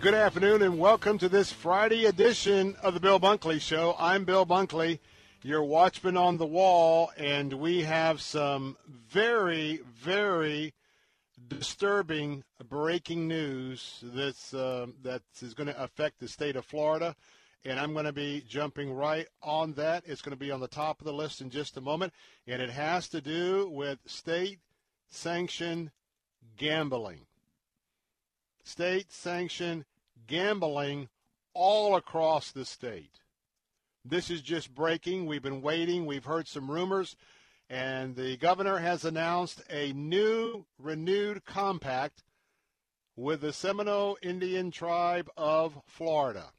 [0.00, 3.94] Good afternoon and welcome to this Friday edition of the Bill Bunkley Show.
[3.98, 4.98] I'm Bill Bunkley,
[5.42, 8.78] your watchman on the wall, and we have some
[9.10, 10.72] very, very
[11.48, 17.14] disturbing breaking news that's, uh, that is going to affect the state of Florida.
[17.66, 20.04] And I'm going to be jumping right on that.
[20.06, 22.14] It's going to be on the top of the list in just a moment.
[22.46, 24.60] And it has to do with state
[25.10, 25.90] sanctioned
[26.56, 27.26] gambling.
[28.64, 29.84] State sanctioned
[30.30, 31.08] gambling
[31.52, 33.18] all across the state.
[34.04, 35.26] This is just breaking.
[35.26, 36.06] We've been waiting.
[36.06, 37.16] We've heard some rumors.
[37.68, 42.22] And the governor has announced a new, renewed compact
[43.16, 46.52] with the Seminole Indian tribe of Florida.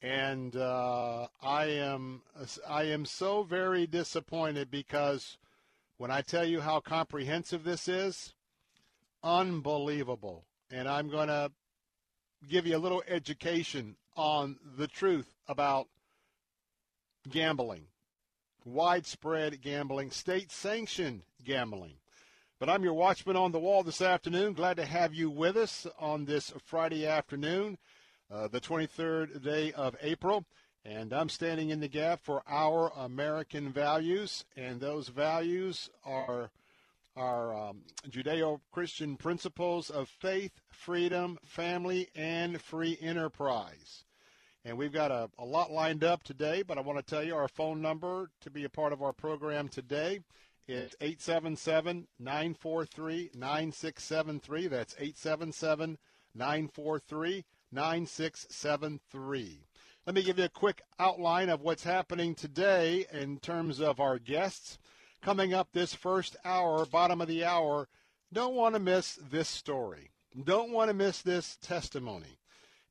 [0.00, 2.22] And uh, I am
[2.68, 5.38] I am so very disappointed because
[5.96, 8.34] when I tell you how comprehensive this is,
[9.22, 10.44] unbelievable.
[10.70, 11.50] And I'm going to
[12.48, 15.88] give you a little education on the truth about
[17.28, 17.86] gambling,
[18.64, 21.94] widespread gambling, state sanctioned gambling.
[22.58, 24.54] But I'm your watchman on the wall this afternoon.
[24.54, 27.76] Glad to have you with us on this Friday afternoon,
[28.30, 30.46] uh, the 23rd day of April.
[30.82, 34.44] And I'm standing in the gap for our American values.
[34.56, 36.50] And those values are
[37.16, 44.04] our um, Judeo Christian principles of faith, freedom, family, and free enterprise.
[44.64, 47.36] And we've got a, a lot lined up today, but I want to tell you
[47.36, 50.20] our phone number to be a part of our program today
[50.68, 54.66] is 877 943 9673.
[54.66, 55.98] That's 877
[56.34, 59.60] 943 9673.
[60.06, 64.18] Let me give you a quick outline of what's happening today in terms of our
[64.18, 64.78] guests.
[65.26, 67.88] Coming up this first hour, bottom of the hour,
[68.32, 70.12] don't want to miss this story.
[70.44, 72.38] Don't want to miss this testimony.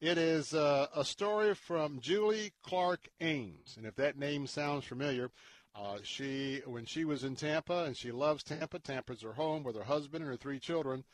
[0.01, 3.75] It is uh, a story from Julie Clark Ames.
[3.78, 5.31] And if that name sounds familiar,
[5.73, 9.78] uh, she, when she was in Tampa, and she loves Tampa, Tampa's her home with
[9.78, 11.06] her husband and her three children,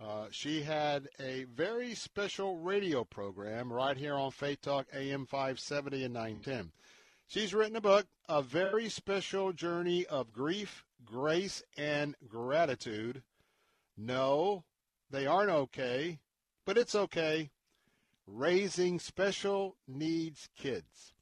[0.00, 6.04] uh, she had a very special radio program right here on Faith Talk AM 570
[6.04, 6.70] and 910.
[7.28, 13.22] She's written a book, A Very Special Journey of Grief, Grace, and Gratitude.
[13.98, 14.64] No,
[15.10, 16.20] they aren't okay,
[16.64, 17.50] but it's okay.
[18.26, 21.12] Raising Special Needs Kids.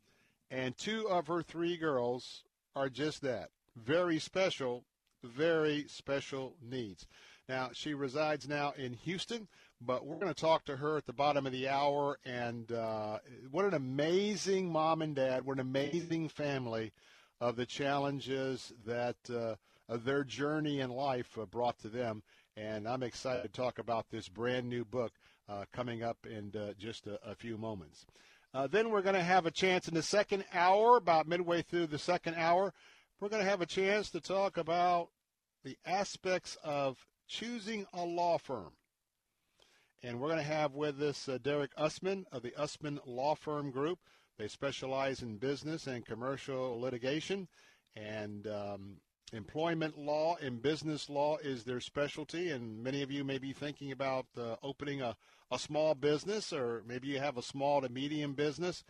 [0.48, 2.44] And two of her three girls
[2.76, 4.84] are just that very special,
[5.24, 7.08] very special needs.
[7.48, 9.48] Now, she resides now in Houston,
[9.80, 12.18] but we're going to talk to her at the bottom of the hour.
[12.24, 13.18] And uh,
[13.50, 16.92] what an amazing mom and dad, what an amazing family
[17.40, 19.56] of the challenges that uh,
[19.96, 22.22] their journey in life uh, brought to them.
[22.56, 25.12] And I'm excited to talk about this brand new book
[25.48, 28.06] uh, coming up in uh, just a, a, few moments.
[28.54, 31.86] Uh, then we're going to have a chance in the second hour, about midway through
[31.86, 32.72] the second hour,
[33.20, 35.08] we're going to have a chance to talk about
[35.64, 38.72] the aspects of choosing a law firm.
[40.02, 43.70] And we're going to have with us uh, Derek Usman of the Usman Law Firm
[43.70, 43.98] Group.
[44.38, 47.48] They specialize in business and commercial litigation.
[47.96, 48.96] And um,
[49.32, 53.90] employment law and business law is their specialty, and many of you may be thinking
[53.90, 55.16] about uh, opening a,
[55.50, 58.84] a small business, or maybe you have a small to medium business,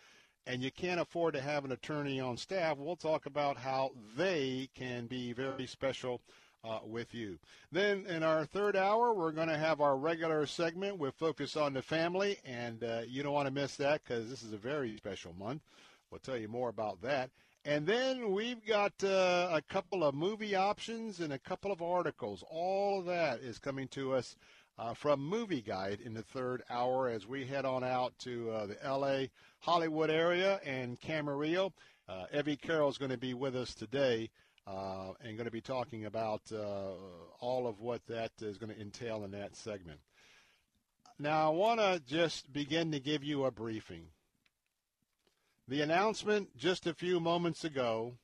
[0.47, 2.79] and you can't afford to have an attorney on staff.
[2.79, 6.21] We'll talk about how they can be very special
[6.67, 7.39] uh, with you.
[7.71, 11.73] Then in our third hour, we're going to have our regular segment with Focus on
[11.73, 14.97] the Family, and uh, you don't want to miss that because this is a very
[14.97, 15.63] special month.
[16.11, 17.31] We'll tell you more about that.
[17.65, 22.45] And then we've got uh, a couple of movie options and a couple of articles.
[22.49, 24.37] All of that is coming to us
[24.79, 28.67] uh, from Movie Guide in the third hour as we head on out to uh,
[28.67, 29.31] the L.A.
[29.59, 31.73] Hollywood area and Camarillo.
[32.09, 34.31] Uh, Evie Carroll is going to be with us today
[34.67, 36.93] uh, and going to be talking about uh,
[37.41, 40.01] all of what that is going to entail in that segment.
[41.19, 44.09] Now, I want to just begin to give you a briefing.
[45.69, 48.15] The announcement just a few moments ago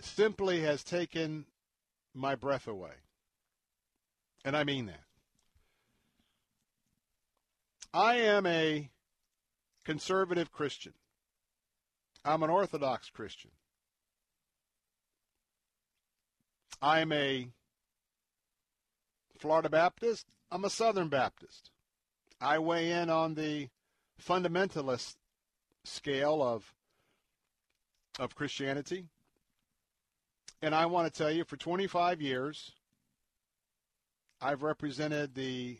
[0.00, 1.46] simply has taken
[2.12, 2.92] my breath away.
[4.44, 5.00] And I mean that.
[7.92, 8.90] I am a
[9.84, 10.94] conservative Christian.
[12.24, 13.50] I'm an Orthodox Christian.
[16.80, 17.48] I'm a
[19.38, 20.26] Florida Baptist.
[20.50, 21.70] I'm a Southern Baptist.
[22.40, 23.68] I weigh in on the
[24.22, 25.16] fundamentalist
[25.84, 26.72] scale of
[28.18, 29.06] of Christianity.
[30.62, 32.72] And I want to tell you for 25 years
[34.40, 35.78] I've represented the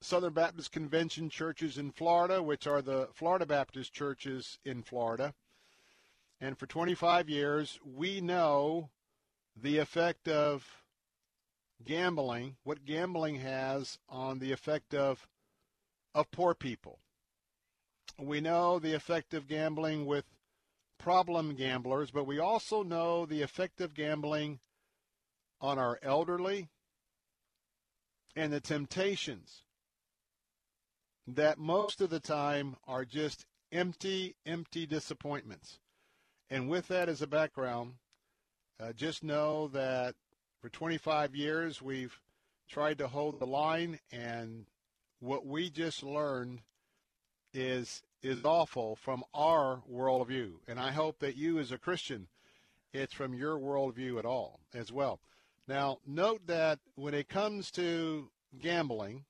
[0.00, 5.34] Southern Baptist Convention churches in Florida, which are the Florida Baptist churches in Florida.
[6.40, 8.90] And for 25 years, we know
[9.62, 10.66] the effect of
[11.84, 15.26] gambling, what gambling has on the effect of
[16.14, 16.98] of poor people.
[18.18, 20.24] We know the effect of gambling with
[20.98, 24.58] problem gamblers, but we also know the effect of gambling
[25.60, 26.68] on our elderly
[28.34, 29.62] and the temptations
[31.26, 35.78] that most of the time are just empty, empty disappointments.
[36.50, 37.94] And with that as a background,
[38.80, 40.14] uh, just know that
[40.60, 42.18] for 25 years we've
[42.68, 44.66] tried to hold the line, and
[45.20, 46.60] what we just learned
[47.54, 50.54] is is awful from our worldview.
[50.66, 52.26] And I hope that you, as a Christian,
[52.92, 55.20] it's from your worldview at all as well.
[55.68, 59.24] Now, note that when it comes to gambling,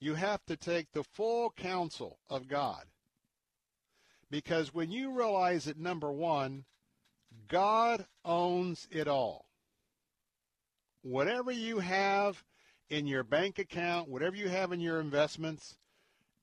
[0.00, 2.84] you have to take the full counsel of God.
[4.30, 6.64] Because when you realize that, number one,
[7.52, 9.44] God owns it all.
[11.02, 12.42] Whatever you have
[12.88, 15.76] in your bank account, whatever you have in your investments,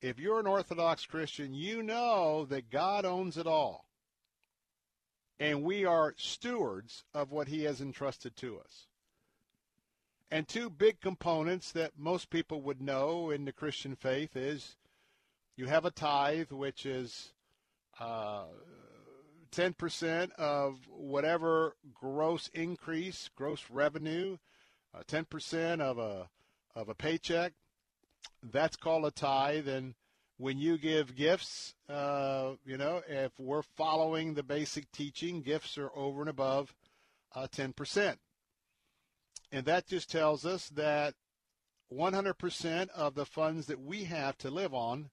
[0.00, 3.86] if you're an Orthodox Christian, you know that God owns it all.
[5.40, 8.86] And we are stewards of what he has entrusted to us.
[10.30, 14.76] And two big components that most people would know in the Christian faith is
[15.56, 17.32] you have a tithe, which is
[17.98, 18.44] uh,
[19.50, 24.36] 10% of whatever gross increase, gross revenue,
[24.94, 26.28] uh, 10% of a
[26.76, 27.52] of a paycheck
[28.42, 29.68] that's called a tithe.
[29.68, 29.94] And
[30.38, 35.90] when you give gifts, uh, you know, if we're following the basic teaching, gifts are
[35.94, 36.74] over and above
[37.34, 38.16] uh, 10%.
[39.52, 41.14] And that just tells us that
[41.92, 45.10] 100% of the funds that we have to live on,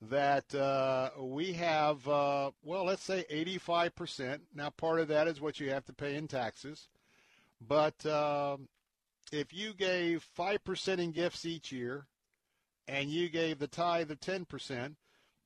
[0.00, 4.40] that uh, we have, uh, well, let's say 85%.
[4.54, 6.88] Now, part of that is what you have to pay in taxes.
[7.60, 8.68] But um,
[9.32, 12.06] if you gave 5% in gifts each year,
[12.86, 14.94] and you gave the tithe of 10%,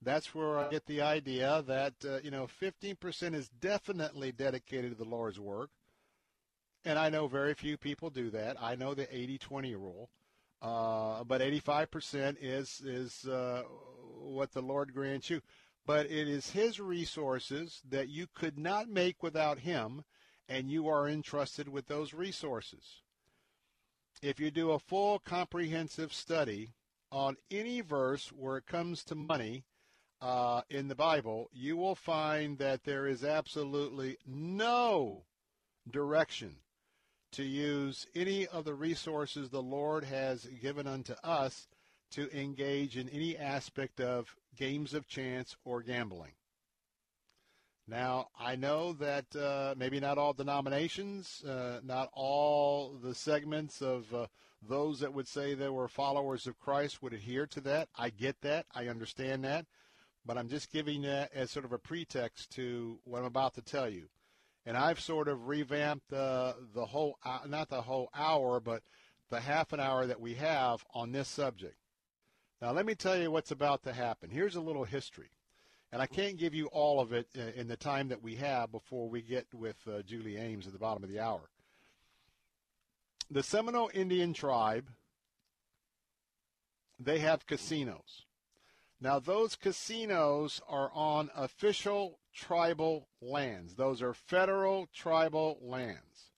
[0.00, 4.96] that's where I get the idea that, uh, you know, 15% is definitely dedicated to
[4.96, 5.70] the Lord's work.
[6.84, 8.56] And I know very few people do that.
[8.60, 10.10] I know the 80-20 rule.
[10.60, 13.62] Uh, but 85% is, is uh,
[14.22, 15.40] what the Lord grants you.
[15.84, 20.04] But it is his resources that you could not make without him,
[20.48, 23.02] and you are entrusted with those resources.
[24.22, 26.74] If you do a full comprehensive study
[27.10, 29.64] on any verse where it comes to money
[30.20, 35.24] uh, in the Bible, you will find that there is absolutely no
[35.90, 36.56] direction
[37.32, 41.66] to use any of the resources the Lord has given unto us
[42.12, 46.32] to engage in any aspect of games of chance or gambling.
[47.88, 54.12] Now, I know that uh, maybe not all denominations, uh, not all the segments of
[54.14, 54.26] uh,
[54.66, 57.88] those that would say they were followers of Christ would adhere to that.
[57.96, 58.66] I get that.
[58.74, 59.66] I understand that.
[60.24, 63.62] But I'm just giving that as sort of a pretext to what I'm about to
[63.62, 64.08] tell you.
[64.64, 68.84] And I've sort of revamped the the whole not the whole hour, but
[69.30, 71.74] the half an hour that we have on this subject.
[72.62, 74.30] Now, let me tell you what's about to happen.
[74.30, 75.30] Here's a little history.
[75.90, 77.26] And I can't give you all of it
[77.56, 80.78] in the time that we have before we get with uh, Julie Ames at the
[80.78, 81.50] bottom of the hour.
[83.32, 84.90] The Seminole Indian tribe,
[87.00, 88.26] they have casinos.
[89.00, 93.74] Now, those casinos are on official tribal lands.
[93.74, 96.30] Those are federal tribal lands.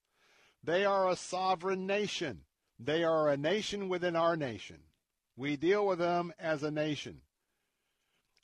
[0.62, 2.40] They are a sovereign nation.
[2.78, 4.78] They are a nation within our nation.
[5.36, 7.22] We deal with them as a nation.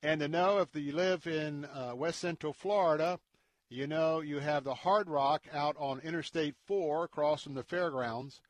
[0.03, 3.21] And to know if you live in uh, West Central Florida,
[3.69, 8.41] you know you have the Hard Rock out on Interstate 4 across from the fairgrounds.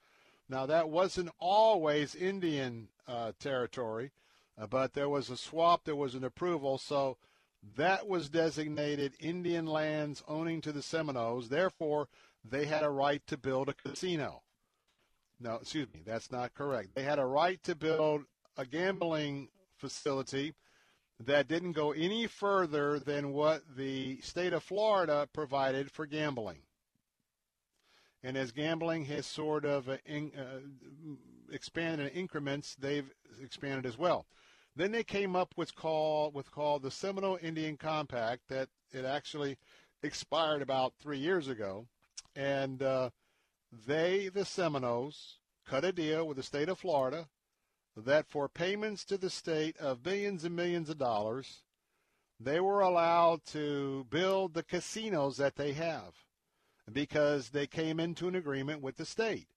[0.48, 4.12] Now, that wasn't always Indian uh, territory,
[4.58, 7.18] uh, but there was a swap, there was an approval, so
[7.76, 11.48] that was designated Indian lands owning to the Seminoles.
[11.48, 12.08] Therefore,
[12.44, 14.42] they had a right to build a casino.
[15.40, 16.90] No, excuse me, that's not correct.
[16.94, 18.22] They had a right to build
[18.58, 20.54] a gambling facility
[21.18, 26.62] that didn't go any further than what the state of Florida provided for gambling.
[28.22, 33.10] And as gambling has sort of uh, in, uh, expanded in increments, they've
[33.42, 34.26] expanded as well.
[34.76, 39.56] Then they came up with called with called the Seminole Indian Compact that it actually
[40.02, 41.86] expired about three years ago,
[42.36, 43.10] and uh,
[43.72, 47.28] they, the Seminoles, cut a deal with the state of Florida
[47.96, 51.62] that for payments to the state of millions and millions of dollars,
[52.38, 56.14] they were allowed to build the casinos that they have
[56.92, 59.48] because they came into an agreement with the state.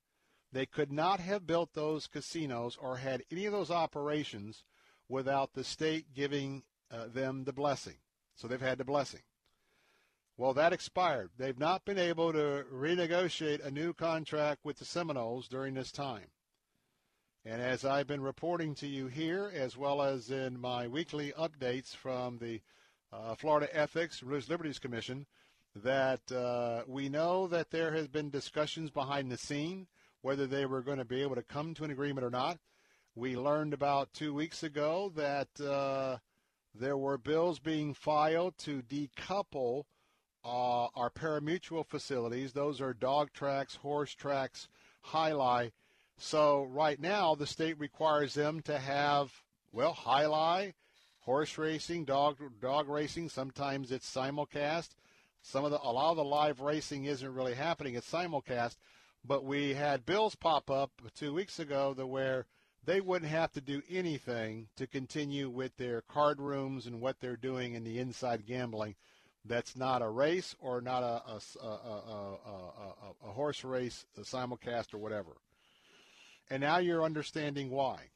[0.52, 4.64] They could not have built those casinos or had any of those operations
[5.10, 7.96] without the state giving uh, them the blessing.
[8.36, 9.22] So they've had the blessing.
[10.36, 11.30] Well, that expired.
[11.38, 16.32] They've not been able to renegotiate a new contract with the Seminoles during this time.
[17.46, 21.96] And as I've been reporting to you here, as well as in my weekly updates
[21.96, 22.62] from the
[23.12, 25.28] uh, Florida Ethics and Religious Liberties Commission,
[25.76, 29.88] that uh, we know that there has been discussions behind the scene
[30.24, 32.58] whether they were going to be able to come to an agreement or not.
[33.14, 36.18] We learned about two weeks ago that uh,
[36.74, 39.84] there were bills being filed to decouple
[40.46, 42.54] uh, our parimutuel facilities.
[42.54, 44.68] Those are dog tracks, horse tracks,
[45.12, 45.72] jai
[46.18, 50.74] so right now, the state requires them to have, well, jai
[51.22, 53.30] horse racing, dog dog racing.
[53.30, 54.90] Sometimes it's simulcast.
[55.42, 57.96] Some of the a lot of the live racing isn't really happening.
[57.96, 58.78] It's simulcast.
[59.26, 62.46] But we had bills pop up two weeks ago that where
[62.86, 67.38] they wouldn't have to do anything to continue with their card rooms and what they're
[67.38, 68.96] doing in the inside gambling.
[69.46, 71.22] That's not a race or not a,
[71.62, 75.32] a, a, a horse race, a simulcast or whatever.
[76.50, 78.10] And now you're understanding why.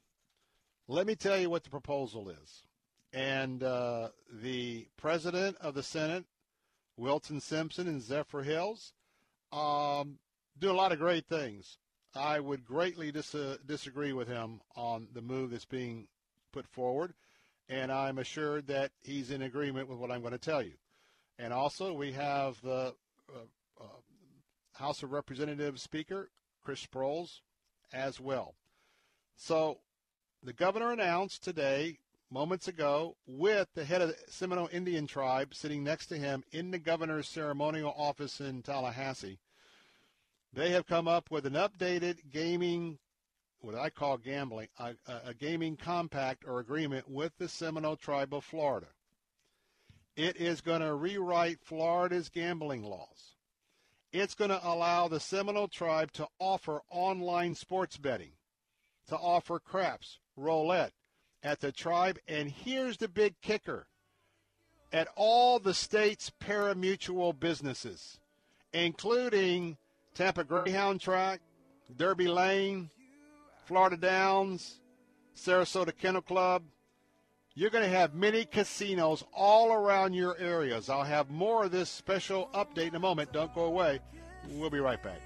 [0.86, 2.62] Let me tell you what the proposal is.
[3.12, 4.08] And uh,
[4.42, 6.24] the president of the Senate,
[6.96, 8.92] Wilton Simpson and Zephyrhills,
[9.52, 10.18] um,
[10.58, 11.78] do a lot of great things.
[12.14, 16.08] I would greatly dis- uh, disagree with him on the move that's being
[16.52, 17.14] put forward,
[17.68, 20.72] and I'm assured that he's in agreement with what I'm going to tell you.
[21.38, 22.94] And also, we have the
[23.32, 23.84] uh, uh
[24.74, 26.30] House of Representatives Speaker,
[26.64, 27.40] Chris Sprowls,
[27.92, 28.54] as well.
[29.36, 29.78] So
[30.42, 31.98] the governor announced today,
[32.30, 36.70] moments ago, with the head of the Seminole Indian tribe sitting next to him in
[36.70, 39.38] the governor's ceremonial office in Tallahassee,
[40.52, 42.98] they have come up with an updated gaming,
[43.60, 48.44] what I call gambling, a, a gaming compact or agreement with the Seminole tribe of
[48.44, 48.88] Florida.
[50.18, 53.36] It is going to rewrite Florida's gambling laws
[54.12, 58.32] it's going to allow the Seminole tribe to offer online sports betting,
[59.08, 60.92] to offer craps, roulette
[61.42, 62.18] at the tribe.
[62.26, 63.86] And here's the big kicker
[64.92, 68.18] at all the state's parimutuel businesses,
[68.72, 69.76] including
[70.14, 71.40] Tampa Greyhound Track,
[71.94, 72.90] Derby Lane,
[73.66, 74.80] Florida Downs,
[75.36, 76.62] Sarasota Kennel Club,
[77.58, 80.88] you're going to have many casinos all around your areas.
[80.88, 83.32] I'll have more of this special update in a moment.
[83.32, 83.98] Don't go away.
[84.50, 85.20] We'll be right back.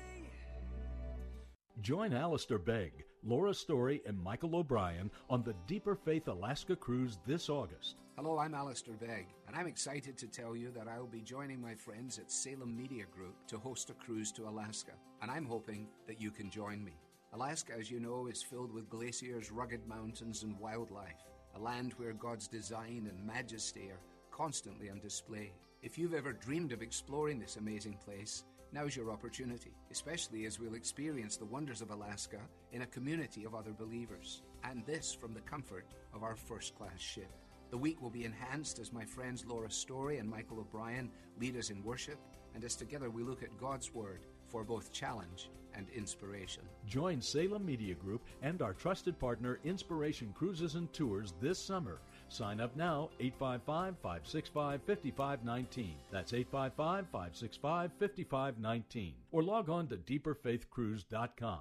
[1.82, 7.50] Join Alistair Begg, Laura Story, and Michael O'Brien on the Deeper Faith Alaska cruise this
[7.50, 7.96] August.
[8.16, 11.74] Hello, I'm Alistair Begg, and I'm excited to tell you that I'll be joining my
[11.74, 16.18] friends at Salem Media Group to host a cruise to Alaska, and I'm hoping that
[16.18, 16.92] you can join me.
[17.34, 22.12] Alaska, as you know, is filled with glaciers, rugged mountains, and wildlife a land where
[22.12, 25.52] God's design and majesty are constantly on display.
[25.82, 30.74] If you've ever dreamed of exploring this amazing place, now's your opportunity, especially as we'll
[30.74, 32.38] experience the wonders of Alaska
[32.72, 36.98] in a community of other believers, and this from the comfort of our first class
[36.98, 37.30] ship.
[37.70, 41.70] The week will be enhanced as my friends Laura Story and Michael O'Brien lead us
[41.70, 42.18] in worship,
[42.54, 46.62] and as together we look at God's Word for both challenge and inspiration.
[46.86, 52.00] Join Salem Media Group and our trusted partner Inspiration Cruises and Tours this summer.
[52.28, 55.94] Sign up now 855 565 5519.
[56.10, 59.14] That's 855 565 5519.
[59.32, 61.60] Or log on to deeperfaithcruise.com.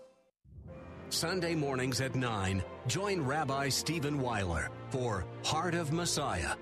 [1.11, 6.55] Sunday mornings at 9, join Rabbi Stephen Weiler for Heart of Messiah.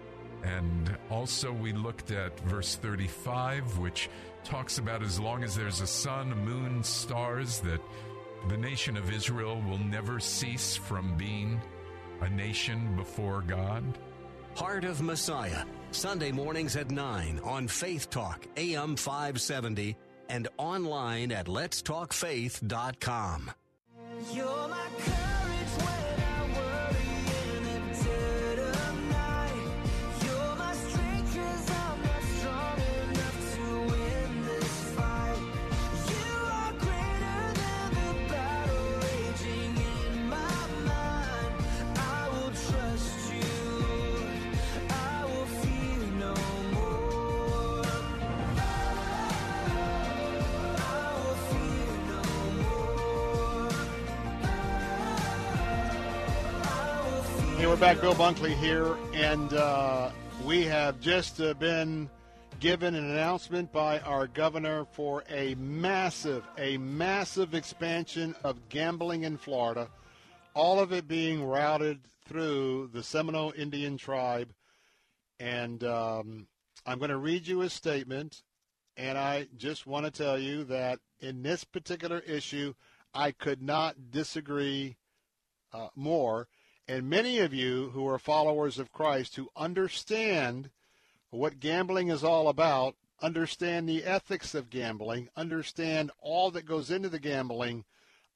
[0.43, 4.09] And also, we looked at verse 35, which
[4.43, 7.81] talks about as long as there's a sun, moon, stars, that
[8.47, 11.61] the nation of Israel will never cease from being
[12.21, 13.83] a nation before God.
[14.55, 19.95] Heart of Messiah, Sunday mornings at 9 on Faith Talk, AM 570,
[20.27, 23.51] and online at letstalkfaith.com.
[24.27, 24.58] You're
[57.79, 58.01] back.
[58.01, 60.11] Bill Bunkley here, and uh,
[60.43, 62.09] we have just uh, been
[62.59, 69.37] given an announcement by our governor for a massive, a massive expansion of gambling in
[69.37, 69.87] Florida.
[70.53, 74.51] All of it being routed through the Seminole Indian tribe,
[75.39, 76.47] and um,
[76.85, 78.43] I'm going to read you a statement.
[78.97, 82.73] And I just want to tell you that in this particular issue,
[83.13, 84.97] I could not disagree
[85.71, 86.49] uh, more.
[86.89, 90.71] And many of you who are followers of Christ who understand
[91.29, 97.07] what gambling is all about, understand the ethics of gambling, understand all that goes into
[97.07, 97.85] the gambling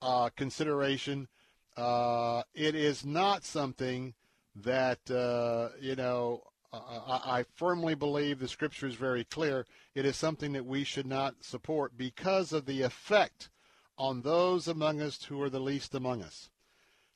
[0.04, 1.30] uh, consideration,
[1.76, 4.14] uh, it is not something
[4.56, 9.66] that, uh, you know, I, I firmly believe the scripture is very clear.
[9.96, 13.50] It is something that we should not support because of the effect
[13.98, 16.52] on those among us who are the least among us.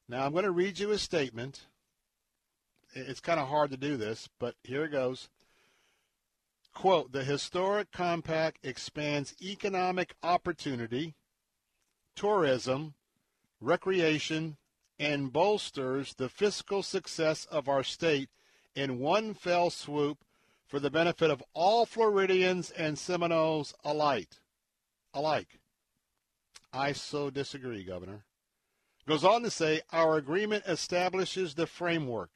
[0.09, 1.67] Now, I'm going to read you a statement.
[2.93, 5.29] It's kind of hard to do this, but here it goes.
[6.73, 11.15] Quote The Historic Compact expands economic opportunity,
[12.15, 12.93] tourism,
[13.59, 14.57] recreation,
[14.97, 18.29] and bolsters the fiscal success of our state
[18.75, 20.19] in one fell swoop
[20.67, 24.29] for the benefit of all Floridians and Seminoles alike.
[25.13, 25.59] Alike.
[26.71, 28.26] I so disagree, Governor.
[29.07, 32.29] Goes on to say our agreement establishes the framework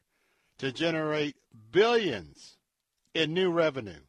[0.58, 1.36] to generate
[1.72, 2.58] billions
[3.14, 4.00] in new revenue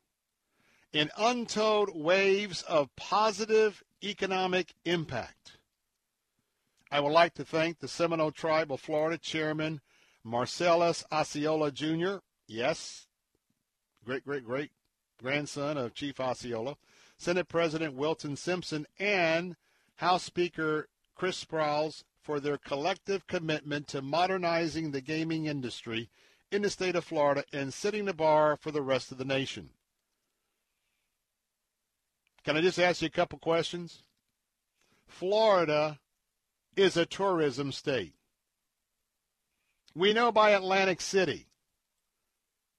[0.93, 5.57] in untold waves of positive economic impact.
[6.91, 9.81] I would like to thank the Seminole Tribe of Florida Chairman
[10.23, 13.09] Marcellus Osceola Jr., yes,
[14.05, 14.71] great, great, great
[15.21, 16.77] grandson of Chief Osceola,
[17.17, 19.57] Senate President Wilton Simpson, and
[19.97, 26.09] House Speaker Chris Sprowls for their collective commitment to modernizing the gaming industry
[26.51, 29.71] in the state of Florida and setting the bar for the rest of the nation.
[32.45, 34.03] Can I just ask you a couple questions?
[35.07, 35.99] Florida
[36.77, 38.15] is a tourism state.
[39.95, 41.49] We know by Atlantic City,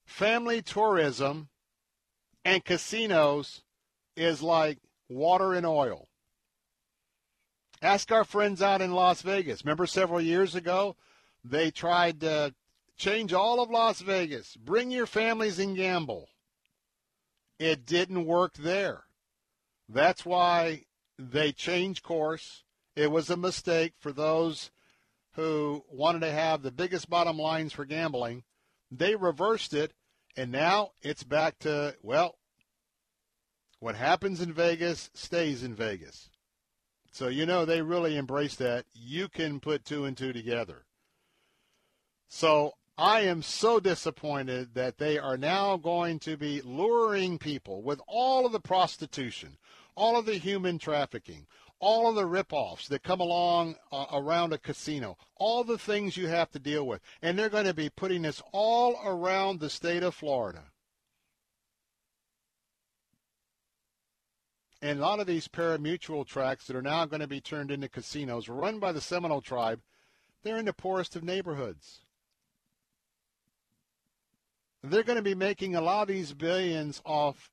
[0.05, 1.49] family tourism
[2.43, 3.61] and casinos
[4.15, 4.79] is like
[5.09, 6.09] water and oil.
[7.83, 9.65] Ask our friends out in Las Vegas.
[9.65, 10.95] Remember several years ago,
[11.43, 12.55] they tried to
[12.95, 14.55] change all of Las Vegas.
[14.55, 16.29] Bring your families and gamble.
[17.59, 19.03] It didn't work there.
[19.89, 20.85] That's why
[21.19, 22.63] they changed course.
[22.95, 24.71] It was a mistake for those
[25.33, 28.43] who wanted to have the biggest bottom lines for gambling.
[28.89, 29.91] They reversed it,
[30.37, 32.37] and now it's back to, well,
[33.83, 36.29] What happens in Vegas stays in Vegas.
[37.13, 38.85] So you know they really embrace that.
[38.91, 40.85] You can put two and two together.
[42.27, 48.01] So I am so disappointed that they are now going to be luring people with
[48.07, 49.59] all of the prostitution,
[49.95, 51.45] all of the human trafficking,
[51.77, 56.27] all of the rip-offs that come along uh, around a casino, all the things you
[56.27, 57.01] have to deal with.
[57.21, 60.63] And they're going to be putting this all around the state of Florida.
[64.83, 67.87] And a lot of these parimutuel tracks that are now going to be turned into
[67.87, 69.79] casinos run by the Seminole tribe,
[70.43, 72.01] they're in the poorest of neighborhoods.
[74.83, 77.49] They're going to be making a lot of these billions off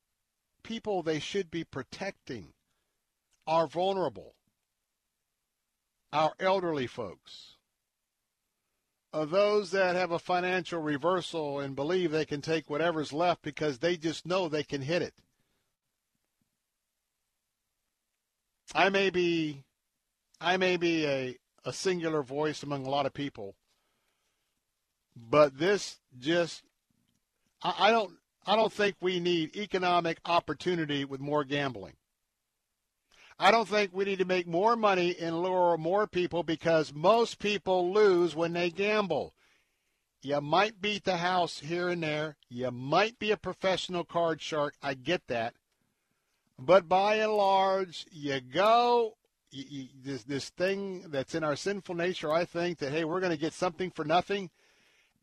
[0.64, 2.48] people they should be protecting,
[3.46, 4.34] our vulnerable,
[6.12, 7.58] our elderly folks,
[9.12, 13.96] those that have a financial reversal and believe they can take whatever's left because they
[13.96, 15.14] just know they can hit it.
[18.74, 19.64] I may be
[20.40, 23.56] I may be a, a singular voice among a lot of people,
[25.16, 26.62] but this just
[27.62, 28.12] I, I don't
[28.46, 31.94] I don't think we need economic opportunity with more gambling.
[33.38, 37.38] I don't think we need to make more money and lure more people because most
[37.38, 39.34] people lose when they gamble.
[40.22, 42.36] You might beat the house here and there.
[42.50, 44.74] You might be a professional card shark.
[44.82, 45.54] I get that.
[46.60, 49.16] But by and large, you go
[49.50, 52.30] you, you, this this thing that's in our sinful nature.
[52.30, 54.50] I think that hey, we're going to get something for nothing,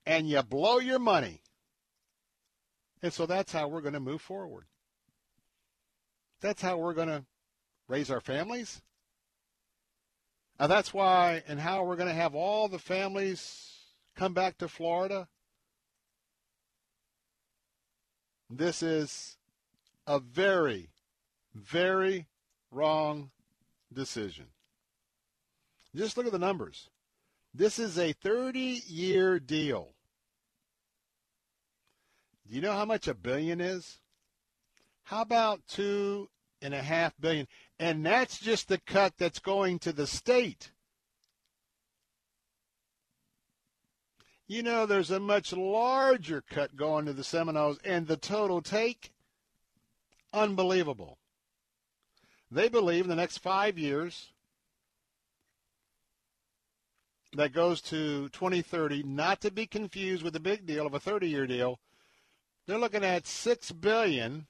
[0.06, 1.42] and you blow your money.
[3.04, 4.66] And so that's how we're going to move forward.
[6.42, 7.24] That's how we're going to
[7.88, 8.82] raise our families.
[10.60, 13.76] Now that's why and how we're going to have all the families
[14.16, 15.28] come back to Florida.
[18.50, 19.38] This is
[20.08, 20.90] a very
[21.58, 22.28] very
[22.72, 23.32] wrong
[23.94, 24.46] decision.
[25.96, 26.90] Just look at the numbers.
[27.54, 29.94] This is a 30 year deal.
[32.48, 34.00] Do you know how much a billion is?
[35.04, 36.30] How about two
[36.62, 37.48] and a half billion?
[37.80, 40.72] And that's just the cut that's going to the state.
[44.48, 49.12] You know, there's a much larger cut going to the Seminoles, and the total take,
[50.32, 51.18] unbelievable.
[52.50, 54.32] They believe in the next five years
[57.34, 61.46] that goes to 2030, not to be confused with the big deal of a 30-year
[61.46, 61.80] deal.
[62.66, 64.48] They're looking at six billion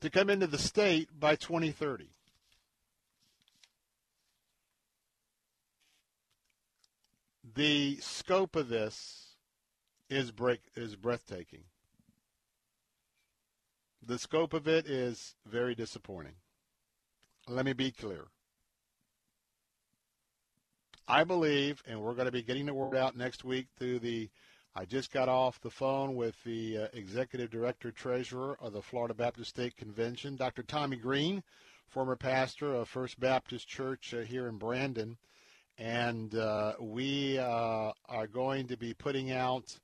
[0.00, 2.10] to come into the state by 2030.
[7.54, 9.36] The scope of this
[10.10, 11.64] is break is breathtaking.
[14.06, 16.34] The scope of it is very disappointing.
[17.48, 18.26] Let me be clear.
[21.08, 24.28] I believe, and we're going to be getting the word out next week through the.
[24.74, 29.14] I just got off the phone with the uh, executive director treasurer of the Florida
[29.14, 30.64] Baptist State Convention, Dr.
[30.64, 31.42] Tommy Green,
[31.88, 35.16] former pastor of First Baptist Church uh, here in Brandon,
[35.78, 39.78] and uh, we uh, are going to be putting out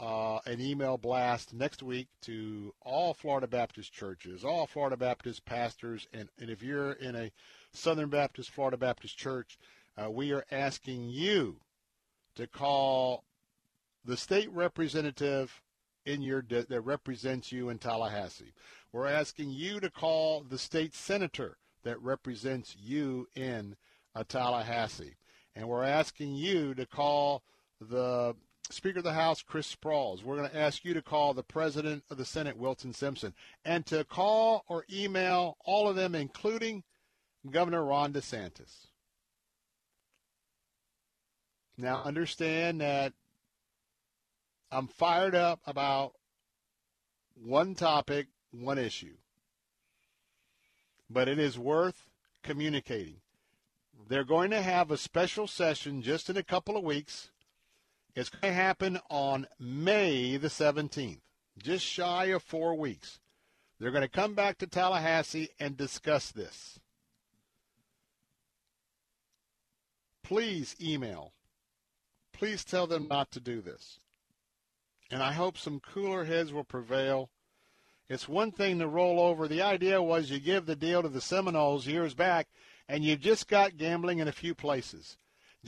[0.00, 6.06] uh, an email blast next week to all Florida Baptist churches, all Florida Baptist pastors,
[6.12, 7.32] and, and if you're in a
[7.72, 9.58] Southern Baptist, Florida Baptist church,
[9.96, 11.56] uh, we are asking you
[12.36, 13.24] to call
[14.04, 15.62] the state representative
[16.06, 18.54] in your that represents you in Tallahassee.
[18.92, 23.76] We're asking you to call the state senator that represents you in
[24.14, 25.16] uh, Tallahassee,
[25.54, 27.42] and we're asking you to call
[27.80, 28.34] the
[28.70, 30.22] Speaker of the House, Chris Sprowls.
[30.22, 33.86] We're going to ask you to call the President of the Senate, Wilton Simpson, and
[33.86, 36.84] to call or email all of them, including
[37.50, 38.86] Governor Ron DeSantis.
[41.76, 43.12] Now, understand that
[44.70, 46.12] I'm fired up about
[47.34, 49.14] one topic, one issue,
[51.08, 52.08] but it is worth
[52.42, 53.20] communicating.
[54.08, 57.30] They're going to have a special session just in a couple of weeks
[58.18, 61.20] it's going to happen on May the 17th,
[61.56, 63.20] just shy of four weeks.
[63.78, 66.80] They're going to come back to Tallahassee and discuss this.
[70.24, 71.32] Please email.
[72.32, 74.00] Please tell them not to do this.
[75.12, 77.30] And I hope some cooler heads will prevail.
[78.08, 79.46] It's one thing to roll over.
[79.46, 82.48] The idea was you give the deal to the Seminoles years back,
[82.88, 85.18] and you've just got gambling in a few places.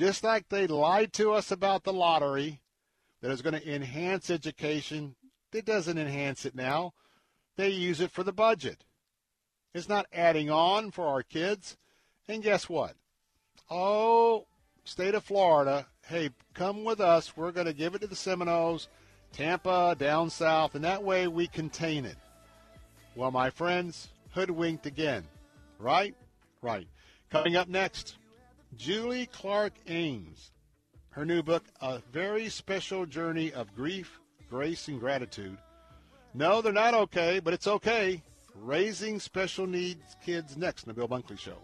[0.01, 2.63] Just like they lied to us about the lottery,
[3.21, 5.15] that is going to enhance education.
[5.53, 6.95] It doesn't enhance it now.
[7.59, 8.83] they use it for the budget.
[9.75, 11.77] It's not adding on for our kids.
[12.27, 12.95] And guess what?
[13.69, 14.47] Oh,
[14.85, 17.37] state of Florida, hey, come with us.
[17.37, 18.89] We're going to give it to the Seminoles,
[19.35, 22.17] Tampa, down south, and that way we contain it.
[23.15, 25.25] Well, my friends, hoodwinked again.
[25.79, 26.15] Right?
[26.63, 26.89] Right.
[27.29, 28.17] Coming up next,
[28.81, 30.53] Julie Clark Ames.
[31.11, 35.59] Her new book, A Very Special Journey of Grief, Grace, and Gratitude.
[36.33, 38.23] No, they're not okay, but it's okay.
[38.55, 41.59] Raising Special Needs Kids next in the Bill Bunkley Show.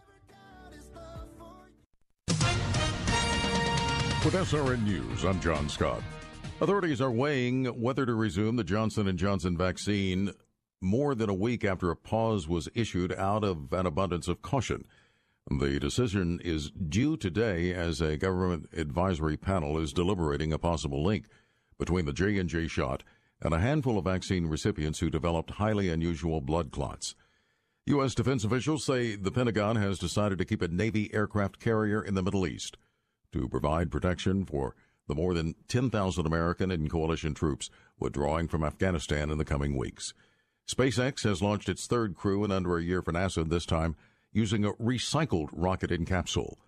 [4.23, 6.03] With SRN News, I'm John Scott.
[6.61, 10.33] Authorities are weighing whether to resume the Johnson & Johnson vaccine
[10.83, 14.85] more than a week after a pause was issued out of an abundance of caution.
[15.49, 21.27] The decision is due today as a government advisory panel is deliberating a possible link
[21.79, 23.05] between the J&J shot
[23.41, 27.15] and a handful of vaccine recipients who developed highly unusual blood clots.
[27.87, 28.15] U.S.
[28.17, 32.23] defense officials say the Pentagon has decided to keep a Navy aircraft carrier in the
[32.23, 32.77] Middle East
[33.33, 34.75] to provide protection for
[35.07, 40.13] the more than 10,000 American and coalition troops withdrawing from Afghanistan in the coming weeks.
[40.69, 43.95] SpaceX has launched its third crew in under a year for NASA, this time
[44.37, 46.59] using a recycled rocket and capsule.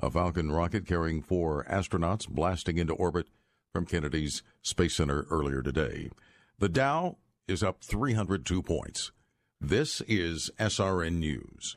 [0.00, 3.28] A Falcon rocket carrying four astronauts blasting into orbit
[3.72, 6.10] from Kennedy's Space Center earlier today.
[6.58, 9.12] The Dow is up 302 points.
[9.60, 11.76] This is SRN News.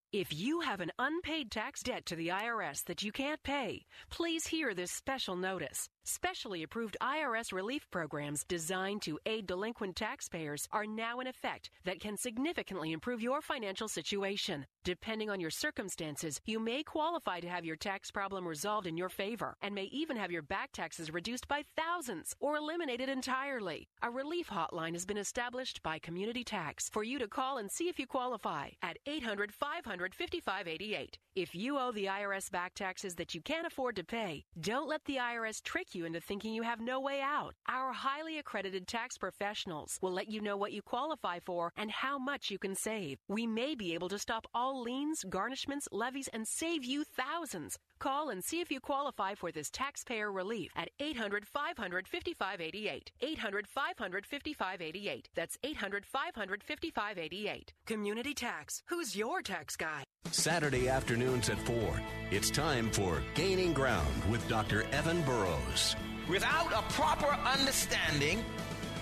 [0.13, 4.47] If you have an unpaid tax debt to the IRS that you can't pay, please
[4.47, 5.87] hear this special notice.
[6.03, 12.01] Specially approved IRS relief programs designed to aid delinquent taxpayers are now in effect that
[12.01, 14.65] can significantly improve your financial situation.
[14.83, 19.09] Depending on your circumstances, you may qualify to have your tax problem resolved in your
[19.09, 23.87] favor and may even have your back taxes reduced by thousands or eliminated entirely.
[24.01, 27.87] A relief hotline has been established by Community Tax for you to call and see
[27.87, 31.17] if you qualify at 800 500 5588.
[31.35, 35.05] If you owe the IRS back taxes that you can't afford to pay, don't let
[35.05, 37.55] the IRS trick you into thinking you have no way out.
[37.69, 42.17] Our highly accredited tax professionals will let you know what you qualify for and how
[42.17, 43.19] much you can save.
[43.29, 47.77] We may be able to stop all liens, garnishments, levies, and save you thousands.
[47.99, 53.11] Call and see if you qualify for this taxpayer relief at 800 500 5588.
[53.21, 55.29] 800 500 5588.
[55.35, 57.73] That's 800 500 5588.
[57.85, 58.81] Community Tax.
[58.87, 59.90] Who's your tax guy?
[60.31, 62.01] Saturday afternoons at 4.
[62.31, 64.83] It's time for Gaining Ground with Dr.
[64.91, 65.95] Evan Burrows.
[66.29, 68.43] Without a proper understanding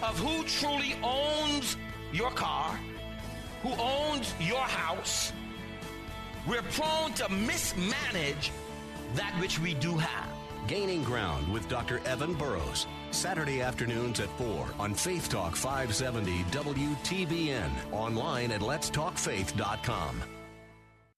[0.01, 1.77] of who truly owns
[2.12, 2.79] your car,
[3.62, 5.32] who owns your house,
[6.47, 8.51] we're prone to mismanage
[9.13, 10.29] that which we do have.
[10.67, 11.99] Gaining Ground with Dr.
[12.05, 12.88] Evan Burrows.
[13.12, 17.69] Saturday afternoons at 4 on Faith Talk 570 WTBN.
[17.91, 20.21] Online at letstalkfaith.com.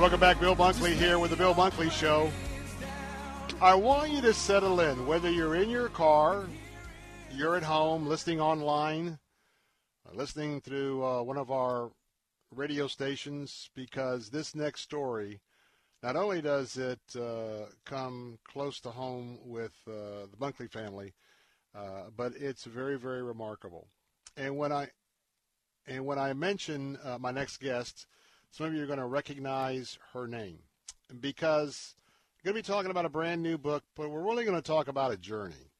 [0.00, 0.40] Welcome back.
[0.40, 2.30] Bill Bunkley here with the Bill Bunkley Show.
[3.60, 6.46] I want you to settle in, whether you're in your car,
[7.30, 9.18] you're at home, listening online,
[10.08, 11.90] uh, listening through uh, one of our
[12.50, 15.42] radio stations, because this next story,
[16.02, 21.12] not only does it uh, come close to home with uh, the Bunkley family,
[21.76, 23.86] uh, but it's very, very remarkable.
[24.34, 24.88] And when I
[25.86, 28.06] and when I mention uh, my next guest,
[28.50, 30.58] some of you are going to recognize her name
[31.20, 31.94] because
[32.38, 34.62] I'm going to be talking about a brand new book, but we're really going to
[34.62, 35.70] talk about a journey.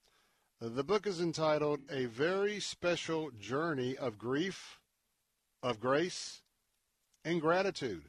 [0.60, 4.78] The book is entitled A Very Special Journey of Grief,
[5.62, 6.42] of Grace,
[7.24, 8.04] and Gratitude.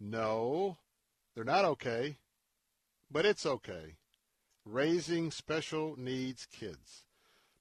[0.00, 0.78] No,
[1.34, 2.16] they're not okay,
[3.10, 3.96] but it's okay.
[4.64, 7.06] Raising Special Needs Kids.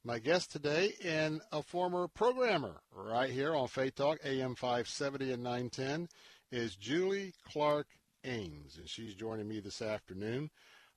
[0.04, 5.44] My guest today and a former programmer right here on Faith Talk, AM 570 and
[5.44, 6.10] 910,
[6.52, 7.86] is Julie Clark
[8.24, 10.50] Ames, and she's joining me this afternoon.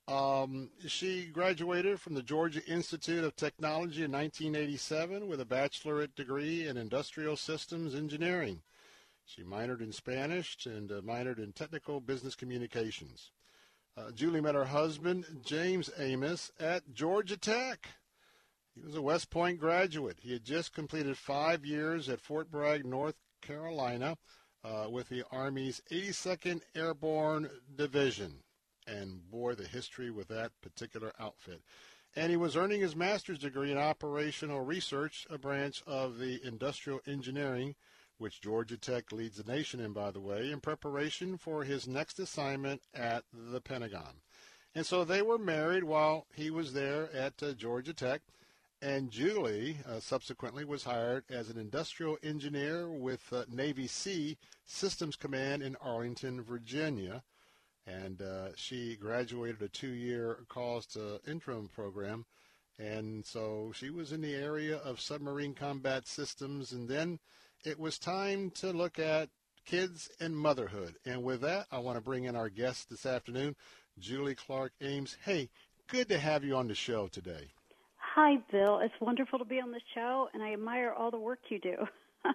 [0.07, 6.65] Um, she graduated from the Georgia Institute of Technology in 1987 with a bachelorate degree
[6.67, 8.63] in industrial systems engineering.
[9.23, 13.29] She minored in Spanish and uh, minored in technical business communications.
[13.95, 17.87] Uh, Julie met her husband, James Ames, at Georgia Tech.
[18.75, 20.19] He was a West Point graduate.
[20.21, 24.17] He had just completed five years at Fort Bragg, North Carolina,
[24.65, 28.43] uh, with the Army's 82nd Airborne Division.
[28.85, 31.61] And boy, the history with that particular outfit.
[32.17, 37.01] And he was earning his master's degree in operational research, a branch of the industrial
[37.07, 37.75] engineering,
[38.17, 42.19] which Georgia Tech leads the nation in, by the way, in preparation for his next
[42.19, 44.21] assignment at the Pentagon.
[44.73, 48.21] And so they were married while he was there at uh, Georgia Tech.
[48.85, 55.15] And Julie uh, subsequently was hired as an industrial engineer with uh, Navy Sea Systems
[55.15, 57.23] Command in Arlington, Virginia.
[57.87, 62.25] And uh, she graduated a two-year cost uh, interim program.
[62.77, 66.71] And so she was in the area of submarine combat systems.
[66.71, 67.17] And then
[67.63, 69.29] it was time to look at
[69.65, 70.97] kids and motherhood.
[71.07, 73.55] And with that, I want to bring in our guest this afternoon,
[73.97, 75.17] Julie Clark Ames.
[75.25, 75.49] Hey,
[75.87, 77.49] good to have you on the show today.
[78.15, 78.79] Hi, Bill.
[78.79, 81.75] It's wonderful to be on the show, and I admire all the work you do.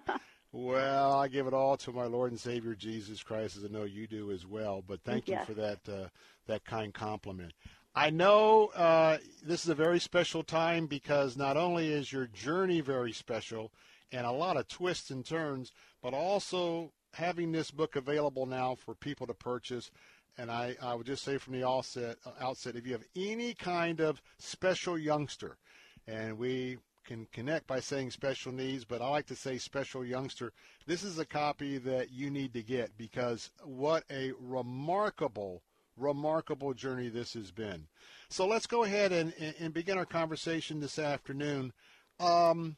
[0.52, 3.84] Well, I give it all to my Lord and Savior Jesus Christ, as I know
[3.84, 4.82] you do as well.
[4.84, 6.08] But thank you for that uh,
[6.48, 7.52] that kind compliment.
[7.94, 12.80] I know uh, this is a very special time because not only is your journey
[12.80, 13.70] very special
[14.10, 15.70] and a lot of twists and turns,
[16.02, 19.92] but also having this book available now for people to purchase.
[20.36, 24.00] And I, I would just say from the outset, outset, if you have any kind
[24.00, 25.58] of special youngster,
[26.06, 30.52] and we can connect by saying special needs, but I like to say special youngster.
[30.86, 35.62] This is a copy that you need to get because what a remarkable,
[35.96, 37.88] remarkable journey this has been.
[38.28, 41.72] So let's go ahead and, and, begin our conversation this afternoon.
[42.20, 42.76] Um,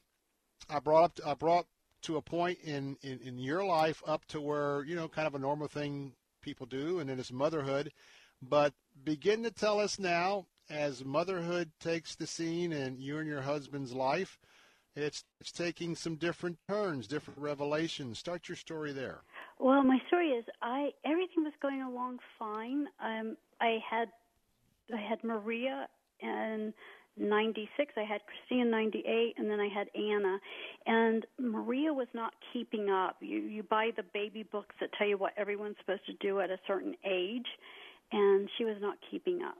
[0.70, 1.66] I brought up, I brought
[2.02, 5.34] to a point in, in, in your life up to where, you know, kind of
[5.34, 7.92] a normal thing people do, and then it's motherhood.
[8.40, 8.72] But
[9.04, 13.92] begin to tell us now, as motherhood takes the scene and you and your husband's
[13.92, 14.38] life,
[14.94, 18.18] it's it's taking some different turns, different revelations.
[18.18, 19.22] Start your story there.
[19.58, 22.86] well, my story is I everything was going along fine.
[23.02, 24.08] Um, I had
[24.92, 25.88] I had Maria
[26.20, 26.74] in
[27.16, 27.94] '96.
[27.96, 30.38] I had Christina in '98, and then I had Anna.
[30.86, 33.16] And Maria was not keeping up.
[33.20, 36.50] You you buy the baby books that tell you what everyone's supposed to do at
[36.50, 37.48] a certain age,
[38.12, 39.56] and she was not keeping up.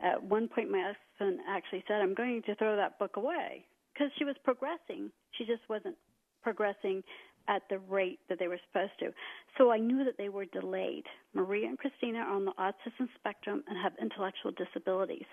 [0.00, 4.10] At one point, my husband actually said, "I'm going to throw that book away," because
[4.18, 5.10] she was progressing.
[5.32, 5.96] She just wasn't
[6.42, 7.02] progressing
[7.48, 9.12] at the rate that they were supposed to.
[9.58, 11.04] So I knew that they were delayed.
[11.34, 15.26] Maria and Christina are on the autism spectrum and have intellectual disabilities.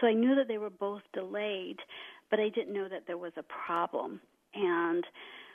[0.00, 1.76] So I knew that they were both delayed,
[2.30, 4.20] but I didn't know that there was a problem.
[4.54, 5.04] And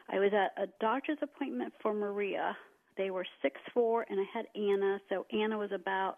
[0.09, 2.55] I was at a doctor's appointment for Maria.
[2.95, 4.99] They were six four, and I had Anna.
[5.09, 6.17] So Anna was about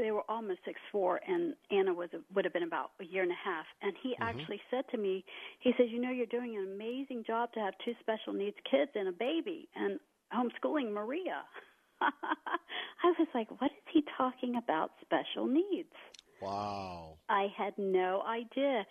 [0.00, 3.32] they were almost six four and Anna was would have been about a year and
[3.32, 3.66] a half.
[3.82, 5.24] And he actually said to me
[5.60, 8.90] he says you know you're doing an amazing job to have two special needs kids
[8.94, 9.98] and a baby and
[10.32, 11.42] homeschooling Maria.
[12.00, 15.94] I was like what is he talking about special needs?
[16.40, 17.18] Wow.
[17.28, 18.86] I had no idea.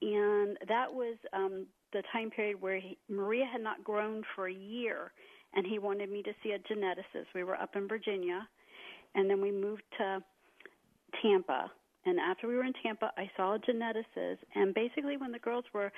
[0.00, 4.52] And that was um the time period where he, Maria had not grown for a
[4.52, 5.12] year,
[5.54, 7.26] and he wanted me to see a geneticist.
[7.34, 8.48] We were up in Virginia,
[9.14, 10.22] and then we moved to
[11.20, 11.70] Tampa.
[12.04, 15.64] And after we were in Tampa, I saw a geneticist, and basically when the girls
[15.72, 15.92] were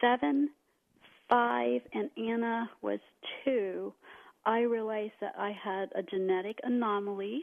[0.00, 0.50] seven,
[1.28, 2.98] five, and Anna was
[3.44, 3.92] two,
[4.44, 7.42] I realized that I had a genetic anomaly.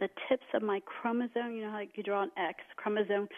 [0.00, 3.28] The tips of my chromosome, you know how you draw an X, chromosome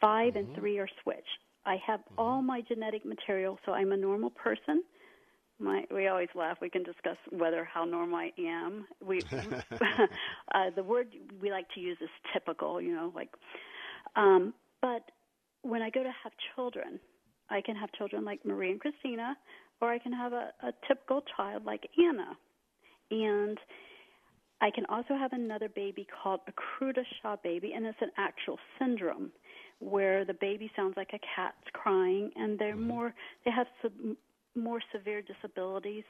[0.00, 0.60] 5 and mm-hmm.
[0.60, 1.26] 3 are switched.
[1.64, 2.18] I have mm-hmm.
[2.18, 4.82] all my genetic material, so I'm a normal person.
[5.60, 6.56] My, we always laugh.
[6.60, 8.86] We can discuss whether how normal I am.
[9.04, 11.08] We, uh, the word
[11.40, 13.28] we like to use is typical, you know, like.
[14.16, 15.02] Um, but
[15.62, 16.98] when I go to have children,
[17.50, 19.36] I can have children like Marie and Christina,
[19.80, 22.36] or I can have a, a typical child like Anna.
[23.10, 23.58] And
[24.60, 28.10] I can also have another baby called a cri du chat baby, and it's an
[28.16, 29.30] actual syndrome
[29.78, 34.16] where the baby sounds like a cat's crying, and they're more they have some
[34.54, 36.04] more severe disabilities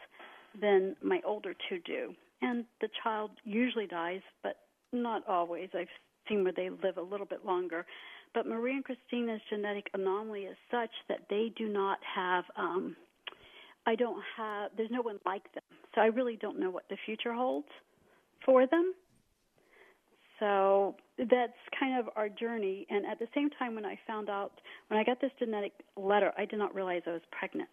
[0.60, 2.14] than my older two do.
[2.42, 4.56] And the child usually dies, but
[4.92, 5.68] not always.
[5.74, 5.88] I've
[6.28, 7.84] seen where they live a little bit longer.
[8.34, 12.96] But Marie and Christina's genetic anomaly is such that they do not have um
[13.86, 15.62] I don't have there's no one like them.
[15.94, 17.68] So I really don't know what the future holds
[18.44, 18.94] for them.
[20.38, 22.86] So that's kind of our journey.
[22.88, 24.52] And at the same time, when I found out,
[24.88, 27.68] when I got this genetic letter, I did not realize I was pregnant.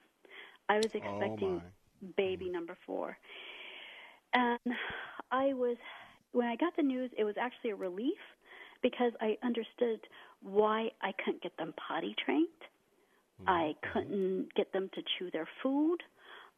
[0.69, 1.61] I was oh, expecting
[2.15, 2.51] baby mm.
[2.51, 3.17] number four.
[4.33, 4.59] And
[5.31, 5.77] I was,
[6.31, 8.19] when I got the news, it was actually a relief
[8.81, 9.99] because I understood
[10.41, 12.47] why I couldn't get them potty trained.
[13.45, 13.93] I mm-hmm.
[13.93, 15.97] couldn't get them to chew their food.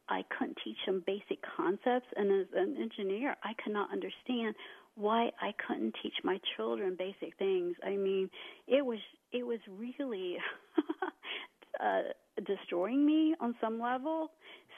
[0.07, 2.07] I couldn't teach them basic concepts.
[2.15, 4.55] And as an engineer, I could not understand
[4.95, 7.75] why I couldn't teach my children basic things.
[7.85, 8.29] I mean,
[8.67, 8.99] it was
[9.31, 10.37] it was really
[11.83, 12.01] uh,
[12.45, 14.31] destroying me on some level.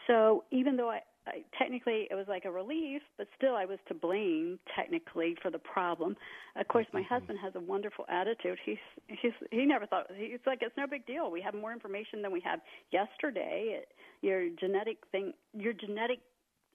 [0.08, 3.78] So even though I, I technically it was like a relief, but still I was
[3.88, 6.16] to blame technically for the problem.
[6.56, 8.58] Of course, my husband has a wonderful attitude.
[8.66, 8.78] He's
[9.08, 11.30] he's he never thought he's like it's no big deal.
[11.30, 12.60] We have more information than we had
[12.92, 13.82] yesterday.
[13.82, 13.90] It,
[14.22, 16.20] your genetic thing, your genetic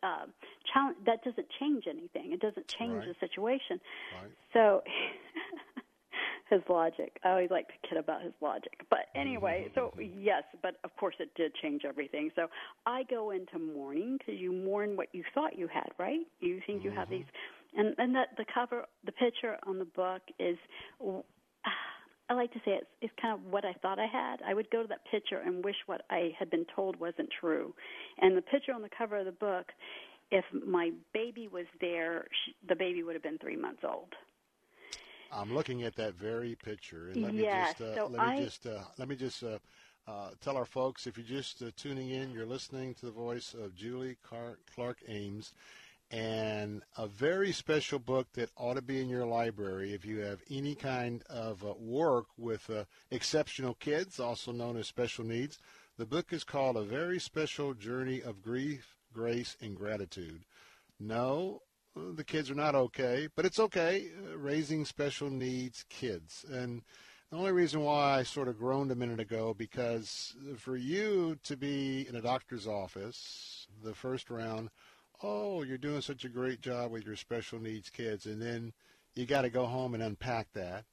[0.03, 0.27] uh,
[0.73, 2.33] challenge that doesn't change anything.
[2.33, 3.09] It doesn't change Right.
[3.09, 3.81] the situation.
[4.23, 4.31] Right.
[4.53, 4.83] So
[6.49, 7.19] his logic.
[7.25, 8.73] I always like to kid about his logic.
[8.91, 12.31] But anyway, so yes, but of course it did change everything.
[12.37, 12.47] So
[12.87, 16.21] I go into mourning because you mourn what you thought you had, right?
[16.41, 17.19] You think you have mm-hmm.
[17.19, 17.27] these,
[17.77, 20.57] and and that the cover, the picture on the book is.
[22.29, 24.39] I like to say it's, it's kind of what I thought I had.
[24.45, 27.73] I would go to that picture and wish what I had been told wasn't true.
[28.19, 29.67] And the picture on the cover of the book,
[30.33, 34.13] if my baby was there, sh the baby would have been three months old.
[35.37, 38.19] I'm looking at that very picture, and let me Yes, just uh, so let me
[38.19, 39.59] I- just uh, let me just uh,
[40.09, 43.55] uh, tell our folks if you're just uh, tuning in, you're listening to the voice
[43.55, 45.53] of Julie Car- Clark Ames,
[46.11, 50.41] and a very special book that ought to be in your library if you have
[50.51, 55.59] any kind of uh, work with uh, exceptional kids, also known as special needs.
[55.99, 60.45] The book is called A Very Special Journey of Grief, Grace, and Gratitude.
[61.01, 61.63] No,
[62.15, 66.45] the kids are not okay, but it's okay uh, raising special needs kids.
[66.51, 66.83] And
[67.31, 71.57] the only reason why I sort of groaned a minute ago because for you to
[71.57, 74.71] be in a doctor's office, the first round,
[75.23, 78.73] oh, you're doing such a great job with your special needs kids, and then
[79.15, 80.85] you got to go home and unpack that,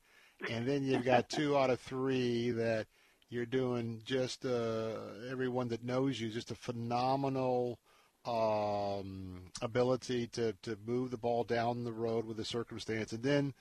[0.50, 2.88] and then you've got two out of three that
[3.30, 4.94] you're doing just uh,
[5.30, 7.80] everyone that knows you just a phenomenal
[8.26, 13.12] um, ability to, to move the ball down the road with the circumstance.
[13.12, 13.54] And then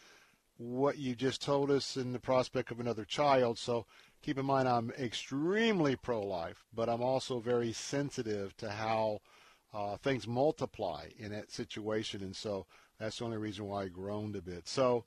[0.56, 3.58] what you just told us in the prospect of another child.
[3.58, 3.86] So
[4.22, 9.20] keep in mind, I'm extremely pro life, but I'm also very sensitive to how
[9.74, 12.22] uh, things multiply in that situation.
[12.22, 12.66] And so
[13.00, 14.68] that's the only reason why I groaned a bit.
[14.68, 15.04] So.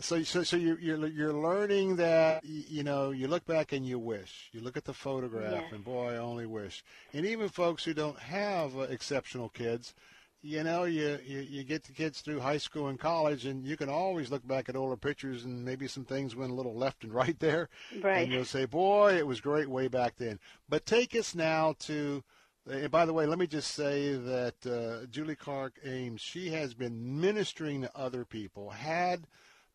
[0.00, 3.98] So, so, so you're, you're you're learning that you know you look back and you
[3.98, 5.72] wish you look at the photograph Yes.
[5.72, 6.82] and boy I only wish
[7.12, 9.94] and even folks who don't have uh, exceptional kids
[10.42, 13.76] you know you, you you get the kids through high school and college and you
[13.76, 17.04] can always look back at older pictures and maybe some things went a little left
[17.04, 17.68] and right there
[18.02, 18.22] Right.
[18.22, 22.24] and you'll say boy it was great way back then but take us now to
[22.66, 26.72] and by the way, let me just say that uh, Julie Clark Ames, she has
[26.72, 29.26] been ministering to other people, had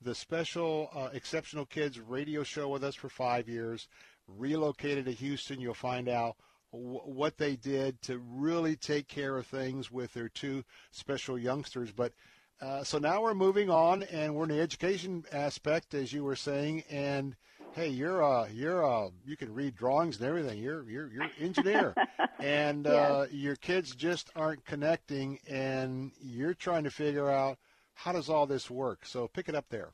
[0.02, 3.88] the special uh, Exceptional Kids radio show with us for five years,
[4.28, 5.60] relocated to Houston.
[5.60, 6.38] You'll find out
[6.72, 11.92] w- what they did to really take care of things with their two special youngsters.
[11.92, 12.14] But
[12.62, 16.36] uh, so now we're moving on, and we're in the education aspect, as you were
[16.36, 17.36] saying, and
[17.74, 20.60] hey, you're uh, you're uh, you can read drawings and everything.
[20.60, 21.94] You're you're you're an engineer,
[22.40, 27.58] and uh, your kids just aren't connecting, and you're trying to figure out
[28.00, 29.06] how does all this work.
[29.06, 29.90] So pick it up there.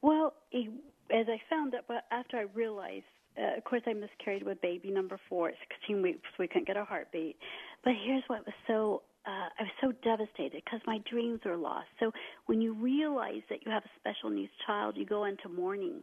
[0.00, 3.04] Well, as I found out, after I realized,
[3.36, 5.48] uh, of course, I miscarried with baby number four.
[5.48, 6.20] It's 16 weeks.
[6.38, 7.36] We couldn't get a heartbeat.
[7.82, 9.02] But here's what was so.
[9.26, 11.88] Uh, I was so devastated because my dreams were lost.
[12.00, 12.12] So
[12.46, 16.00] when you realize that you have a special needs child, you go into mourning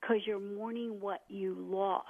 [0.00, 2.04] because you're mourning what you lost.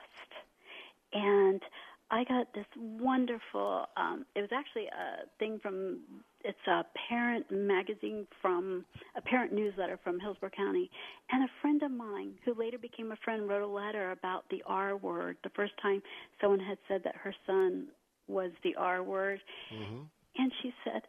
[1.13, 1.63] And
[2.11, 3.87] I got this wonderful.
[3.97, 6.01] Um, it was actually a thing from.
[6.45, 8.85] It's a parent magazine from
[9.17, 10.91] a parent newsletter from Hillsborough County,
[11.31, 14.63] and a friend of mine who later became a friend wrote a letter about the
[14.67, 15.37] R word.
[15.43, 16.01] The first time
[16.41, 17.89] someone had said that her son
[18.29, 19.41] was the R word,
[19.73, 20.03] Mm-hmm.
[20.39, 21.03] and she said,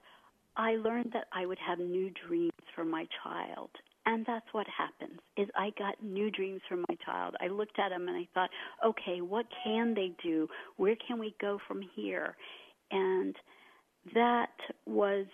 [0.58, 3.70] I learned that I would have new dreams for my child.
[4.06, 7.36] And that's what happens is I got new dreams for my child.
[7.42, 8.50] I looked at him and I thought,
[8.86, 10.48] okay, what can they do?
[10.78, 12.36] Where can we go from here?
[12.92, 13.36] And
[14.14, 15.26] that was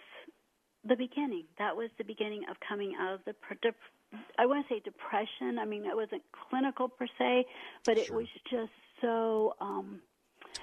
[0.84, 1.46] the beginning.
[1.58, 3.34] That was the beginning of coming out of the
[4.38, 5.60] I want to say depression.
[5.60, 7.46] I mean, it wasn't clinical per se,
[7.86, 10.02] but it was just so um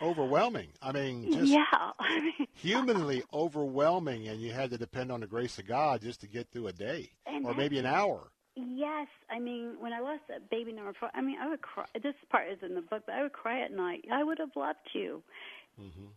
[0.00, 0.68] Overwhelming.
[0.82, 1.64] I mean, just yeah.
[2.54, 6.48] Humanly overwhelming, and you had to depend on the grace of God just to get
[6.50, 8.30] through a day And or maybe an hour.
[8.54, 11.86] Yes, I mean when I lost that baby number four, I mean I would cry.
[12.02, 14.04] This part is in the book, but I would cry at night.
[14.12, 15.22] I would have loved you,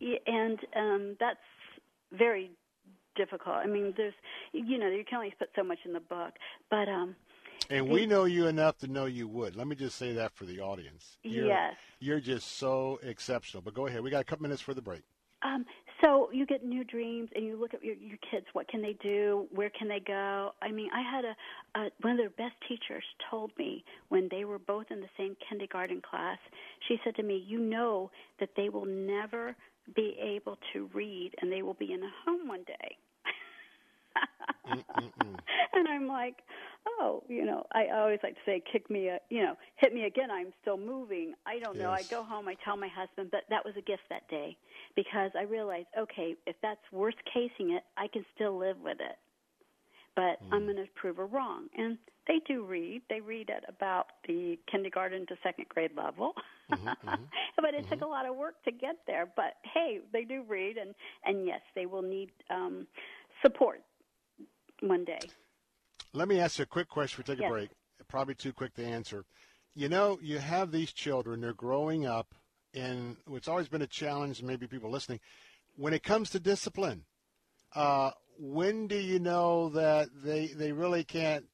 [0.01, 1.39] Y- and um that's
[2.11, 2.51] very
[3.15, 3.55] difficult.
[3.55, 4.13] I mean, there's
[4.51, 6.33] you know you can only put so much in the book,
[6.69, 7.15] but um
[7.69, 9.55] And we know you enough to know you would.
[9.55, 11.17] Let me just say that for the audience.
[11.23, 11.75] You're, Yes.
[11.99, 13.61] You're just so exceptional.
[13.61, 14.01] But go ahead.
[14.01, 15.03] We got a couple minutes for the break.
[15.41, 15.65] Um,
[16.01, 18.45] so you get new dreams, and you look at your, your kids.
[18.53, 19.47] What can they do?
[19.51, 20.51] Where can they go?
[20.61, 24.45] I mean, I had a, a one of their best teachers told me when they
[24.45, 26.37] were both in the same kindergarten class.
[26.87, 29.55] She said to me, "You know that they will never
[29.95, 32.97] be able to read, and they will be in a home one day."
[35.73, 36.37] and I'm like,
[36.87, 40.05] oh, you know, I always like to say, kick me, a, you know, hit me
[40.05, 40.29] again.
[40.31, 41.33] I'm still moving.
[41.45, 41.91] I don't know.
[41.91, 42.47] I go home.
[42.47, 44.57] I tell my husband, but that was a gift that day
[44.95, 49.17] because I realized, okay, if that's worst casing it, I can still live with it.
[50.15, 50.73] But I'm mm.
[50.73, 51.67] going to prove her wrong.
[51.77, 53.01] And they do read.
[53.09, 56.33] They read at about the kindergarten to second grade level.
[56.71, 57.23] Mm-hmm, mm-hmm.
[57.57, 58.03] but it took mm-hmm.
[58.03, 59.27] a lot of work to get there.
[59.35, 62.87] But hey, they do read, and and yes, they will need um,
[63.43, 63.81] support
[64.81, 65.19] one day.
[66.15, 67.23] Let me ask you a quick question.
[67.27, 67.49] We take Yes.
[67.49, 67.69] a break.
[68.07, 69.25] Probably too quick to answer.
[69.73, 71.41] You know, you have these children.
[71.41, 72.33] They're growing up,
[72.73, 74.41] and it's always been a challenge.
[74.41, 75.19] Maybe people listening,
[75.75, 77.03] when it comes to discipline,
[77.73, 81.49] uh, when do you know that they they really can't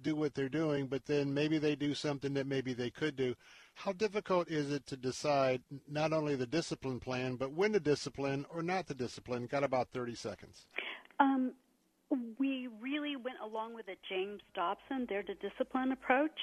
[0.00, 3.34] do what they're doing, but then maybe they do something that maybe they could do?
[3.74, 8.46] How difficult is it to decide not only the discipline plan, but when to discipline
[8.48, 9.46] or not to discipline?
[9.46, 10.66] Got about 30 seconds.
[11.20, 11.52] Um,
[12.38, 16.38] we really went along with the James Dobson, their the discipline approach.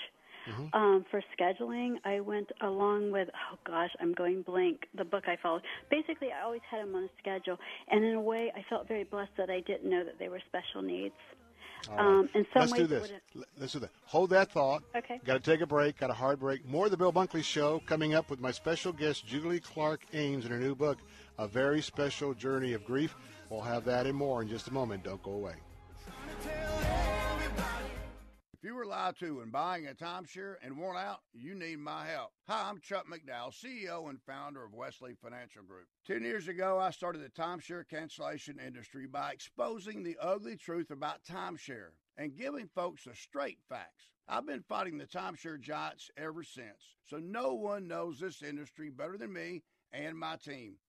[0.74, 4.88] Um, for scheduling, I went along with oh gosh, I'm going blank.
[4.96, 5.64] The book I followed.
[5.90, 7.58] Basically, I always had them on a schedule,
[7.90, 10.40] and in a way, I felt very blessed that I didn't know that they were
[10.48, 11.16] special needs.
[11.90, 12.00] Right.
[12.00, 13.12] Um, in some Let's ways, do this.
[13.60, 13.90] Let's do that.
[14.06, 14.84] Hold that thought.
[14.96, 15.20] Okay.
[15.26, 15.98] Got to take a break.
[15.98, 16.64] Got a hard break.
[16.68, 20.46] More of the Bill Bunkley Show coming up with my special guest, Julie Clark Ames,
[20.46, 21.00] in her new book,
[21.38, 23.16] A Very Special Journey of Grief.
[23.50, 25.04] We'll have that and more in just a moment.
[25.04, 25.54] Don't go away.
[28.54, 32.08] If you were lied to when buying a timeshare and want out, you need my
[32.08, 32.32] help.
[32.48, 35.86] Hi, I'm Chuck McDowell, CEO and founder of Wesley Financial Group.
[36.08, 41.24] Ten years ago, I started the timeshare cancellation industry by exposing the ugly truth about
[41.24, 44.10] timeshare and giving folks the straight facts.
[44.28, 49.20] I've been fighting the timeshare giants ever since, so no one knows this industry better
[49.20, 49.62] than me
[49.94, 50.78] and my team.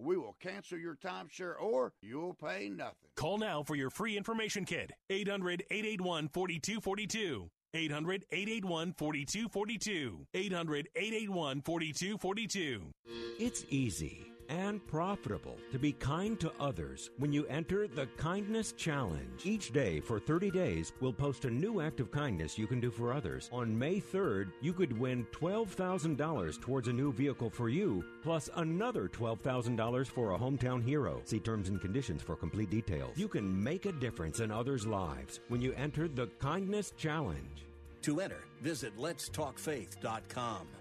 [0.00, 3.10] we will cancel your timeshare or you'll pay nothing.
[3.16, 4.92] Call now for your free information kit.
[5.10, 7.50] 800 881 4242.
[7.72, 10.26] 800 881 4242.
[10.34, 12.92] 800 881 4242.
[13.38, 14.29] It's easy.
[14.50, 19.44] And profitable to be kind to others when you enter the Kindness Challenge.
[19.44, 22.90] Each day for 30 days, we'll post a new act of kindness you can do
[22.90, 23.48] for others.
[23.52, 29.08] On May 3rd, you could win $12,000 towards a new vehicle for you, plus another
[29.08, 31.22] $12,000 for a hometown hero.
[31.24, 33.16] See terms and conditions for complete details.
[33.16, 37.64] You can make a difference in others' lives when you enter the Kindness Challenge.
[38.02, 40.79] To enter, visit letstalkfaith.com.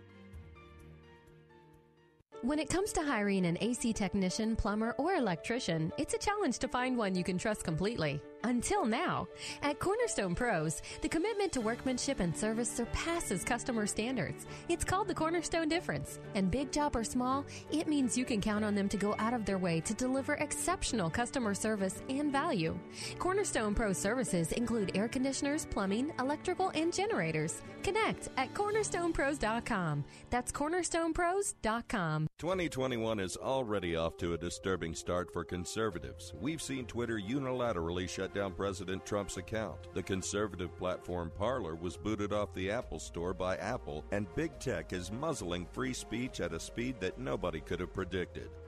[2.42, 6.70] When it comes to hiring an AC technician, plumber, or electrician, it's a challenge to
[6.70, 8.22] find one you can trust completely.
[8.44, 9.28] Until now,
[9.62, 14.46] at Cornerstone Pros, the commitment to workmanship and service surpasses customer standards.
[14.70, 16.20] It's called the Cornerstone Difference.
[16.36, 19.34] And big job or small, it means you can count on them to go out
[19.34, 22.78] of their way to deliver exceptional customer service and value.
[23.18, 27.62] Cornerstone Pros services include air conditioners, plumbing, electrical, and generators.
[27.84, 30.04] Connect at cornerstonepros.com.
[30.30, 32.28] That's cornerstonepros.com.
[32.38, 36.34] 2021 is already off to a disturbing start for conservatives.
[36.40, 39.94] We've seen Twitter unilaterally shut down President Trump's account.
[39.94, 44.94] The conservative platform Parler was booted off the Apple Store by Apple, and big tech
[44.94, 48.50] is muzzling free speech at a speed that nobody could have predicted.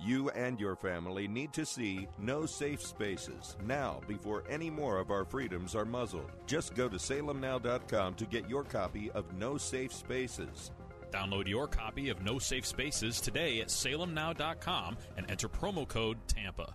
[0.00, 5.10] You and your family need to see No Safe Spaces now before any more of
[5.10, 6.30] our freedoms are muzzled.
[6.46, 10.70] Just go to salemnow.com to get your copy of No Safe Spaces.
[11.12, 16.74] Download your copy of No Safe Spaces today at salemnow.com and enter promo code TAMPA.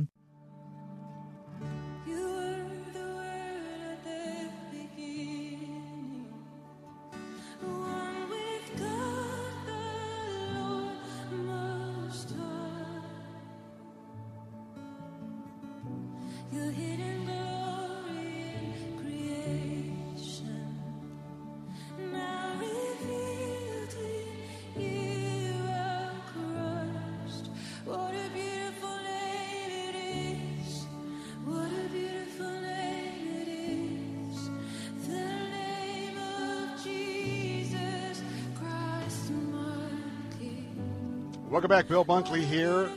[41.51, 41.87] Welcome back.
[41.87, 42.89] Bill Bunkley here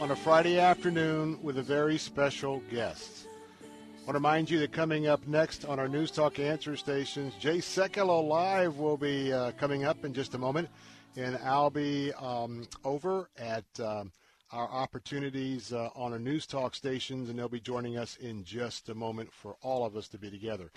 [0.00, 3.26] on a Friday afternoon with a very special guest.
[3.60, 3.66] I
[4.04, 7.58] want to remind you that coming up next on our News Talk answer stations, Jay
[7.58, 10.68] Sekulow Live will be uh, coming up in just a moment.
[11.16, 14.12] And I'll be um, over at um,
[14.52, 18.90] our opportunities uh, on our News Talk stations, and they'll be joining us in just
[18.90, 20.70] a moment for all of us to be together.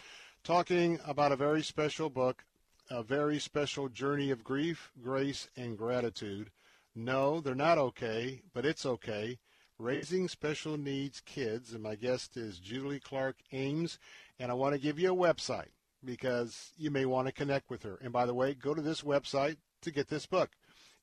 [0.44, 2.44] Talking about a very special book,
[2.90, 6.50] a very special journey of grief, grace, and gratitude.
[6.96, 9.40] No, they're not okay, but it's okay.
[9.78, 13.98] Raising Special Needs Kids, and my guest is Julie Clark Ames,
[14.38, 15.70] and I want to give you a website
[16.04, 17.98] because you may want to connect with her.
[18.02, 20.52] And by the way, go to this website to get this book.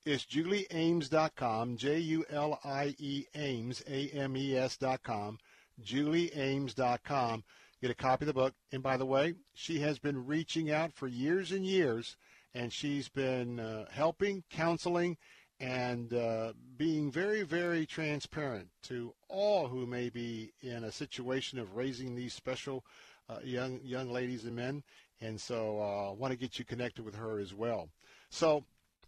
[0.05, 5.39] It's julieames.com, J-U-L-I-E Ames, A-M-E-S dot com,
[5.83, 7.45] julieames.com.
[7.81, 8.55] Get a copy of the book.
[8.73, 12.17] And by the way, she has been reaching out for years and years,
[12.55, 15.17] and she's been uh, helping, counseling,
[15.61, 21.75] and uh, being very, very transparent to all who may be in a situation of
[21.75, 22.85] raising these special
[23.29, 24.83] uh, young young ladies and men.
[25.21, 27.89] And so I uh, want to get you connected with her as well.
[28.31, 28.65] So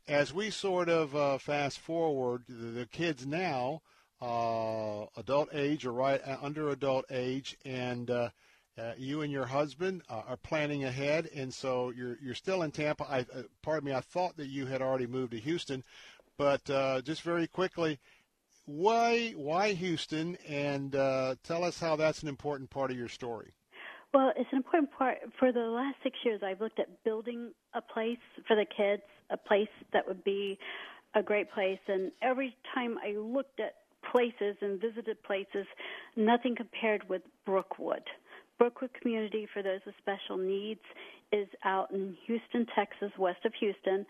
[0.09, 3.83] as we sort of uh, fast forward, the, kids now
[4.21, 8.11] uh, adult age or right uh, under adult age, and
[8.81, 12.71] uh, you and your husband uh, are planning ahead, and so you're you're still in
[12.71, 13.05] Tampa.
[13.05, 15.85] I, uh, pardon me, I thought that you had already moved to Houston,
[16.41, 17.99] but uh, just very quickly,
[18.65, 23.53] why why Houston, and uh, tell us how that's an important part of your story.
[24.15, 25.19] Well, it's an important part.
[25.39, 29.37] For the last six years, I've looked at building a place for the kids, a
[29.37, 30.59] place that would be
[31.15, 31.79] a great place.
[31.89, 33.75] And every time I looked at
[34.11, 35.67] places and visited places,
[36.17, 38.05] nothing compared with Brookwood.
[38.59, 40.81] Brookwood Community for those with special needs
[41.33, 44.07] is out in Houston, Texas, west of Houston.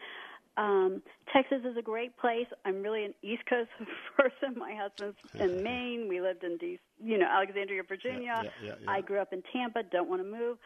[0.60, 1.02] Um,
[1.32, 2.46] Texas is a great place.
[2.66, 3.70] I'm really an East Coast
[4.16, 4.58] person.
[4.58, 6.06] My husband's in Maine.
[6.06, 6.78] We lived in D.
[7.02, 8.42] You know, Alexandria, Virginia.
[8.44, 8.90] Yeah, yeah, yeah.
[8.90, 9.82] I grew up in Tampa.
[9.90, 10.58] Don't want to move.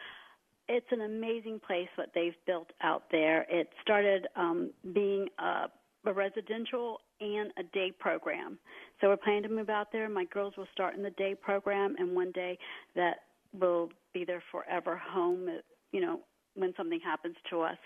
[0.67, 3.45] It's an amazing place what they've built out there.
[3.49, 5.67] It started um, being a,
[6.05, 8.59] a residential and a day program.
[8.99, 10.09] So we're planning to move out there.
[10.09, 12.57] My girls will start in the day program, and one day
[12.95, 13.17] that
[13.57, 15.47] will be their forever home.
[15.93, 16.19] You know,
[16.55, 17.77] when something happens to us.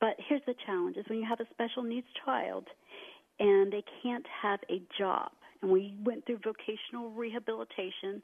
[0.00, 2.66] But here's the challenge is when you have a special needs child
[3.38, 5.30] and they can't have a job.
[5.62, 8.22] And we went through vocational rehabilitation.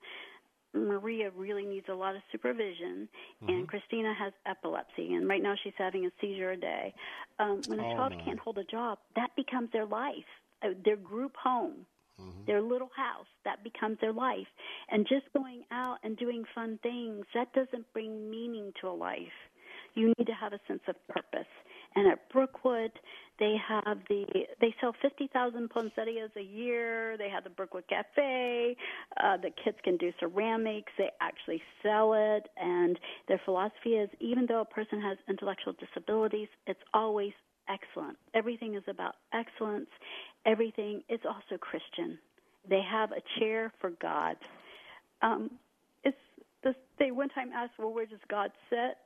[0.74, 3.08] Maria really needs a lot of supervision,
[3.42, 3.58] Mm-hmm.
[3.58, 6.92] and Christina has epilepsy, and right now she's having a seizure a day.
[7.38, 8.24] Um, when a Oh, child no.
[8.24, 10.28] can't hold a job, that becomes their life,
[10.62, 11.86] uh, their group home
[12.20, 12.44] Mm-hmm.
[12.46, 14.46] their little house that becomes their life
[14.90, 19.47] and just going out and doing fun things that doesn't bring meaning to a life
[19.94, 21.48] you need to have a sense of purpose.
[21.96, 22.92] And at brookwood
[23.38, 24.24] they have the
[24.60, 27.16] they sell fifty thousand poinsettias a year.
[27.16, 28.76] They have the brookwood cafe.
[29.22, 30.92] Uh the kids can do ceramics.
[30.98, 32.48] They actually sell it.
[32.56, 37.32] And their philosophy is even though a person has intellectual disabilities it's always
[37.68, 38.16] excellent.
[38.34, 39.88] Everything is about excellence.
[40.46, 42.18] Everything is also Christian.
[42.68, 44.36] They have a chair for God.
[45.22, 45.50] Um,
[46.04, 46.16] it's
[46.62, 48.96] this, they one time asked, "Well, where does God sit?"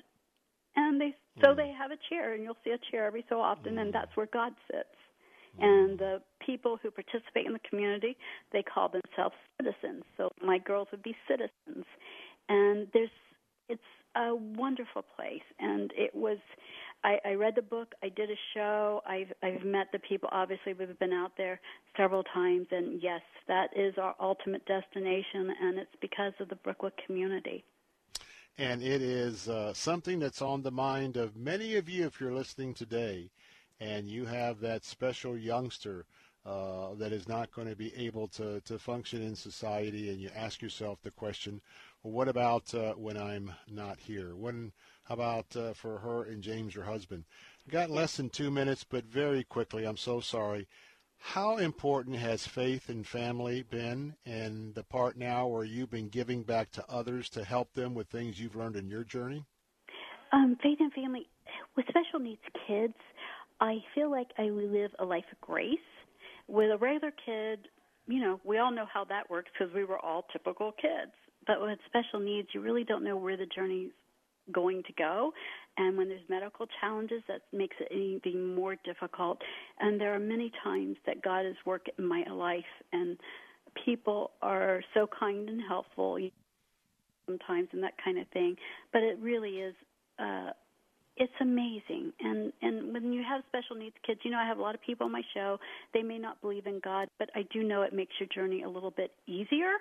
[0.77, 1.57] And they so hmm.
[1.57, 3.93] they have a chair, and you'll see a chair every so often, and hmm.
[3.93, 4.89] that's where God sits.
[5.59, 5.65] Hmm.
[5.65, 8.17] And the people who participate in the community,
[8.53, 10.05] they call themselves citizens.
[10.17, 11.85] So my girls would be citizens,
[12.49, 13.11] and there's
[13.69, 13.83] it's
[14.17, 16.39] a wonderful place, and it was.
[17.05, 17.95] I, I read the book.
[18.05, 19.03] I did a show.
[19.07, 20.29] I've I've met the people.
[20.33, 21.61] Obviously, we've been out there
[21.97, 26.93] several times, and yes, that is our ultimate destination, and it's because of the Brookwood
[27.07, 27.65] community.
[28.59, 32.35] And it is uh, something that's on the mind of many of you if you're
[32.35, 33.31] listening today
[33.81, 36.05] and you have that special youngster
[36.45, 40.29] uh, that is not going to be able to, to function in society, and you
[40.35, 41.61] ask yourself the question,
[42.03, 44.35] well, what about uh, when I'm not here?
[44.35, 44.73] When,
[45.05, 47.25] how about uh, for her and James, her husband?
[47.71, 50.67] Got less than two minutes, but very quickly, I'm so sorry.
[51.25, 56.43] How important has faith and family been in the part now where you've been giving
[56.43, 59.47] back to others to help them with things you've learned in your journey?
[60.33, 61.29] Um, faith and family
[61.77, 62.95] with special needs kids,
[63.61, 65.79] I feel like I live a life of grace.
[66.49, 67.69] With a regular kid,
[68.09, 71.13] you know, we all know how that works because we were all typical kids.
[71.47, 73.93] But with special needs, you really don't know where the journey's
[74.51, 75.33] going to go.
[75.79, 79.39] And when there's medical challenges, that makes it even more difficult.
[79.81, 83.17] And there are many times that God has worked in my life, and
[83.85, 86.19] people are so kind and helpful
[87.27, 88.57] sometimes, and that kind of thing.
[88.93, 89.75] But it really is.
[90.19, 90.51] Uh,
[91.17, 94.63] it's amazing and and when you have special needs kids you know i have a
[94.63, 95.59] lot of people on my show
[95.93, 98.69] they may not believe in god but i do know it makes your journey a
[98.69, 99.73] little bit easier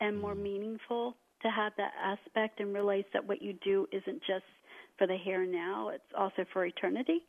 [0.00, 4.44] and more meaningful to have that aspect and realize that what you do isn't just
[4.98, 7.24] for the here and now it's also for eternity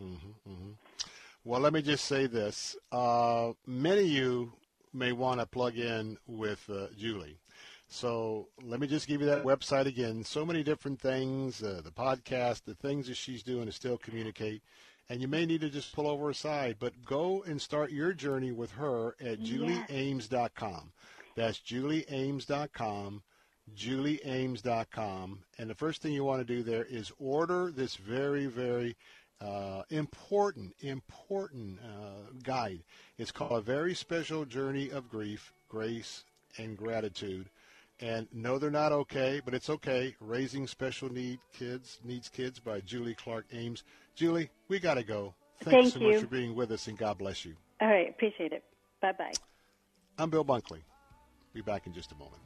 [0.00, 0.70] Mm-hmm,
[1.44, 2.76] Well, let me just say this.
[2.92, 4.52] Uh, many of you
[4.92, 7.36] may want to plug in with uh, Julie.
[7.88, 10.22] So let me just give you that website again.
[10.22, 14.62] So many different things, uh, the podcast, the things that she's doing to still communicate.
[15.08, 18.52] And you may need to just pull over aside, but go and start your journey
[18.52, 20.92] with her at julieames.com.
[21.34, 23.22] That's julieames.com,
[23.76, 25.40] julieames.com.
[25.58, 28.96] And the first thing you want to do there is order this very, very
[29.40, 32.82] uh, important, important uh, guide.
[33.18, 36.24] It's called A Very Special Journey of Grief, Grace,
[36.56, 37.48] and Gratitude.
[38.00, 40.14] And no, they're not okay, but it's okay.
[40.20, 43.82] Raising Special Need Kids Needs Kids by Julie Clark Ames.
[44.14, 45.34] Julie, we got to go.
[45.62, 46.12] Thanks Thank so you.
[46.12, 47.54] much for being with us, and God bless you.
[47.80, 48.62] all right appreciate it
[49.02, 49.32] bye bye
[50.16, 50.80] I'm Bill Bunkley.
[51.54, 52.42] Be back in just a moment.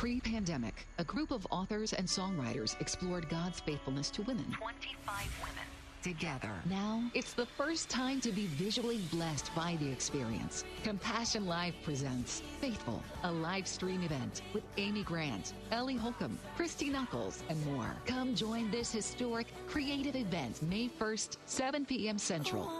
[0.00, 4.46] Pre pandemic, a group of authors and songwriters explored God's faithfulness to women.
[4.58, 5.64] 25 women
[6.02, 6.52] together.
[6.70, 10.64] Now, it's the first time to be visually blessed by the experience.
[10.84, 17.42] Compassion Live presents Faithful, a live stream event with Amy Grant, Ellie Holcomb, Christy Nockels,
[17.50, 17.94] and more.
[18.06, 22.16] Come join this historic, creative event May 1st, 7 p.m.
[22.16, 22.72] Central.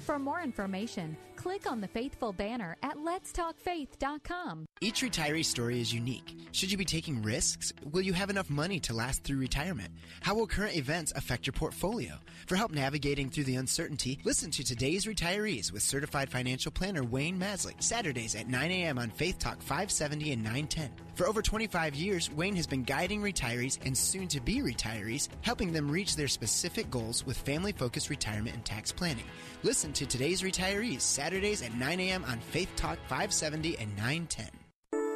[0.00, 4.64] For more information, click on the Faithful banner at letstalkfaith.com.
[4.80, 6.34] Each retiree story is unique.
[6.52, 7.70] Should you be taking risks?
[7.92, 9.90] Will you have enough money to last through retirement?
[10.22, 12.14] How will current events affect your portfolio?
[12.46, 17.38] For help navigating through the uncertainty, listen to today's retirees with certified financial planner Wayne
[17.38, 18.98] Masley, Saturdays at 9 a.m.
[18.98, 20.92] on Faith Talk 570 and 910.
[21.14, 25.72] For over 25 years, Wayne has been guiding retirees and soon to be retirees, helping
[25.72, 29.24] them reach their specific goals with family focused retirement and tax planning.
[29.62, 31.02] Listen to today's retirees
[31.34, 32.24] Saturdays at 9 a.m.
[32.28, 34.46] on Faith Talk 570 and 910.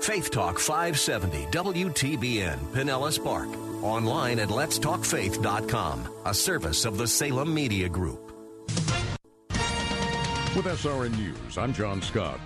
[0.00, 3.48] Faith Talk 570 WTBN Pinellas Park.
[3.84, 8.32] Online at letstalkfaith.com, a service of the Salem Media Group.
[10.56, 12.40] With SRN News, I'm John Scott.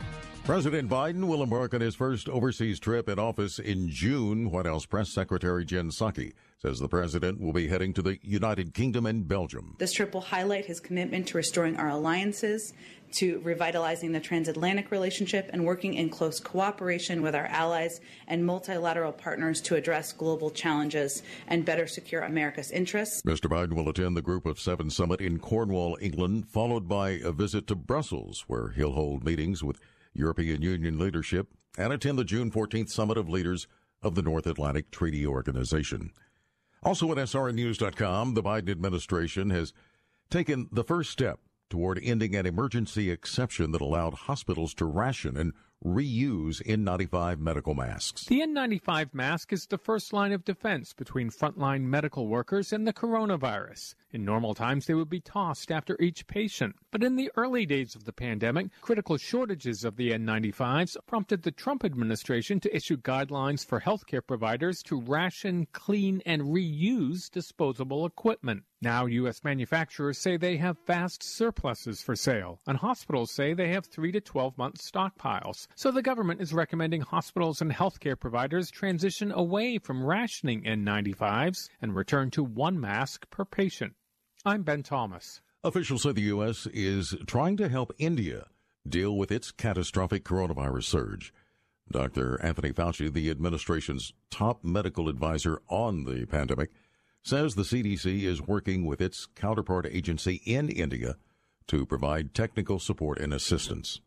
[0.45, 4.51] President Biden will embark on his first overseas trip in office in June.
[4.51, 8.75] White House Press Secretary Jen Psaki says the president will be heading to the United
[8.75, 9.77] Kingdom and Belgium.
[9.79, 12.73] This trip will highlight his commitment to restoring our alliances,
[13.13, 19.13] to revitalizing the transatlantic relationship, and working in close cooperation with our allies and multilateral
[19.13, 23.23] partners to address global challenges and better secure America's interests.
[23.23, 23.51] Mr.
[23.51, 27.67] Biden will attend the Group of Seven summit in Cornwall, England, followed by a visit
[27.69, 29.81] to Brussels, where he'll hold meetings with
[30.15, 31.49] European Union leadership
[31.79, 33.67] and attend the June 14th summit of leaders
[34.03, 36.11] of the North Atlantic Treaty Organization.
[36.83, 39.73] Also at SRNews.com, the Biden administration has
[40.31, 41.39] taken the first step
[41.73, 48.27] toward ending an emergency exception that allowed hospitals to ration and reuse N95 medical masks.
[48.27, 52.93] The N95 mask is the first line of defense between frontline medical workers and the
[52.93, 53.95] coronavirus.
[54.13, 56.77] In normal times, they would be tossed after each patient.
[56.91, 61.51] But in the early days of the pandemic, critical shortages of the N95s prompted the
[61.51, 68.65] Trump administration to issue guidelines for healthcare providers to ration, clean, and reuse disposable equipment.
[68.83, 69.45] Now, U.S.
[69.45, 74.21] manufacturers say they have vast surpluses for sale, and hospitals say they have 3 to
[74.21, 75.69] 12 month stockpiles.
[75.75, 81.95] So the government is recommending hospitals and healthcare providers transition away from rationing N95s and
[81.95, 83.95] return to one mask per patient.
[84.45, 85.41] I'm Ben Thomas.
[85.63, 86.67] Officials say the U.S.
[86.67, 88.47] is trying to help India
[88.89, 91.33] deal with its catastrophic coronavirus surge.
[91.89, 92.43] Dr.
[92.43, 96.73] Anthony Fauci, the administration's top medical advisor on the pandemic,
[97.23, 101.15] says the CDC is working with its counterpart agency in India
[101.69, 104.01] to provide technical support and assistance.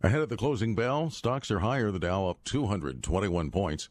[0.00, 1.90] Ahead of the closing bell, stocks are higher.
[1.90, 3.88] The Dow up 221 points,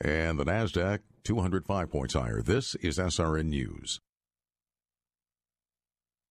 [0.00, 2.42] and the Nasdaq 205 points higher.
[2.42, 4.00] This is SRN News.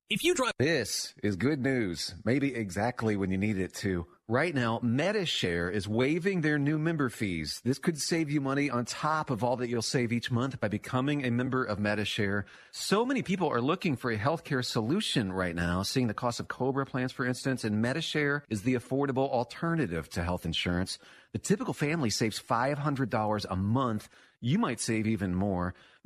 [0.09, 0.53] If you drive.
[0.57, 4.07] This is good news, maybe exactly when you need it to.
[4.29, 7.59] Right now, Medi-Share is waiving their new member fees.
[7.65, 10.69] This could save you money on top of all that you'll save each month by
[10.69, 12.45] becoming a member of Medi-Share.
[12.71, 16.47] So many people are looking for a healthcare solution right now, seeing the cost of
[16.47, 20.99] Cobra plans, for instance, and Medi-Share is the affordable alternative to health insurance.
[21.33, 24.07] The typical family saves $500 a month.
[24.39, 25.73] You might save even more.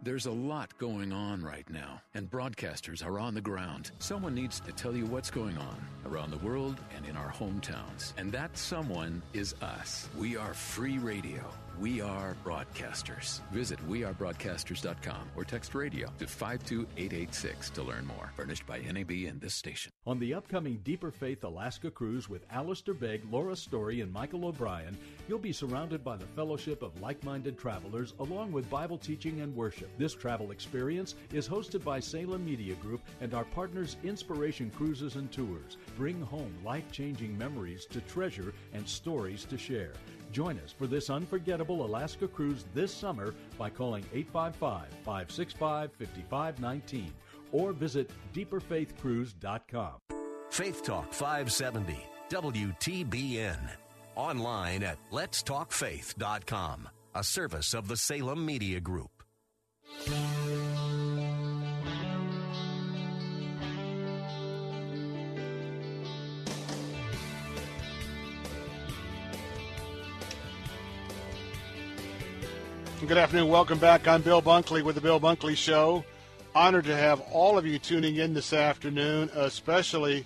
[0.02, 3.90] There's a lot going on right now, and broadcasters are on the ground.
[3.98, 8.14] Someone needs to tell you what's going on around the world and in our hometowns.
[8.16, 10.08] And that someone is us.
[10.16, 11.42] We are free radio.
[11.80, 13.40] We are broadcasters.
[13.50, 18.30] Visit wearebroadcasters.com or text radio to 52886 to learn more.
[18.36, 19.90] Furnished by NAB and this station.
[20.06, 24.96] On the upcoming Deeper Faith Alaska cruise with Alistair Begg, Laura Story, and Michael O'Brien,
[25.28, 29.54] you'll be surrounded by the fellowship of like minded travelers along with Bible teaching and
[29.56, 29.90] worship.
[29.98, 35.30] This travel experience is hosted by Salem Media Group and our partners Inspiration Cruises and
[35.32, 35.76] Tours.
[35.96, 39.92] Bring home life changing memories to treasure and stories to share.
[40.34, 47.12] Join us for this unforgettable Alaska cruise this summer by calling 855 565 5519
[47.52, 49.94] or visit deeperfaithcruise.com.
[50.50, 51.96] Faith Talk 570,
[52.30, 53.60] WTBN.
[54.16, 59.10] Online at letstalkfaith.com, a service of the Salem Media Group.
[73.06, 73.48] Good afternoon.
[73.48, 74.08] Welcome back.
[74.08, 76.06] I'm Bill Bunkley with the Bill Bunkley Show.
[76.54, 80.24] Honored to have all of you tuning in this afternoon, especially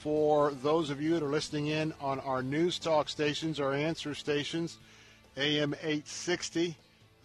[0.00, 4.16] for those of you that are listening in on our news talk stations, our answer
[4.16, 4.78] stations,
[5.36, 6.76] AM 860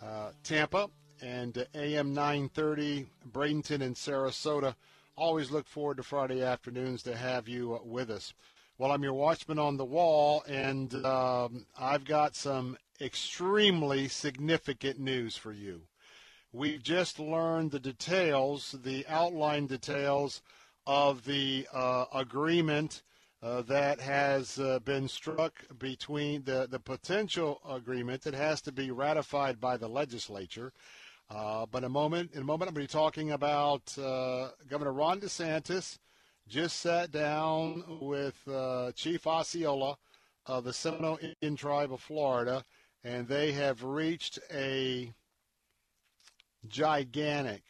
[0.03, 0.91] uh, Tampa
[1.23, 4.75] and AM 930 Bradenton and Sarasota.
[5.17, 8.35] Always look forward to Friday afternoons to have you with us.
[8.77, 15.35] Well, I'm your watchman on the wall, and um, I've got some extremely significant news
[15.35, 15.81] for you.
[16.51, 20.41] We've just learned the details, the outline details
[20.85, 23.03] of the uh, agreement
[23.41, 28.89] uh, that has uh, been struck between the, the potential agreement that has to be
[28.89, 30.71] ratified by the legislature.
[31.29, 34.93] Uh, but a moment, in a moment, I'm going to be talking about uh, Governor
[34.93, 35.97] Ron DeSantis
[36.47, 39.97] just sat down with uh, Chief Osceola
[40.45, 42.63] of the Seminole Indian Tribe of Florida,
[43.03, 45.13] and they have reached a
[46.67, 47.63] gigantic,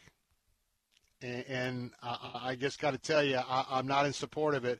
[1.21, 4.65] and, and I, I just got to tell you, I, I'm not in support of
[4.65, 4.79] it.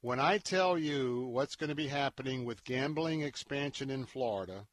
[0.00, 4.66] When I tell you what's going to be happening with gambling expansion in Florida,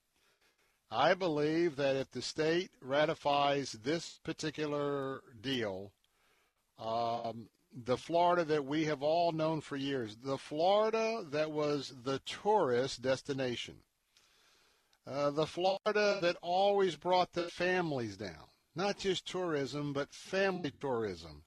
[0.90, 5.92] I believe that if the state ratifies this particular deal,
[6.80, 7.50] um,
[7.86, 13.04] the Florida that we have all known for years, the Florida that was the tourist
[13.04, 13.76] destination,
[15.10, 21.44] uh, the Florida that always brought the families down, not just tourism, but family tourism.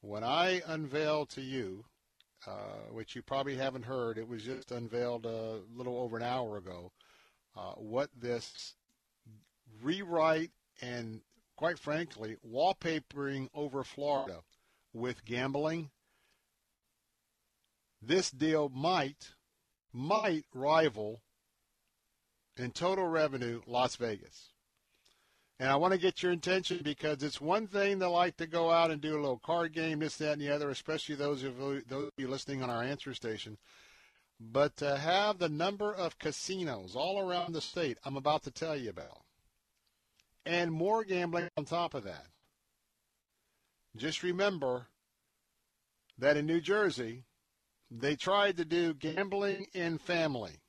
[0.00, 1.86] When I unveiled to you,
[2.46, 6.58] uh, which you probably haven't heard, it was just unveiled a little over an hour
[6.58, 6.92] ago,
[7.56, 8.74] uh, what this
[9.82, 10.50] rewrite
[10.82, 11.22] and,
[11.56, 14.40] quite frankly, wallpapering over Florida
[14.92, 15.90] with gambling,
[18.02, 19.30] this deal might
[19.92, 21.22] might rival
[22.56, 24.50] in total revenue Las Vegas.
[25.60, 28.70] And I want to get your attention because it's one thing to like to go
[28.70, 31.58] out and do a little card game, this, that, and the other, especially those of
[31.58, 33.56] you, those of you listening on our answer station.
[34.40, 38.76] But to have the number of casinos all around the state I'm about to tell
[38.76, 39.22] you about,
[40.44, 42.26] and more gambling on top of that.
[43.96, 44.88] Just remember
[46.18, 47.22] that in New Jersey,
[47.90, 50.63] they tried to do gambling in family.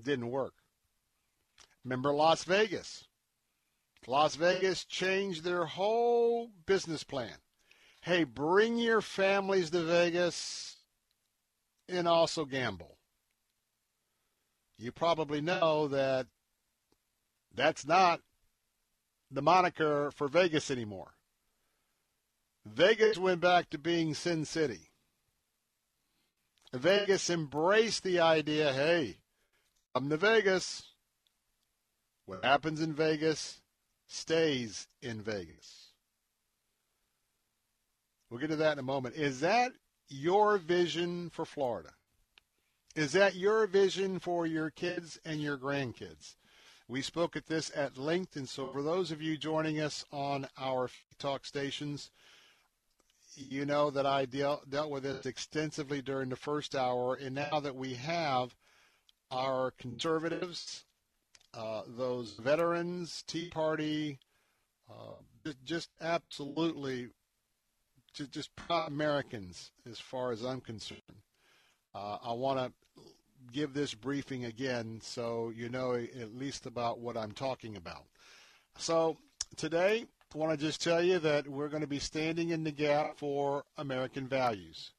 [0.00, 0.54] Didn't work.
[1.84, 3.06] Remember Las Vegas?
[4.06, 7.36] Las Vegas changed their whole business plan.
[8.02, 10.76] Hey, bring your families to Vegas
[11.88, 12.96] and also gamble.
[14.78, 16.26] You probably know that
[17.54, 18.20] that's not
[19.30, 21.12] the moniker for Vegas anymore.
[22.64, 24.90] Vegas went back to being Sin City.
[26.72, 29.18] Vegas embraced the idea hey,
[29.94, 30.82] come to Vegas.
[32.26, 33.60] What happens in Vegas
[34.06, 35.88] stays in Vegas.
[38.28, 39.16] We'll get to that in a moment.
[39.16, 39.72] Is that
[40.08, 41.90] your vision for Florida?
[42.94, 46.34] Is that your vision for your kids and your grandkids?
[46.88, 50.48] We spoke at this at length, and so for those of you joining us on
[50.58, 52.10] our talk stations,
[53.36, 57.60] you know that I deal, dealt with this extensively during the first hour, and now
[57.60, 58.56] that we have
[59.30, 60.84] our conservatives,
[61.54, 64.18] uh, those veterans, Tea Party,
[64.90, 67.08] uh, just absolutely,
[68.12, 71.00] just, just proud Americans as far as I'm concerned.
[71.94, 72.72] Uh, I want to
[73.52, 78.04] give this briefing again so you know at least about what I'm talking about.
[78.78, 79.16] So
[79.56, 82.70] today, I want to just tell you that we're going to be standing in the
[82.70, 84.92] gap for American values.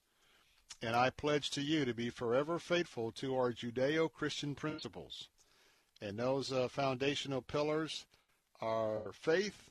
[0.81, 5.27] And I pledge to you to be forever faithful to our Judeo Christian principles.
[6.01, 8.05] And those uh, foundational pillars
[8.59, 9.69] are faith,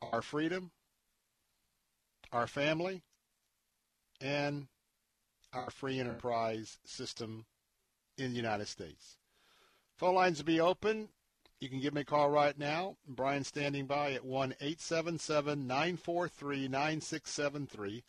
[0.00, 0.70] our freedom,
[2.32, 3.02] our family,
[4.20, 4.68] and
[5.52, 7.44] our free enterprise system
[8.16, 9.18] in the United States.
[9.96, 11.08] Phone lines will be open.
[11.60, 12.96] You can give me a call right now.
[13.06, 18.02] Brian standing by at 1 877 943 9673.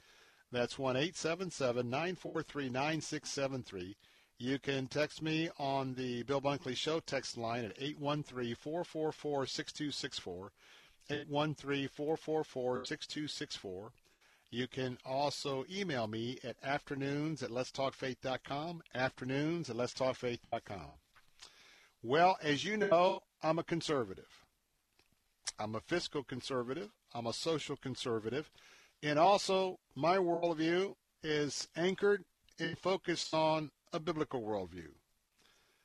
[0.53, 3.95] That's 1 877 943 9673.
[4.37, 10.51] You can text me on the Bill Bunkley Show text line at 813 444 6264.
[11.09, 13.91] 813 444 6264.
[14.51, 20.91] You can also email me at afternoons at letstalkfaith.com, afternoons at letstalkfaith.com.
[22.03, 24.45] Well, as you know, I'm a conservative.
[25.57, 26.91] I'm a fiscal conservative.
[27.11, 28.51] I'm a social conservative.
[29.03, 32.23] And also, my worldview is anchored
[32.57, 34.87] and focused on a biblical worldview.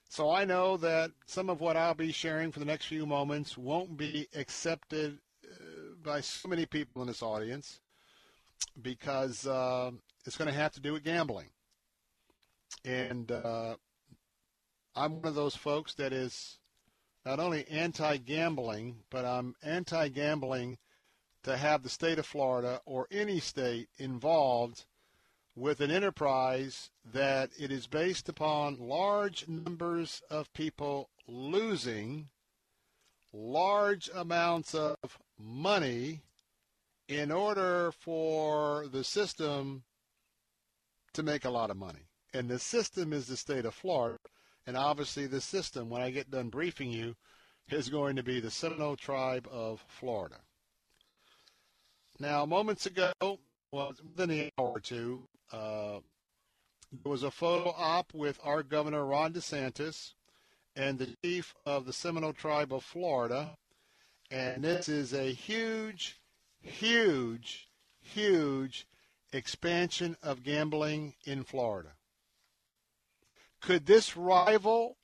[0.08, 3.58] So I know that some of what I'll be sharing for the next few moments
[3.58, 7.80] won't be accepted uh, by so many people in this audience
[8.80, 9.90] because uh,
[10.24, 11.48] it's going to have to do with gambling.
[12.84, 13.74] And uh,
[14.94, 16.58] I'm one of those folks that is
[17.26, 20.78] not only anti-gambling, but I'm anti-gambling
[21.44, 24.84] to have the state of Florida or any state involved
[25.54, 32.28] with an enterprise that it is based upon large numbers of people losing
[33.32, 34.96] large amounts of
[35.38, 36.22] money
[37.08, 39.82] in order for the system
[41.12, 42.06] to make a lot of money.
[42.32, 44.18] And the system is the state of Florida.
[44.66, 47.16] And obviously, the system, when I get done briefing you,
[47.70, 50.36] is going to be the Seminole tribe of Florida.
[52.20, 53.12] Now, moments ago,
[53.70, 56.00] well, within an hour or two, uh,
[56.90, 60.14] there was a photo op with our Governor Ron DeSantis
[60.74, 63.56] and the chief of the Seminole tribe of Florida.
[64.30, 66.20] And this is a huge,
[66.60, 67.68] huge,
[68.00, 68.86] huge
[69.32, 71.90] expansion of gambling in Florida.
[73.60, 74.96] Could this rival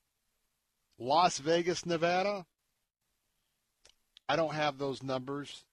[0.98, 2.46] Las Vegas, Nevada?
[4.28, 5.64] I don't have those numbers.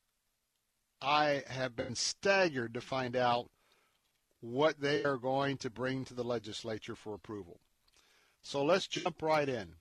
[1.01, 3.49] I have been staggered to find out
[4.39, 7.59] what they are going to bring to the legislature for approval.
[8.41, 9.73] So let's jump right in.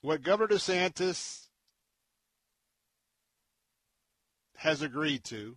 [0.00, 1.46] What Governor DeSantis
[4.56, 5.56] has agreed to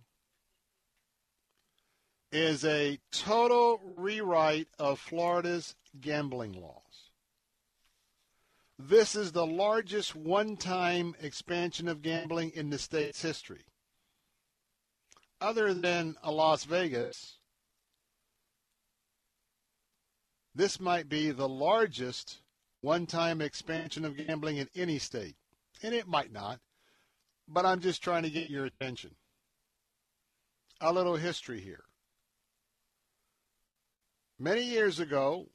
[2.30, 6.85] is a total rewrite of Florida's gambling laws.
[8.78, 13.64] This is the largest one time expansion of gambling in the state's history.
[15.40, 17.38] Other than a Las Vegas,
[20.54, 22.42] this might be the largest
[22.82, 25.36] one time expansion of gambling in any state.
[25.82, 26.60] And it might not,
[27.48, 29.14] but I'm just trying to get your attention.
[30.80, 31.84] A little history here.
[34.38, 35.48] Many years ago,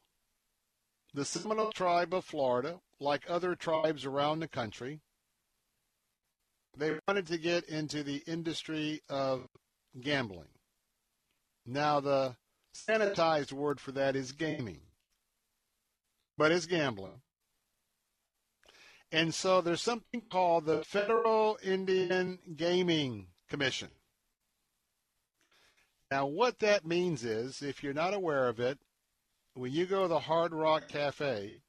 [1.13, 5.01] the Seminole tribe of Florida, like other tribes around the country,
[6.77, 9.47] they wanted to get into the industry of
[9.99, 10.47] gambling.
[11.65, 12.35] Now, the
[12.73, 14.81] sanitized word for that is gaming,
[16.37, 17.21] but it's gambling.
[19.11, 23.89] And so there's something called the Federal Indian Gaming Commission.
[26.09, 28.79] Now, what that means is, if you're not aware of it,
[29.53, 31.61] when you go to the Hard Rock Cafe,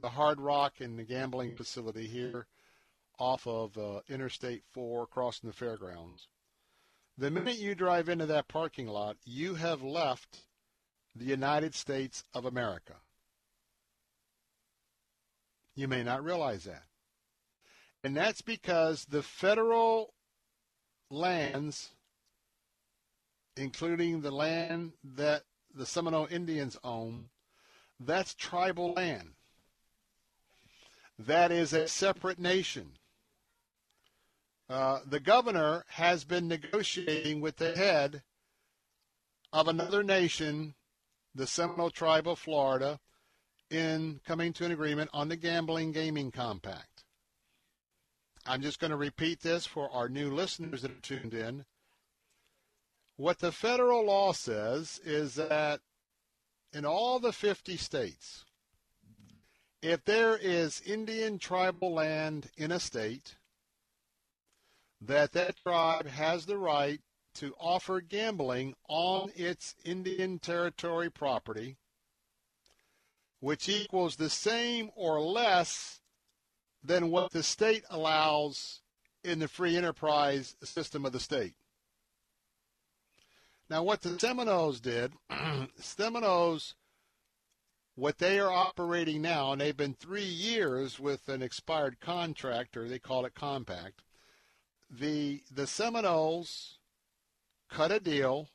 [0.00, 2.46] the Hard Rock and the gambling facility here
[3.18, 6.28] off of uh, Interstate 4 crossing the fairgrounds,
[7.16, 10.42] the minute you drive into that parking lot, you have left
[11.14, 12.94] the United States of America.
[15.74, 16.84] You may not realize that.
[18.04, 20.12] And that's because the federal
[21.10, 21.90] lands
[23.56, 25.42] including the land that
[25.74, 27.26] the Seminole Indians own,
[27.98, 29.30] that's tribal land.
[31.18, 32.92] That is a separate nation.
[34.68, 38.22] Uh, the governor has been negotiating with the head
[39.52, 40.74] of another nation,
[41.34, 42.98] the Seminole tribe of Florida,
[43.70, 47.04] in coming to an agreement on the gambling gaming compact.
[48.44, 51.64] I'm just going to repeat this for our new listeners that are tuned in.
[53.16, 55.80] What the federal law says is that
[56.72, 58.44] in all the 50 states,
[59.82, 63.36] if there is Indian tribal land in a state,
[65.00, 67.00] that that tribe has the right
[67.34, 71.76] to offer gambling on its Indian territory property,
[73.40, 76.00] which equals the same or less
[76.82, 78.80] than what the state allows
[79.22, 81.54] in the free enterprise system of the state.
[83.68, 85.12] Now, what the Seminoles did,
[85.76, 86.74] Seminoles,
[87.96, 92.86] what they are operating now, and they've been three years with an expired contract, or
[92.86, 94.02] they call it compact.
[94.88, 96.78] The the Seminoles
[97.70, 98.48] cut a deal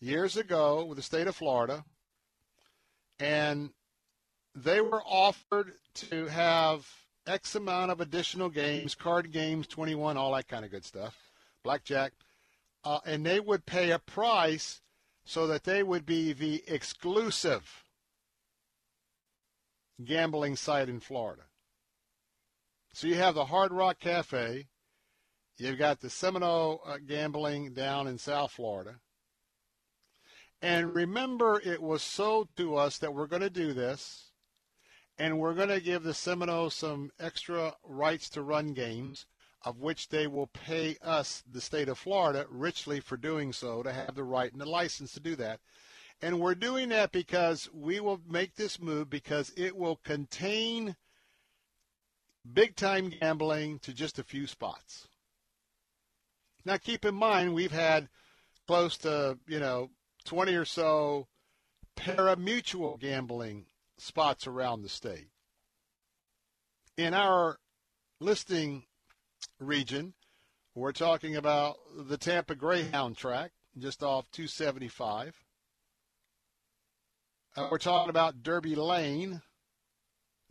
[0.00, 1.84] years ago with the state of Florida,
[3.20, 3.70] and
[4.54, 6.88] they were offered to have
[7.26, 11.14] X amount of additional games, card games, 21, all that kind of good stuff,
[11.62, 12.12] blackjack,
[12.84, 14.80] uh, and they would pay a price
[15.28, 17.84] so that they would be the exclusive
[20.02, 21.42] gambling site in Florida.
[22.94, 24.68] So you have the Hard Rock Cafe,
[25.58, 29.00] you've got the Seminole uh, gambling down in South Florida.
[30.62, 34.30] And remember, it was sold to us that we're going to do this,
[35.18, 39.26] and we're going to give the Seminoles some extra rights to run games,
[39.64, 43.92] of which they will pay us, the state of Florida, richly for doing so, to
[43.92, 45.60] have the right and the license to do that.
[46.20, 50.96] And we're doing that because we will make this move because it will contain
[52.50, 55.08] big time gambling to just a few spots.
[56.64, 58.08] Now, keep in mind, we've had
[58.66, 59.90] close to, you know,
[60.24, 61.28] 20 or so
[61.96, 63.66] pari-mutuel gambling
[63.96, 65.28] spots around the state.
[66.96, 67.58] In our
[68.20, 68.84] listing
[69.58, 70.14] region,
[70.74, 75.44] we're talking about the Tampa Greyhound track, just off 275.
[77.56, 79.42] Uh, we're talking about Derby Lane,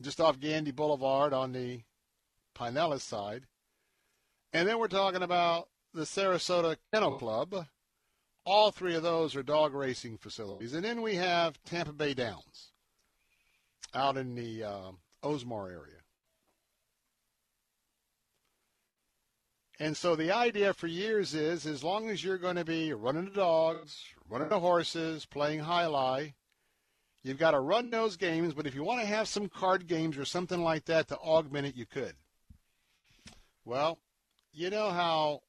[0.02, 1.82] just off Gandy Boulevard on the
[2.56, 3.44] Pinellas side.
[4.52, 7.68] And then we're talking about the Sarasota Kennel Club.
[8.46, 10.74] All three of those are dog racing facilities.
[10.74, 12.72] And then we have Tampa Bay Downs
[13.94, 14.92] out in the uh,
[15.24, 15.97] Oldsmar area.
[19.80, 23.26] And so the idea for years is as long as you're going to be running
[23.26, 26.34] the dogs, running the horses, playing jai alai,
[27.22, 28.56] you've got to run those games.
[28.56, 31.68] But if you want to have some card games or something like that to augment
[31.68, 32.16] it, you could.
[33.66, 34.00] Well,
[34.52, 35.42] you know how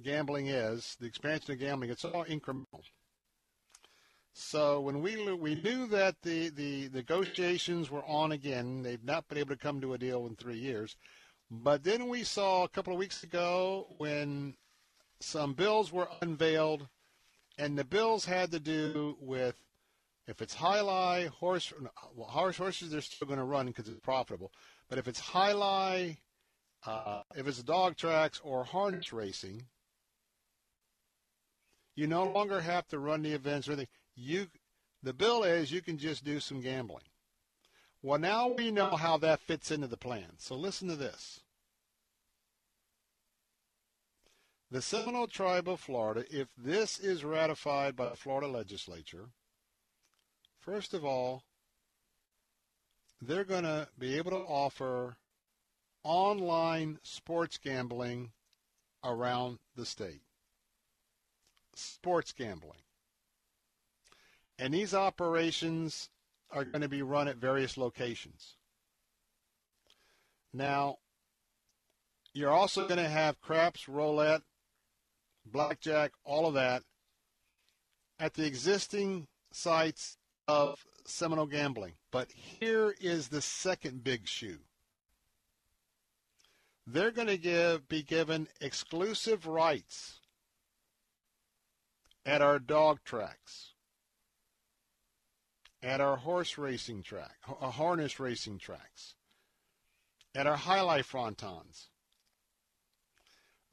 [0.00, 2.82] gambling is, the expansion of gambling, it's all incremental.
[4.32, 9.38] So when we we knew that the, the negotiations were on again, they've not been
[9.38, 10.94] able to come to a deal in three years.
[11.50, 14.56] But then we saw a couple of weeks ago when
[15.20, 16.88] some bills were unveiled,
[17.58, 19.54] and the bills had to do with
[20.26, 21.72] if it's jai alai horse
[22.14, 24.52] well, horse horses they're still going to run because it's profitable.
[24.88, 26.16] But if it's jai alai,
[26.84, 29.62] uh, if it's dog tracks or harness racing,
[31.94, 33.88] you no longer have to run the events or anything.
[34.16, 34.48] You,
[35.02, 37.04] the bill is you can just do some gambling.
[38.06, 40.38] Well, now we know how that fits into the plan.
[40.38, 41.40] So listen to this.
[44.70, 49.30] The Seminole Tribe of Florida, if this is ratified by the Florida legislature,
[50.60, 51.42] first of all,
[53.20, 55.16] they're going to be able to offer
[56.04, 58.30] online sports gambling
[59.02, 60.22] around the state.
[61.74, 62.84] Sports gambling.
[64.60, 66.08] And these operations
[66.50, 68.56] are going to be run at various locations.
[70.52, 70.96] Now,
[72.32, 74.42] you're also going to have craps, roulette,
[75.44, 76.82] blackjack, all of that
[78.18, 80.16] at the existing sites
[80.48, 81.94] of Seminole Gambling.
[82.10, 84.58] But here is the second big shoe.
[86.86, 90.20] They're going to give be given exclusive rights
[92.24, 93.72] at our dog tracks
[95.86, 99.14] at our horse racing track, uh, harness racing tracks,
[100.34, 101.86] at our jai alai frontons.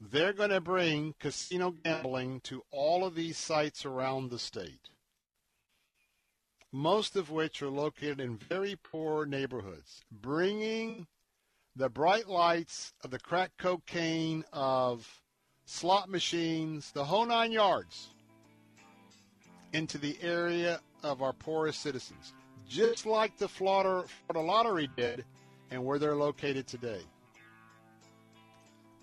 [0.00, 4.90] They're going to bring casino gambling to all of these sites around the state,
[6.70, 11.08] most of which are located in very poor neighborhoods, bringing
[11.74, 15.20] the bright lights of the crack cocaine, of
[15.64, 18.10] slot machines, the whole nine yards
[19.72, 22.34] into the area of our poorest citizens,
[22.68, 24.04] just like the Florida,
[24.34, 25.24] lottery did
[25.70, 27.00] and where they're located today.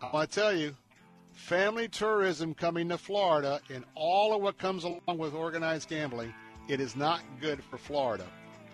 [0.01, 0.75] I want to tell you,
[1.31, 6.33] family tourism coming to Florida and all of what comes along with organized gambling,
[6.67, 8.25] it is not good for Florida.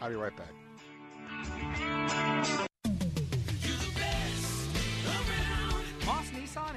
[0.01, 0.53] I'll be right back.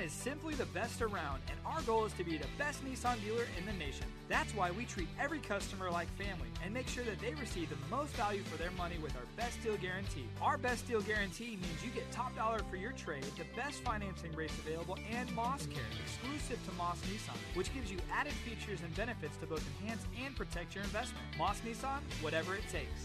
[0.03, 3.45] Is simply the best around, and our goal is to be the best Nissan dealer
[3.59, 4.07] in the nation.
[4.31, 7.77] That's why we treat every customer like family and make sure that they receive the
[7.95, 10.25] most value for their money with our best deal guarantee.
[10.41, 14.33] Our best deal guarantee means you get top dollar for your trade, the best financing
[14.33, 18.95] rates available, and Moss Care, exclusive to Moss Nissan, which gives you added features and
[18.97, 21.27] benefits to both enhance and protect your investment.
[21.37, 23.05] Moss Nissan, whatever it takes.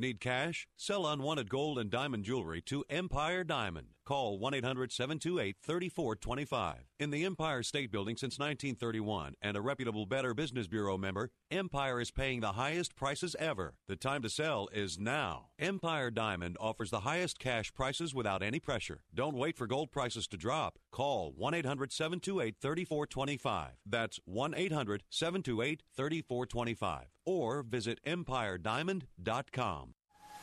[0.00, 0.66] Need cash?
[0.78, 3.88] Sell unwanted gold and diamond jewelry to Empire Diamond.
[4.10, 6.78] Call 1 800 728 3425.
[6.98, 12.00] In the Empire State Building since 1931 and a reputable Better Business Bureau member, Empire
[12.00, 13.74] is paying the highest prices ever.
[13.86, 15.50] The time to sell is now.
[15.60, 19.02] Empire Diamond offers the highest cash prices without any pressure.
[19.14, 20.80] Don't wait for gold prices to drop.
[20.90, 23.74] Call 1 800 728 3425.
[23.86, 27.04] That's 1 800 728 3425.
[27.26, 29.94] Or visit EmpireDiamond.com.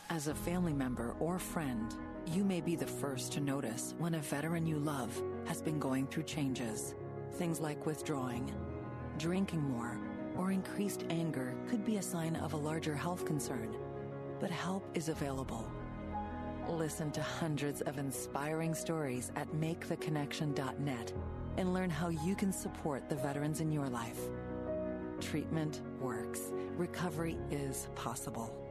[0.10, 1.94] As a family member or friend,
[2.28, 6.08] you may be the first to notice when a veteran you love has been going
[6.08, 6.96] through changes.
[7.34, 8.50] Things like withdrawing,
[9.18, 10.00] drinking more,
[10.38, 13.76] or increased anger could be a sign of a larger health concern.
[14.40, 15.70] But help is available.
[16.70, 21.14] Listen to hundreds of inspiring stories at MakeTheConnection.net
[21.58, 24.22] and learn how you can support the veterans in your life.
[25.20, 26.54] Treatment works.
[26.78, 28.67] Recovery is possible.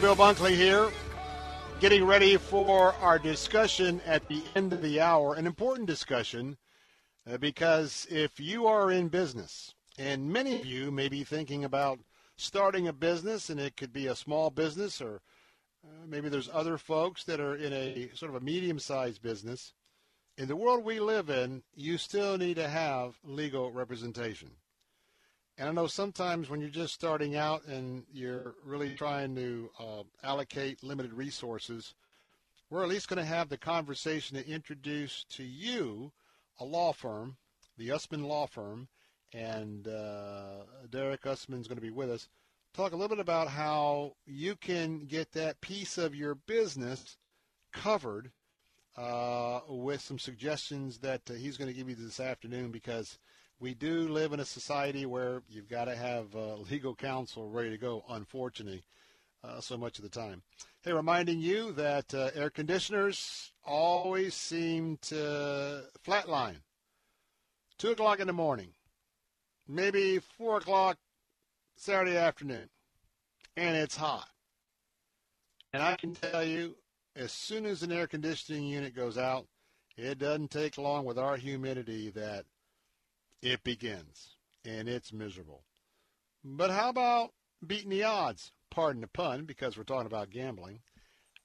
[0.00, 0.92] Bill Bunkley here,
[1.80, 5.34] getting ready for our discussion at the end of the hour.
[5.34, 6.56] An important discussion
[7.28, 11.98] uh, because if you are in business, and many of you may be thinking about
[12.36, 15.20] starting a business, and it could be a small business, or
[15.84, 19.74] uh, maybe there's other folks that are in a sort of a medium-sized business.
[20.36, 24.50] In the world we live in, you still need to have legal representation.
[25.58, 30.02] And I know sometimes when you're just starting out and you're really trying to uh,
[30.22, 31.94] allocate limited resources,
[32.70, 36.12] we're at least going to have the conversation to introduce to you
[36.60, 37.38] a law firm,
[37.76, 38.86] the Usman Law Firm,
[39.34, 42.28] and uh, Derek Usman is going to be with us.
[42.72, 47.16] Talk a little bit about how you can get that piece of your business
[47.72, 48.30] covered
[48.96, 53.18] uh, with some suggestions that uh, he's going to give you this afternoon because
[53.60, 57.70] we do live in a society where you've got to have uh, legal counsel ready
[57.70, 58.84] to go, unfortunately,
[59.42, 60.42] uh, so much of the time.
[60.82, 66.56] Hey, reminding you that uh, air conditioners always seem to flatline.
[67.78, 68.70] 2 o'clock in the morning,
[69.68, 70.98] maybe 4 o'clock
[71.76, 72.68] Saturday afternoon,
[73.56, 74.28] and it's hot.
[75.72, 76.76] And I can tell you,
[77.14, 79.46] as soon as an air conditioning unit goes out,
[79.96, 82.44] it doesn't take long with our humidity that
[83.42, 85.64] it begins, and it's miserable.
[86.44, 87.32] But how about
[87.66, 88.52] beating the odds?
[88.70, 90.80] Pardon the pun, because we're talking about gambling.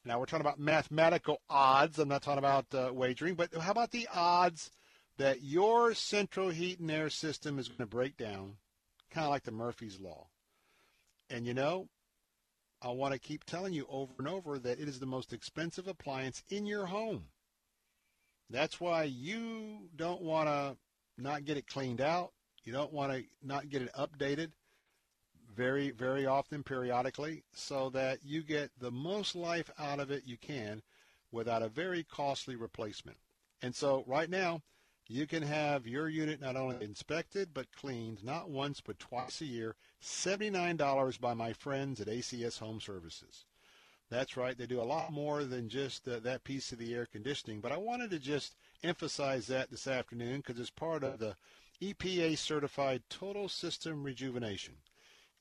[0.05, 1.97] Now we're talking about mathematical odds.
[1.97, 4.71] I'm not talking about uh, wagering, but how about the odds
[5.17, 8.57] that your central heat and air system is going to break down,
[9.11, 10.27] kind of like the Murphy's Law?
[11.29, 11.87] And you know,
[12.81, 15.87] I want to keep telling you over and over that it is the most expensive
[15.87, 17.27] appliance in your home.
[18.49, 20.75] That's why you don't want to
[21.17, 22.31] not get it cleaned out.
[22.63, 24.51] You don't want to not get it updated.
[25.55, 30.37] very, very often, periodically, so that you get the most life out of it you
[30.37, 30.81] can
[31.31, 33.17] without a very costly replacement.
[33.61, 34.61] And so right now,
[35.07, 39.45] you can have your unit not only inspected but cleaned not once but twice a
[39.45, 43.45] year, $79 by my friends at ACS Home Services.
[44.09, 47.61] That's right, they do a lot more than just that piece of the air conditioning,
[47.61, 51.35] but I wanted to just emphasize that this afternoon because it's part of the
[51.81, 54.75] EPA certified total system rejuvenation.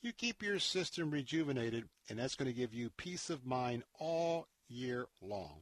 [0.01, 4.48] You keep your system rejuvenated, and that's going to give you peace of mind all
[4.69, 5.60] year long.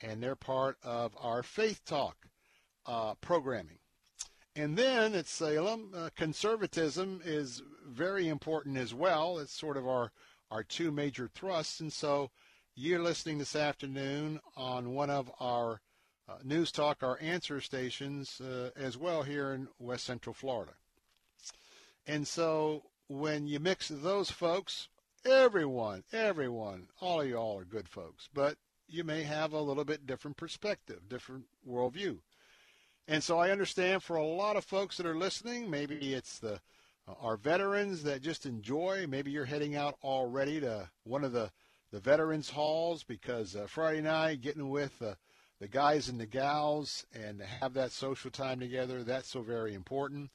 [0.00, 2.16] and they're part of our Faith Talk
[2.86, 3.78] uh, programming.
[4.54, 9.38] And then at Salem, uh, conservatism is very important as well.
[9.38, 10.12] It's sort of our
[10.52, 12.30] our two major thrusts, and so
[12.76, 15.80] you're listening this afternoon on one of our
[16.28, 20.72] uh, News Talk, our answer stations, uh, as well here in West Central Florida.
[22.06, 24.86] And so when you mix those folks,
[25.24, 28.56] everyone, everyone, all of y'all are good folks, but
[28.86, 32.18] you may have a little bit different perspective, different worldview.
[33.08, 36.60] And so I understand for a lot of folks that are listening, maybe it's the
[37.08, 39.06] uh, our veterans that just enjoy.
[39.08, 41.50] Maybe you're heading out already to one of the
[41.90, 45.14] the veterans halls because uh, Friday night getting with uh,
[45.58, 49.74] the guys and the gals and to have that social time together that's so very
[49.74, 50.30] important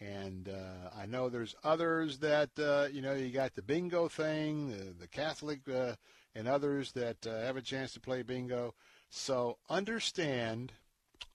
[0.00, 4.70] and uh, I know there's others that uh, you know you got the bingo thing
[4.70, 5.94] the, the Catholic uh,
[6.34, 8.74] and others that uh, have a chance to play bingo.
[9.10, 10.72] So understand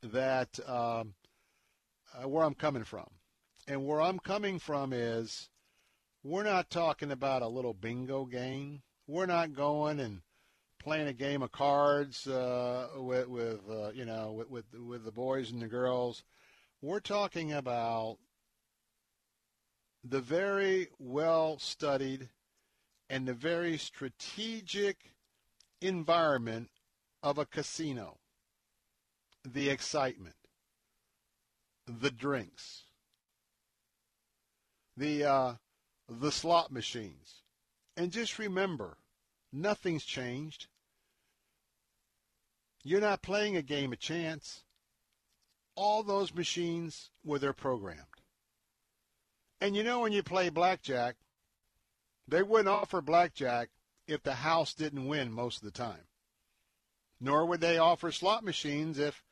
[0.04, 1.14] that um,
[2.14, 3.08] uh, where I'm coming from.
[3.68, 5.50] And where I'm coming from is
[6.24, 8.82] we're not talking about a little bingo game.
[9.08, 10.22] We're not going and
[10.80, 13.60] playing a game of cards uh, with, with
[13.94, 16.24] you know with, with with the boys and the girls.
[16.82, 18.18] We're talking about
[20.04, 22.30] the very well studied
[23.10, 25.14] and the very strategic
[25.82, 26.70] environment
[27.24, 28.18] of a casino.
[29.46, 30.36] The excitement,
[31.88, 32.84] the drinks,
[34.98, 35.54] the uh,
[36.10, 37.44] the slot machines,
[37.96, 38.98] and just remember
[39.52, 40.68] Nothing's changed.
[42.84, 44.64] You're not playing a game of chance.
[45.76, 48.09] All those machines were they're programmed.
[49.62, 51.16] And you know when you play blackjack,
[52.28, 53.70] they wouldn't offer blackjack
[54.08, 56.08] if the house didn't win most of the time.
[57.20, 59.24] Nor would they offer slot machines if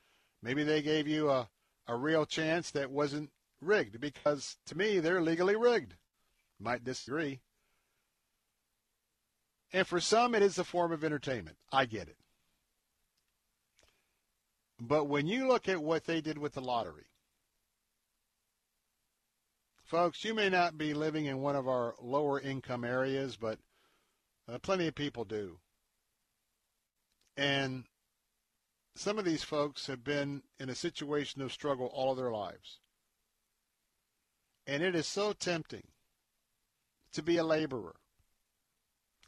[0.42, 1.50] maybe they gave you a,
[1.88, 3.32] a real chance that wasn't
[3.62, 5.96] rigged because to me they're legally rigged.
[6.60, 7.40] Might disagree.
[9.72, 11.58] And for some, it is a form of entertainment.
[11.72, 12.18] I get it.
[14.80, 17.08] But when you look at what they did with the lottery,
[19.88, 23.60] folks, you may not be living in one of our lower income areas, but
[24.48, 25.58] uh, plenty of people do.
[27.36, 27.86] And
[28.96, 32.80] some of these folks have been in a situation of struggle all of their lives.
[34.66, 35.88] And it is so tempting
[37.14, 37.96] to be a laborer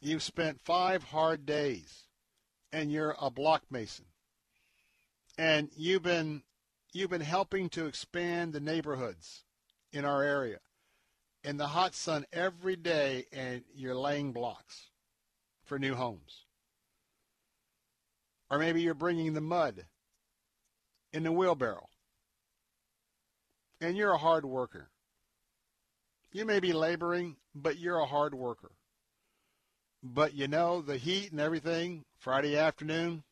[0.00, 2.04] You've spent five hard days
[2.72, 4.06] and you're a block mason.
[5.36, 6.42] And you've been
[6.92, 9.44] you've been helping to expand the neighborhoods
[9.92, 10.58] in our area
[11.42, 14.90] in the hot sun every day and you're laying blocks
[15.64, 16.44] for new homes.
[18.50, 19.86] Or maybe you're bringing the mud
[21.12, 21.88] in the wheelbarrow
[23.80, 24.90] and you're a hard worker.
[26.32, 28.72] You may be laboring, but you're a hard worker.
[30.02, 33.22] But you know, the heat and everything, Friday afternoon,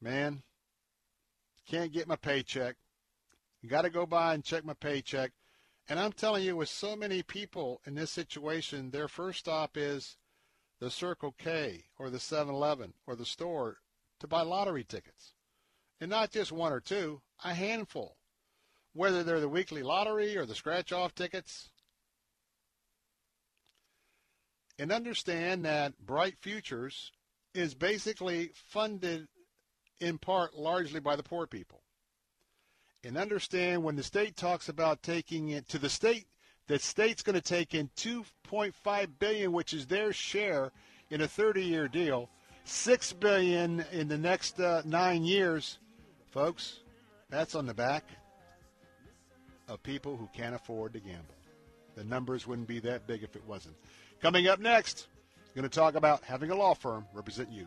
[0.00, 0.42] man,
[1.68, 2.76] can't get my paycheck.
[3.66, 5.32] Got to go by and check my paycheck.
[5.88, 10.16] And I'm telling you, with so many people in this situation, their first stop is
[10.80, 13.78] the Circle K or the 7 Eleven or the store
[14.20, 15.32] to buy lottery tickets.
[16.00, 18.16] And not just one or two, a handful.
[18.92, 21.70] Whether they're the weekly lottery or the scratch off tickets.
[24.78, 27.10] And understand that Bright Futures
[27.54, 29.26] is basically funded
[30.00, 31.82] in part largely by the poor people.
[33.04, 36.26] And understand when the state talks about taking it to the state,
[36.66, 40.72] the state's going to take in 2.5 billion, which is their share
[41.10, 42.28] in a 30-year deal,
[42.64, 45.78] 6 billion in the next uh, nine years,
[46.30, 46.80] folks.
[47.30, 48.04] That's on the back
[49.68, 51.34] of people who can't afford to gamble.
[51.94, 53.76] The numbers wouldn't be that big if it wasn't.
[54.20, 55.06] Coming up next,
[55.58, 57.66] going to talk about having a law firm represent you.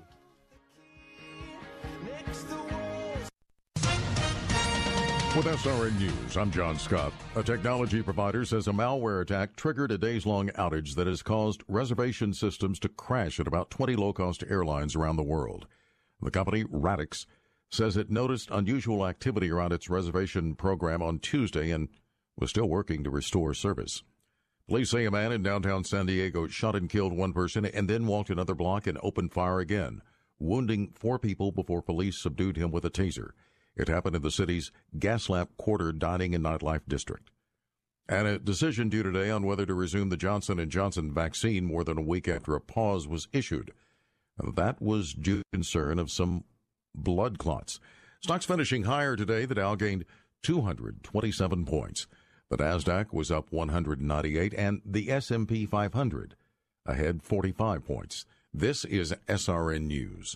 [5.34, 7.14] With SRN News, I'm John Scott.
[7.38, 11.64] A technology provider says a malware attack triggered a days long outage that has caused
[11.70, 15.68] reservation systems to crash at about 20 low cost airlines around the world.
[16.22, 17.28] The company, Radixx,
[17.70, 21.88] says it noticed unusual activity around its reservation program on Tuesday and
[22.38, 24.04] was still working to restore service.
[24.68, 28.06] Police say a man in downtown San Diego shot and killed one person and then
[28.06, 30.02] walked another block and opened fire again,
[30.40, 33.30] wounding four people before police subdued him with a taser.
[33.76, 37.30] It happened in the city's Gaslamp Quarter dining and nightlife district.
[38.10, 41.84] And a decision due today on whether to resume the Johnson & Johnson vaccine more
[41.84, 43.72] than a week after a pause was issued.
[44.38, 46.44] That was due to concern of some
[46.94, 47.80] blood clots.
[48.20, 49.46] Stocks finishing higher today.
[49.46, 50.06] The Dow gained
[50.44, 52.08] 227 points.
[52.50, 56.36] The Nasdaq was up 198 and the S&P 500
[56.86, 58.26] ahead 45 points.
[58.54, 60.36] This is SRN News.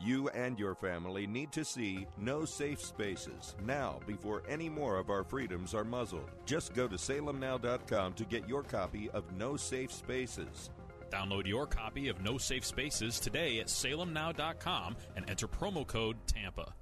[0.00, 5.08] You and your family need to see No Safe Spaces now before any more of
[5.08, 6.30] our freedoms are muzzled.
[6.46, 10.70] Just go to salemnow.com to get your copy of No Safe Spaces.
[11.10, 16.72] Download your copy of No Safe Spaces today at salemnow.com and enter promo code TAMPA.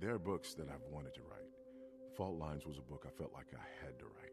[0.00, 1.48] There are books that I've wanted to write.
[2.16, 4.32] Fault Lines was a book I felt like I had to write.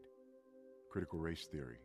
[0.91, 1.77] Critical race theory,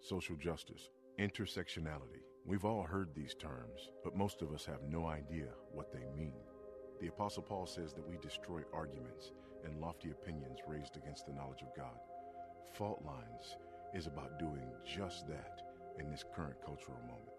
[0.00, 0.88] social justice,
[1.18, 2.22] intersectionality.
[2.46, 6.34] We've all heard these terms, but most of us have no idea what they mean.
[7.00, 9.32] The Apostle Paul says that we destroy arguments
[9.64, 11.96] and lofty opinions raised against the knowledge of God.
[12.74, 13.56] Fault Lines
[13.94, 15.62] is about doing just that
[15.98, 17.30] in this current cultural moment.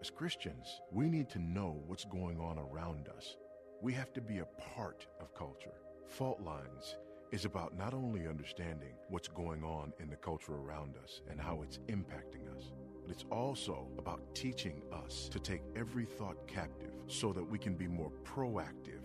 [0.00, 3.36] As Christians, we need to know what's going on around us.
[3.80, 5.74] We have to be a part of culture.
[6.06, 6.98] Fault Lines
[7.32, 11.62] is about not only understanding what's going on in the culture around us and how
[11.62, 12.70] it's impacting us,
[13.02, 17.74] but it's also about teaching us to take every thought captive so that we can
[17.74, 19.02] be more proactive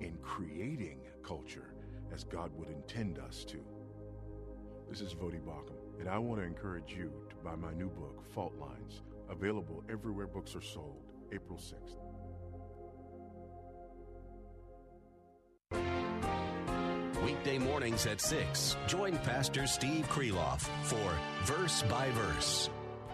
[0.00, 1.74] in creating culture
[2.12, 3.58] as God would intend us to.
[4.88, 8.24] This is Voddie Baucham, and I want to encourage you to buy my new book,
[8.34, 11.96] Fault Lines, available everywhere books are sold, April 6th.
[17.24, 18.76] Weekday mornings at 6.
[18.86, 22.70] Join Pastor Steve Kreloff for Verse by Verse.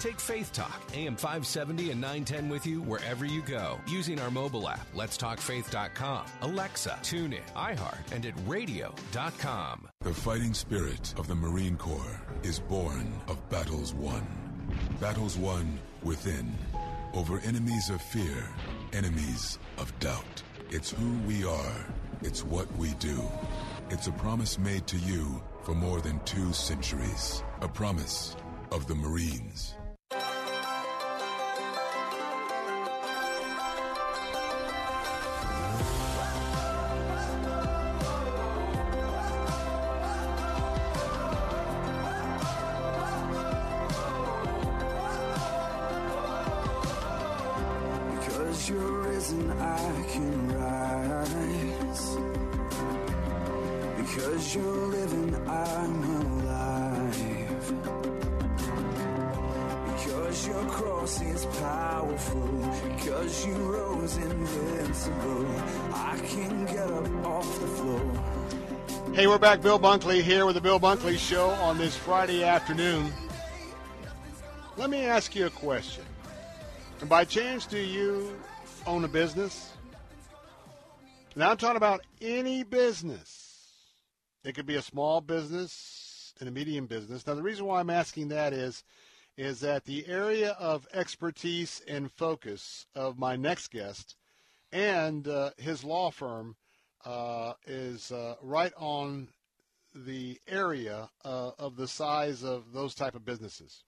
[0.00, 4.66] Take Faith Talk, AM 570 and 910 with you wherever you go using our mobile
[4.66, 9.86] app, letstalkfaith.com, Alexa, TuneIn, iHeart, and at radio.com.
[10.00, 14.26] The fighting spirit of the Marine Corps is born of battles won.
[15.00, 16.50] Battles won within
[17.12, 18.48] over enemies of fear,
[18.94, 20.42] enemies of doubt.
[20.70, 21.84] It's who we are.
[22.22, 23.20] It's what we do.
[23.90, 27.42] It's a promise made to you for more than two centuries.
[27.60, 28.34] A promise
[28.72, 29.74] of the Marines.
[69.20, 69.60] Hey, we're back.
[69.60, 73.12] Bill Bunkley here with the Bill Bunkley Show on this Friday afternoon.
[74.78, 76.06] Let me ask you a question.
[77.06, 78.34] By chance, do you
[78.86, 79.74] own a business?
[81.36, 83.74] Now I'm talking about any business.
[84.42, 87.26] It could be a small business and a medium business.
[87.26, 88.84] Now the reason why I'm asking that is
[89.36, 94.16] is that the area of expertise and focus of my next guest
[94.72, 96.56] and uh, his law firm
[97.04, 99.28] uh, is uh, right on
[99.94, 103.84] the area uh, of the size of those type of businesses.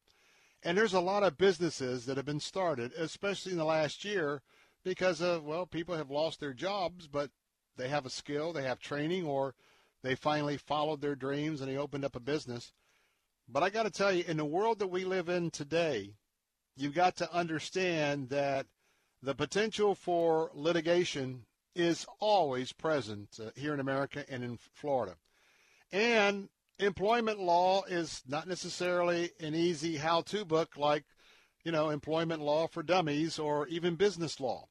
[0.65, 4.43] And there's a lot of businesses that have been started, especially in the last year,
[4.85, 7.31] because of, well, people have lost their jobs, but
[7.77, 9.55] they have a skill, they have training, or
[10.03, 12.73] they finally followed their dreams and they opened up a business.
[13.49, 16.15] But I got to tell you, in the world that we live in today,
[16.77, 18.67] you've got to understand that
[19.23, 25.17] the potential for litigation is always present uh, here in America and in Florida.
[25.91, 31.05] And employment law is not necessarily an easy how-to book like,
[31.65, 34.67] you know, employment law for dummies or even business law.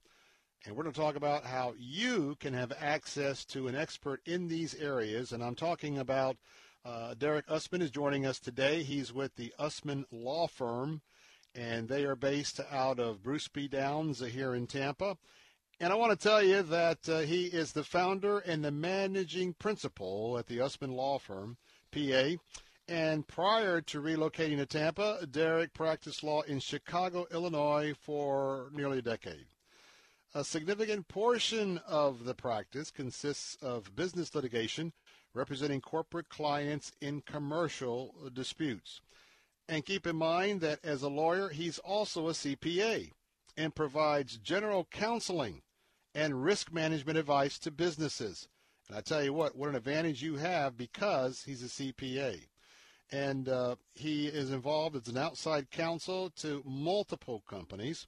[0.65, 4.47] And we're going to talk about how you can have access to an expert in
[4.47, 5.31] these areas.
[5.31, 6.37] And I'm talking about
[6.85, 8.83] uh, Derek Usman is joining us today.
[8.83, 11.01] He's with the Usman Law Firm,
[11.55, 13.67] and they are based out of Bruce B.
[13.67, 15.17] Downs here in Tampa.
[15.81, 19.55] And I want to tell you that uh, he is the founder and the managing
[19.55, 21.57] principal at the Usman Law Firm,
[21.91, 22.35] PA.
[22.87, 29.01] And prior to relocating to Tampa, Derek practiced law in Chicago, Illinois for nearly a
[29.01, 29.47] decade.
[30.35, 34.93] A significant portion of the practice consists of business litigation
[35.33, 39.01] representing corporate clients in commercial disputes.
[39.67, 43.09] And keep in mind that as a lawyer, he's also a CPA
[43.57, 45.63] and provides general counseling
[46.13, 48.47] and risk management advice to businesses.
[48.88, 52.39] And I tell you what, what an advantage you have because he's a CPA.
[53.11, 58.07] And uh, he is involved as an outside counsel to multiple companies.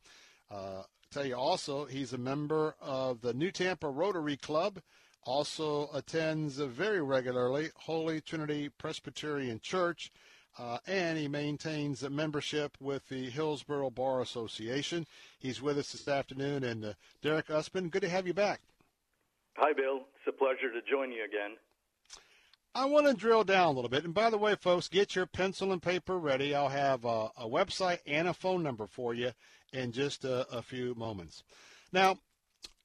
[0.50, 4.82] Uh, tell you also, he's a member of the New Tampa Rotary Club.
[5.26, 10.12] Also attends very regularly Holy Trinity Presbyterian Church,
[10.58, 15.06] uh, and he maintains a membership with the Hillsborough Bar Association.
[15.40, 18.62] He's with us this afternoon, and uh, Derek Usman, good to have you back.
[19.58, 20.02] Hi, Bill.
[20.16, 21.58] It's a pleasure to join you again.
[22.76, 24.04] I want to drill down a little bit.
[24.04, 26.56] And by the way, folks, get your pencil and paper ready.
[26.56, 29.32] I'll have a, a website and a phone number for you
[29.72, 31.44] in just a, a few moments.
[31.92, 32.18] Now,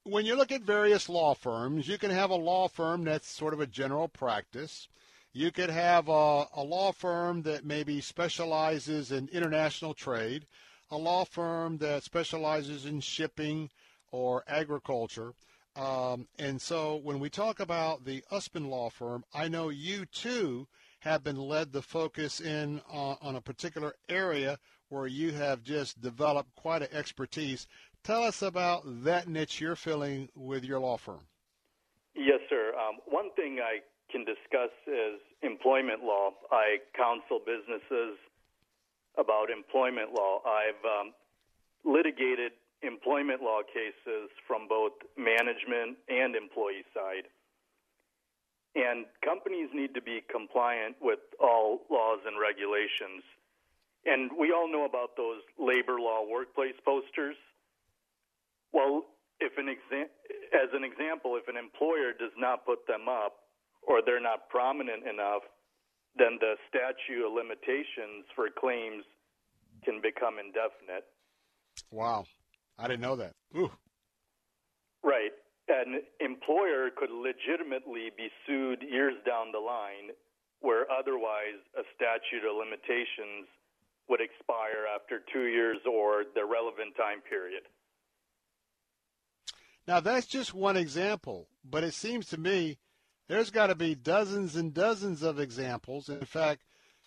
[0.04, 3.54] when you look at various law firms, you can have a law firm that's sort
[3.54, 4.88] of a general practice.
[5.32, 10.46] You could have a, a law firm that maybe specializes in international trade,
[10.90, 13.70] a law firm that specializes in shipping
[14.10, 15.34] or agriculture.
[15.76, 20.66] Um, and so when we talk about the Usman Law Firm, I know you too
[21.00, 26.00] have been led the focus in uh, on a particular area where you have just
[26.00, 27.68] developed quite an expertise.
[28.02, 31.28] Tell us about that niche you're filling with your law firm.
[32.14, 32.72] Yes, sir.
[32.74, 33.78] Um, one thing I
[34.10, 36.30] can discuss is employment law.
[36.50, 38.16] I counsel businesses
[39.16, 40.40] about employment law.
[40.46, 41.12] I've um,
[41.84, 42.52] litigated
[42.82, 47.26] employment law cases from both management and employee side.
[48.74, 53.26] And companies need to be compliant with all laws and regulations.
[54.06, 57.34] And we all know about those labor law workplace posters.
[58.72, 59.06] Well,
[59.40, 60.12] if an exa-
[60.54, 63.47] as an example, if an employer does not put them up
[63.88, 65.42] or they're not prominent enough,
[66.16, 69.04] then the statute of limitations for claims
[69.84, 71.08] can become indefinite.
[71.90, 72.24] Wow.
[72.78, 73.34] I didn't know that.
[73.56, 73.72] Ooh.
[75.02, 75.32] Right.
[75.68, 80.12] An employer could legitimately be sued years down the line
[80.60, 83.46] where otherwise a statute of limitations
[84.08, 87.62] would expire after two years or the relevant time period.
[89.86, 92.78] Now, that's just one example, but it seems to me
[93.28, 96.08] there's got to be dozens and dozens of examples.
[96.08, 96.62] In fact,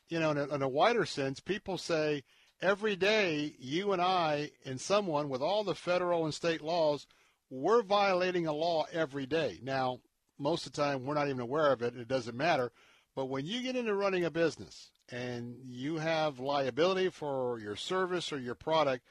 [0.07, 2.23] you know, in a, in a wider sense, people say
[2.61, 7.07] every day you and I and someone with all the federal and state laws,
[7.49, 9.59] we're violating a law every day.
[9.63, 9.99] Now,
[10.37, 11.95] most of the time, we're not even aware of it.
[11.95, 12.71] It doesn't matter.
[13.15, 18.31] But when you get into running a business and you have liability for your service
[18.31, 19.05] or your product,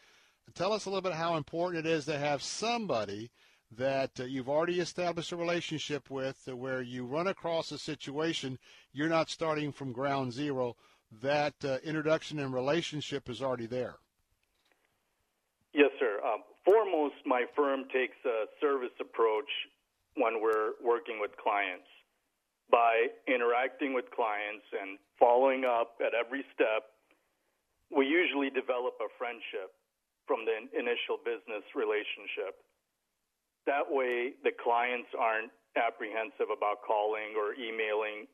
[0.54, 3.30] tell us a little bit how important it is to have somebody
[3.76, 8.58] that uh, you've already established a relationship with uh, where you run across a situation,
[8.92, 10.76] you're not starting from ground zero.
[11.22, 13.96] That uh, introduction and relationship is already there.
[15.72, 16.18] Yes, sir.
[16.24, 19.50] Um, foremost, my firm takes a service approach
[20.16, 21.86] when we're working with clients.
[22.70, 26.86] By interacting with clients and following up at every step,
[27.90, 29.74] we usually develop a friendship
[30.26, 32.54] from the initial business relationship.
[33.66, 38.26] That way, the clients aren't apprehensive about calling or emailing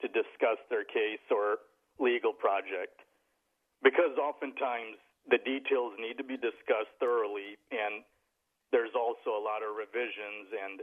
[0.00, 1.62] to discuss their case or
[2.00, 2.98] legal project.
[3.82, 4.98] Because oftentimes
[5.30, 8.02] the details need to be discussed thoroughly, and
[8.72, 10.82] there's also a lot of revisions and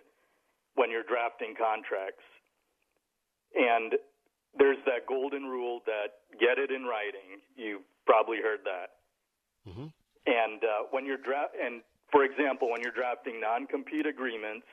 [0.76, 2.24] when you're drafting contracts.
[3.56, 3.98] And
[4.56, 7.42] there's that golden rule that get it in writing.
[7.58, 9.04] You've probably heard that.
[9.68, 9.90] Mm-hmm.
[10.30, 14.66] And uh, when you're dra- and for example, when you're drafting non-compete agreements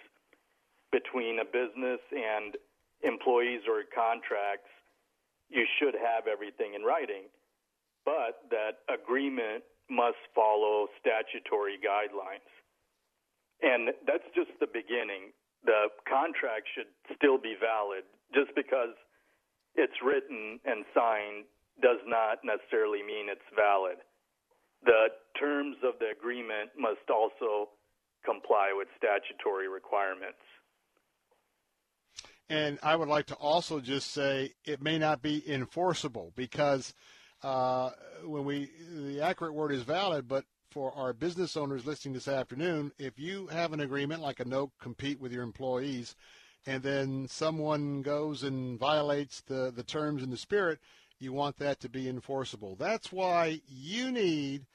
[0.92, 2.56] between a business and
[3.02, 4.70] employees or contracts,
[5.48, 7.28] you should have everything in writing.
[8.04, 12.50] But that agreement must follow statutory guidelines.
[13.62, 15.32] And that's just the beginning.
[15.64, 18.04] The contract should still be valid.
[18.34, 18.94] Just because
[19.74, 21.44] it's written and signed
[21.82, 24.00] does not necessarily mean it's valid
[24.84, 25.08] the
[25.38, 27.70] terms of the agreement must also
[28.24, 30.38] comply with statutory requirements.
[32.48, 36.94] And I would like to also just say it may not be enforceable because
[37.42, 37.90] uh,
[38.24, 42.92] when we the accurate word is valid, but for our business owners listening this afternoon,
[42.98, 46.14] if you have an agreement like a no compete with your employees,
[46.66, 50.78] and then someone goes and violates the, the terms and the spirit,
[51.18, 52.76] you want that to be enforceable.
[52.76, 54.66] That's why you need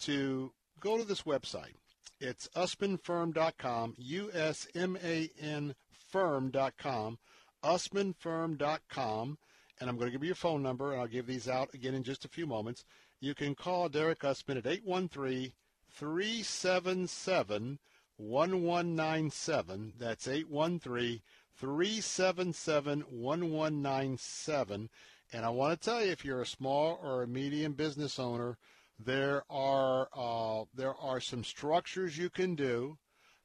[0.00, 1.74] to go to this website.
[2.20, 5.74] It's usmanfirm.com, U-S-M-A-N
[6.08, 7.18] firm.com,
[7.62, 9.38] usmanfirm.com,
[9.78, 11.94] and I'm going to give you a phone number, and I'll give these out again
[11.94, 12.84] in just a few moments.
[13.20, 15.52] You can call Derek Usman at 813
[15.90, 17.78] 377
[18.18, 19.92] 1197.
[19.98, 21.20] That's 813
[21.58, 24.88] 377 1197.
[25.32, 28.58] And I want to tell you if you're a small or a medium business owner,
[28.98, 32.96] there are uh, there are some structures you can do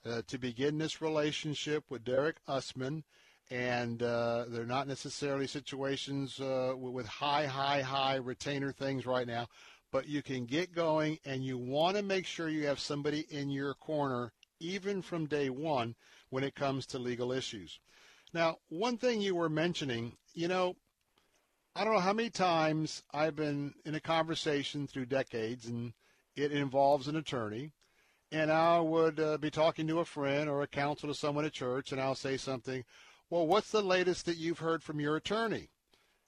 [0.05, 3.03] uh, to begin this relationship with Derek Usman,
[3.49, 9.47] and uh, they're not necessarily situations uh, with high, high, high retainer things right now,
[9.91, 13.49] but you can get going, and you want to make sure you have somebody in
[13.49, 15.95] your corner even from day one
[16.29, 17.79] when it comes to legal issues.
[18.33, 20.75] Now, one thing you were mentioning, you know,
[21.73, 25.93] I don't know how many times I've been in a conversation through decades, and
[26.35, 27.72] it involves an attorney,
[28.30, 31.53] and I would uh, be talking to a friend or a counsel to someone at
[31.53, 32.84] church, and I'll say something.
[33.30, 35.69] Well, what's the latest that you've heard from your attorney?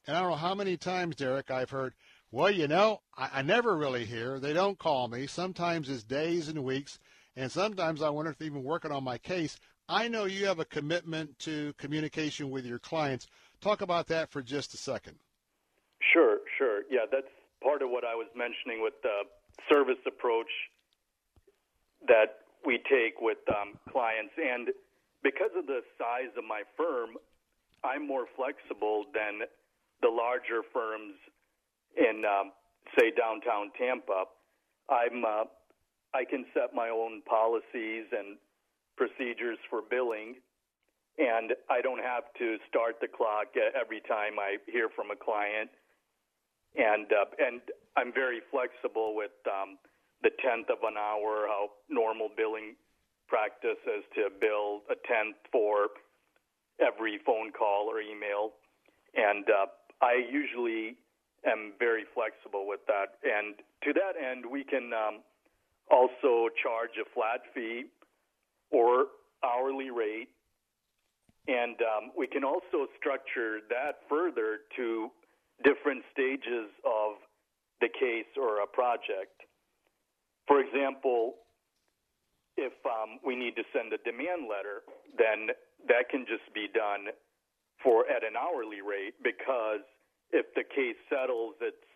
[0.08, 1.94] And I don't know how many times, Derek, I've heard,
[2.32, 4.40] well, you know, I, I never really hear.
[4.40, 5.28] They don't call me.
[5.28, 7.00] Sometimes it's days and weeks,
[7.36, 9.60] and sometimes I wonder if they're even working on my case.
[9.90, 13.28] I know you have a commitment to communication with your clients.
[13.60, 15.18] Talk about that for just a second.
[16.58, 16.84] Sure.
[16.90, 17.32] Yeah, that's
[17.62, 19.24] part of what I was mentioning with the
[19.70, 20.52] service approach
[22.08, 24.34] that we take with um, clients.
[24.38, 24.70] And
[25.24, 27.16] because of the size of my firm,
[27.84, 29.48] I'm more flexible than
[30.02, 31.16] the larger firms
[31.96, 32.52] in, um,
[32.98, 34.26] say, downtown Tampa.
[34.90, 35.48] I'm uh,
[36.14, 38.38] I can set my own policies and
[38.98, 40.36] procedures for billing,
[41.18, 45.72] and I don't have to start the clock every time I hear from a client
[46.76, 47.62] and uh, and
[47.96, 49.78] I'm very flexible with um,
[50.22, 52.76] the tenth of an hour, how normal billing
[53.28, 55.90] practice is to bill a tenth for
[56.80, 58.54] every phone call or email,
[59.16, 59.68] and uh,
[60.02, 60.98] I usually
[61.46, 63.20] am very flexible with that.
[63.24, 65.22] And to that end, we can um,
[65.92, 67.86] also charge a flat fee
[68.72, 69.08] or
[69.44, 70.30] hourly rate,
[71.48, 75.12] and um, we can also structure that further to
[75.64, 77.20] different stages of
[77.82, 79.44] the case or a project.
[80.48, 81.36] For example,
[82.58, 84.84] if um, we need to send a demand letter,
[85.18, 85.56] then
[85.88, 87.12] that can just be done
[87.84, 89.84] for at an hourly rate because
[90.32, 91.88] if the case settles, it's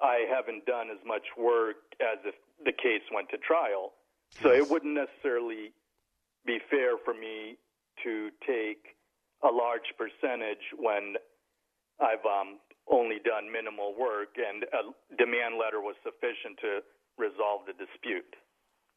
[0.00, 3.92] I haven't done as much work as if the case went to trial.
[4.42, 5.72] So it wouldn't necessarily
[6.44, 7.56] be fair for me
[8.04, 8.96] to take
[9.42, 11.14] a large percentage when
[12.00, 12.58] I've um,
[12.90, 16.80] only done minimal work and a demand letter was sufficient to
[17.18, 18.36] resolve the dispute.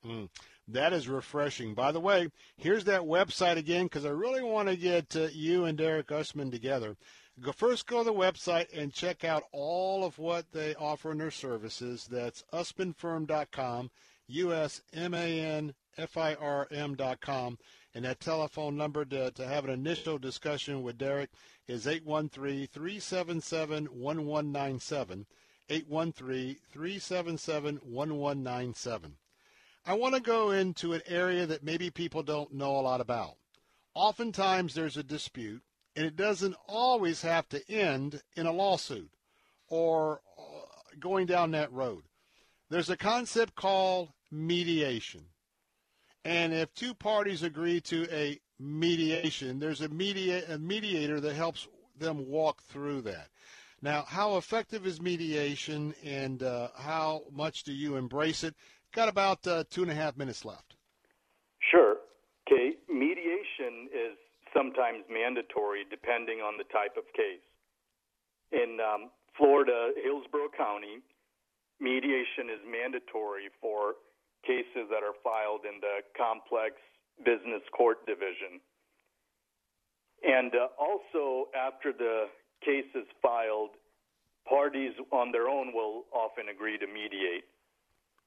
[0.06, 0.30] Mm,
[0.68, 1.74] that is refreshing.
[1.74, 5.66] By the way, here's that website again because I really want to get uh, you
[5.66, 6.96] and Derek Usman together.
[7.42, 11.18] Go first, go to the website and check out all of what they offer in
[11.18, 12.08] their services.
[12.10, 13.92] That's usmanfirm.com,
[14.28, 17.58] U S M A N F I R M.com.
[17.94, 21.32] And that telephone number to, to have an initial discussion with Derek
[21.68, 25.26] is 813 377 1197.
[25.70, 29.16] 813 377 1197.
[29.86, 33.38] I want to go into an area that maybe people don't know a lot about.
[33.96, 35.64] Oftentimes there's a dispute,
[35.96, 39.12] and it doesn't always have to end in a lawsuit
[39.68, 40.42] or uh,
[41.00, 42.04] going down that road.
[42.70, 45.26] There's a concept called mediation.
[46.26, 51.68] And if two parties agree to a mediation, there's a, media, a mediator that helps
[51.98, 53.30] them walk through that.
[53.82, 58.54] Now, how effective is mediation and uh, how much do you embrace it?
[58.94, 60.76] Got about uh, two and a half minutes left.
[61.72, 61.98] Sure.
[62.48, 62.76] Okay.
[62.90, 64.18] Mediation is
[64.54, 67.46] sometimes mandatory depending on the type of case.
[68.52, 71.00] In um, Florida, Hillsborough County,
[71.80, 73.94] mediation is mandatory for
[74.46, 76.76] cases that are filed in the complex
[77.24, 78.64] business court division.
[80.24, 82.28] And uh, also, after the
[82.64, 83.72] case is filed,
[84.48, 87.48] parties on their own will often agree to mediate.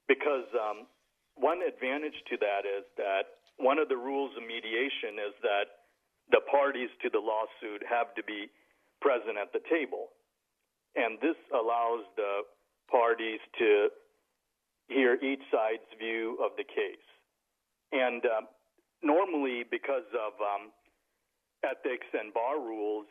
[0.09, 0.87] Because um,
[1.37, 5.85] one advantage to that is that one of the rules of mediation is that
[6.31, 8.49] the parties to the lawsuit have to be
[9.01, 10.15] present at the table.
[10.97, 12.45] And this allows the
[12.91, 13.89] parties to
[14.93, 17.09] hear each side's view of the case.
[17.93, 18.47] And um,
[19.03, 20.71] normally, because of um,
[21.65, 23.07] ethics and bar rules,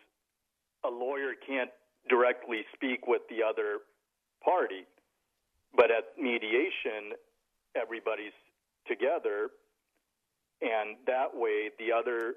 [0.84, 1.70] a lawyer can't
[2.10, 3.80] directly speak with the other
[4.44, 4.86] party.
[5.76, 7.14] But at mediation,
[7.76, 8.36] everybody's
[8.88, 9.50] together,
[10.62, 12.34] and that way the other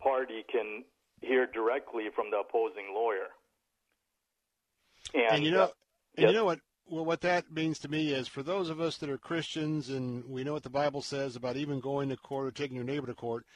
[0.00, 0.84] party can
[1.20, 3.28] hear directly from the opposing lawyer.
[5.14, 5.68] And, you know, uh,
[6.16, 6.30] and yes.
[6.30, 6.60] you know what?
[6.86, 10.22] Well, what that means to me is for those of us that are Christians and
[10.26, 13.06] we know what the Bible says about even going to court or taking your neighbor
[13.06, 13.46] to court,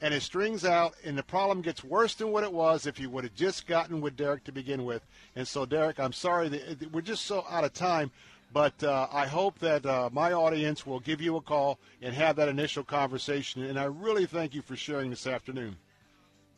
[0.00, 3.10] And it strings out, and the problem gets worse than what it was if you
[3.10, 5.04] would have just gotten with Derek to begin with.
[5.34, 8.12] And so, Derek, I'm sorry that we're just so out of time,
[8.52, 12.36] but uh, I hope that uh, my audience will give you a call and have
[12.36, 13.64] that initial conversation.
[13.64, 15.76] And I really thank you for sharing this afternoon.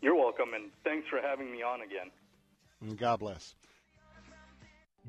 [0.02, 2.10] You're welcome, and thanks for having me on again.
[2.82, 3.54] And God bless.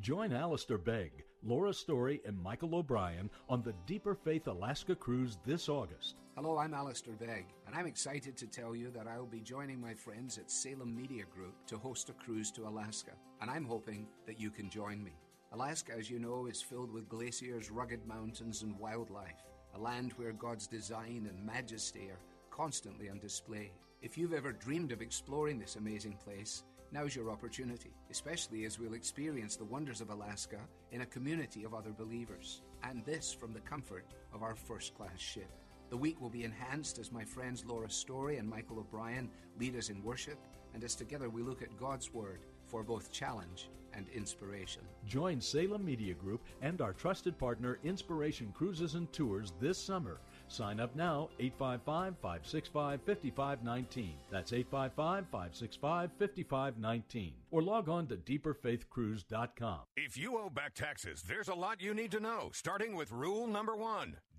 [0.01, 1.11] Join Alistair Begg,
[1.43, 6.15] Laura Story, and Michael O'Brien on the Deeper Faith Alaska cruise this August.
[6.35, 9.79] Hello, I'm Alistair Begg, and I'm excited to tell you that I will be joining
[9.79, 13.11] my friends at Salem Media Group to host a cruise to Alaska,
[13.41, 15.11] and I'm hoping that you can join me.
[15.53, 19.45] Alaska, as you know, is filled with glaciers, rugged mountains, and wildlife,
[19.75, 23.71] a land where God's design and majesty are constantly on display.
[24.01, 28.93] If you've ever dreamed of exploring this amazing place, now's your opportunity, especially as we'll
[28.93, 30.59] experience the wonders of Alaska
[30.91, 35.19] in a community of other believers, and this from the comfort of our first class
[35.19, 35.49] ship.
[35.89, 39.89] The week will be enhanced as my friends Laura Story and Michael O'Brien lead us
[39.89, 40.39] in worship,
[40.73, 44.81] and as together we look at God's Word for both challenge and inspiration.
[45.05, 50.21] Join Salem Media Group and our trusted partner Inspiration Cruises and Tours this summer.
[50.51, 54.13] Sign up now 855 565 5519.
[54.29, 57.33] That's 855 565 5519.
[57.51, 59.79] Or log on to deeperfaithcruise.com.
[59.95, 63.47] If you owe back taxes, there's a lot you need to know, starting with rule
[63.47, 64.17] number one.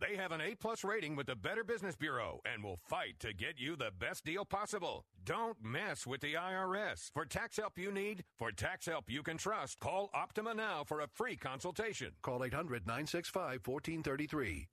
[0.00, 3.34] They have an A plus rating with the Better Business Bureau and will fight to
[3.34, 5.04] get you the best deal possible.
[5.24, 7.10] Don't mess with the IRS.
[7.12, 11.00] For tax help you need, for tax help you can trust, call Optima now for
[11.00, 12.12] a free consultation.
[12.22, 14.68] Call 800 965 1433.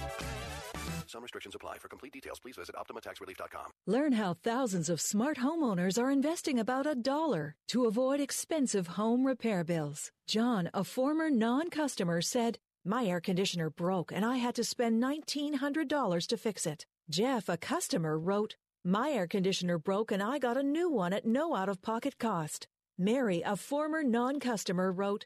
[1.07, 1.77] Some restrictions apply.
[1.77, 3.71] For complete details, please visit OptimaTaxRelief.com.
[3.87, 9.25] Learn how thousands of smart homeowners are investing about a dollar to avoid expensive home
[9.25, 10.11] repair bills.
[10.27, 15.03] John, a former non customer, said, My air conditioner broke and I had to spend
[15.03, 16.85] $1,900 to fix it.
[17.09, 18.55] Jeff, a customer, wrote,
[18.85, 22.17] My air conditioner broke and I got a new one at no out of pocket
[22.17, 22.67] cost.
[22.97, 25.25] Mary, a former non customer, wrote,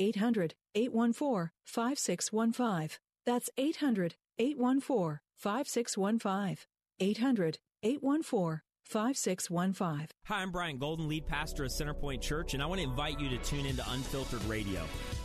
[0.00, 2.98] 800 814 5615.
[3.26, 6.56] That's 800 814 5615.
[6.98, 10.08] 800 814 5615.
[10.24, 13.28] Hi, I'm Brian Golden, lead pastor of Centerpoint Church, and I want to invite you
[13.28, 14.80] to tune into Unfiltered Radio.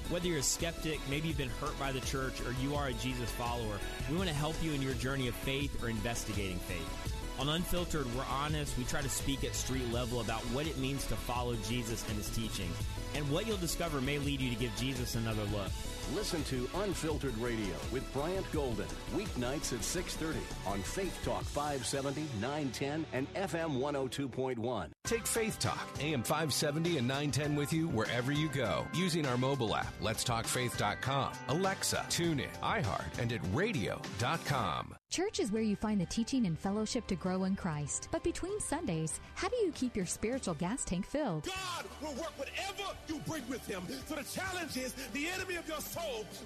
[0.10, 2.93] Whether you're a skeptic, maybe you've been hurt by the church, or you are a
[2.93, 3.80] Jesus follower,
[4.11, 7.14] we want to help you in your journey of faith or investigating faith.
[7.37, 8.77] On Unfiltered, we're honest.
[8.77, 12.17] We try to speak at street level about what it means to follow Jesus and
[12.17, 12.69] his teaching.
[13.13, 15.71] And what you'll discover may lead you to give Jesus another look.
[16.14, 20.36] Listen to Unfiltered Radio with Bryant Golden, weeknights at 6.30
[20.68, 24.90] on Faith Talk 570, 910, and FM 102.1.
[25.03, 29.76] Take Faith Talk, AM 570 and 910 with you wherever you go using our mobile
[29.76, 34.95] app, letstalkfaith.com, Alexa, TuneIn, iHeart, and at radio.com.
[35.11, 38.10] Church is where you find the teaching and fellowship to grow in Christ.
[38.11, 41.45] But between Sundays, how do you keep your spiritual gas tank filled?
[41.45, 43.84] God will work whatever you bring with him.
[44.07, 45.94] So the challenge is the enemy of your soul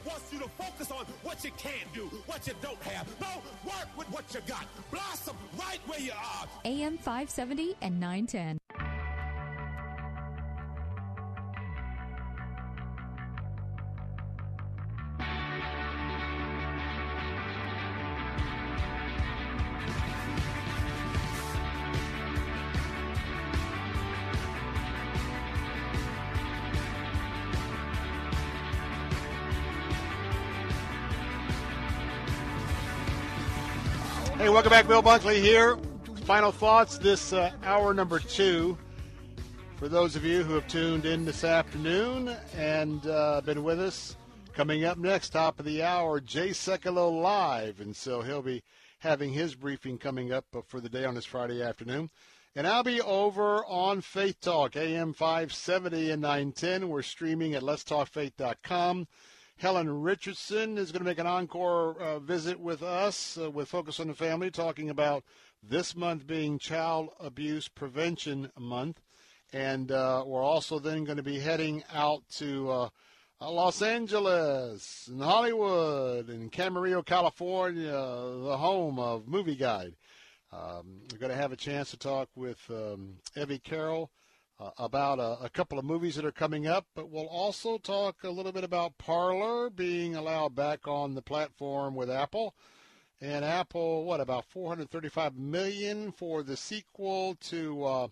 [0.05, 3.07] wants you to focus on what you can do, what you don't have.
[3.19, 4.65] No, work with what you got.
[4.91, 6.47] Blossom right where you are.
[6.65, 8.88] AM 570 and 910.
[34.59, 34.87] Welcome back.
[34.89, 35.77] Bill Bunkley here.
[36.25, 38.77] Final thoughts this uh, hour number two.
[39.77, 44.17] For those of you who have tuned in this afternoon and uh, been with us,
[44.53, 47.79] coming up next, top of the hour, Jay Sekulow live.
[47.79, 48.61] And so he'll be
[48.97, 52.09] having his briefing coming up for the day on this Friday afternoon.
[52.53, 56.89] And I'll be over on Faith Talk, AM 570 and 910.
[56.89, 59.07] We're streaming at letstalkfaith.com.
[59.59, 63.99] Helen Richardson is going to make an encore uh, visit with us uh, with Focus
[63.99, 65.25] on the Family, talking about
[65.61, 69.01] this month being Child Abuse Prevention Month.
[69.51, 72.89] And uh, we're also then going to be heading out to uh,
[73.41, 79.97] uh, Los Angeles and Hollywood and Camarillo, California, the home of Movie Guide.
[80.53, 84.09] Um, we're going to have a chance to talk with um, Evie Carroll
[84.59, 88.23] uh, about a, a, couple of movies that are coming up, but we'll also talk
[88.23, 92.53] a little bit about Parler being allowed back on the platform with Apple.
[93.21, 98.07] And Apple, what about 435 million for the sequel to uh,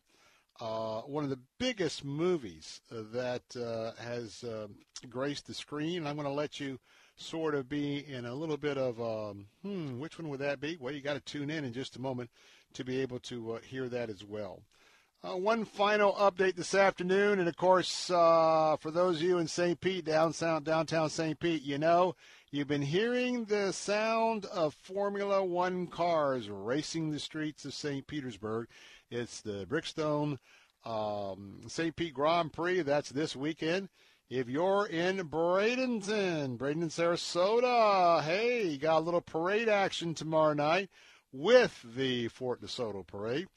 [0.59, 4.75] uh, one of the biggest movies that uh, has um,
[5.09, 6.07] graced the screen.
[6.07, 6.79] I'm going to let you
[7.15, 10.77] sort of be in a little bit of um, hmm, which one would that be?
[10.79, 12.29] Well, you got to tune in in just a moment
[12.73, 14.61] to be able to uh, hear that as well.
[15.23, 19.47] Uh, one final update this afternoon, and of course, uh, for those of you in
[19.47, 19.81] St.
[19.81, 21.39] Pete, downtown, downtown St.
[21.39, 22.15] Pete, you know
[22.51, 28.05] you've been hearing the sound of Formula One cars racing the streets of St.
[28.05, 28.67] Petersburg.
[29.09, 30.37] It's the Brickstone
[30.85, 31.95] um, St.
[31.95, 32.83] Pete Grand Prix.
[32.83, 33.89] That's this weekend.
[34.29, 40.91] If you're in Bradenton, Bradenton, Sarasota, hey, you got a little parade action tomorrow night
[41.33, 43.47] with the Fort DeSoto Parade.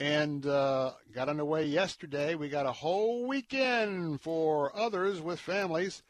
[0.00, 2.34] And uh, got underway yesterday.
[2.34, 6.02] We got a whole weekend for others with families.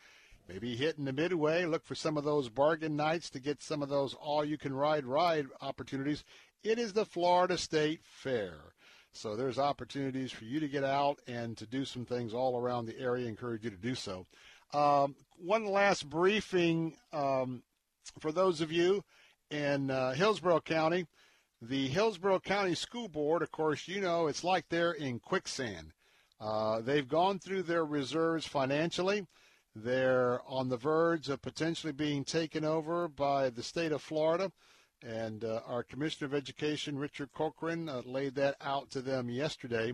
[0.48, 3.88] Maybe hitting the midway, look for some of those bargain nights to get some of
[3.88, 6.24] those all-you-can-ride ride opportunities.
[6.62, 8.54] It is the Florida State Fair.
[9.12, 12.86] So there's opportunities for you to get out and to do some things all around
[12.86, 13.26] the area.
[13.26, 14.26] encourage you to do so.
[14.72, 17.64] Um, one last briefing um,
[18.20, 19.02] for those of you
[19.50, 21.06] in uh, Hillsborough County.
[21.62, 25.92] The Hillsborough County School Board, of course, you know it's like they're in quicksand.
[26.40, 29.26] Uh, they've gone through their reserves financially.
[29.76, 34.50] They're on the verge of potentially being taken over by the state of Florida.
[35.02, 39.92] And uh, our Commissioner of Education, Richard Corcoran, uh, laid that out to them yesterday.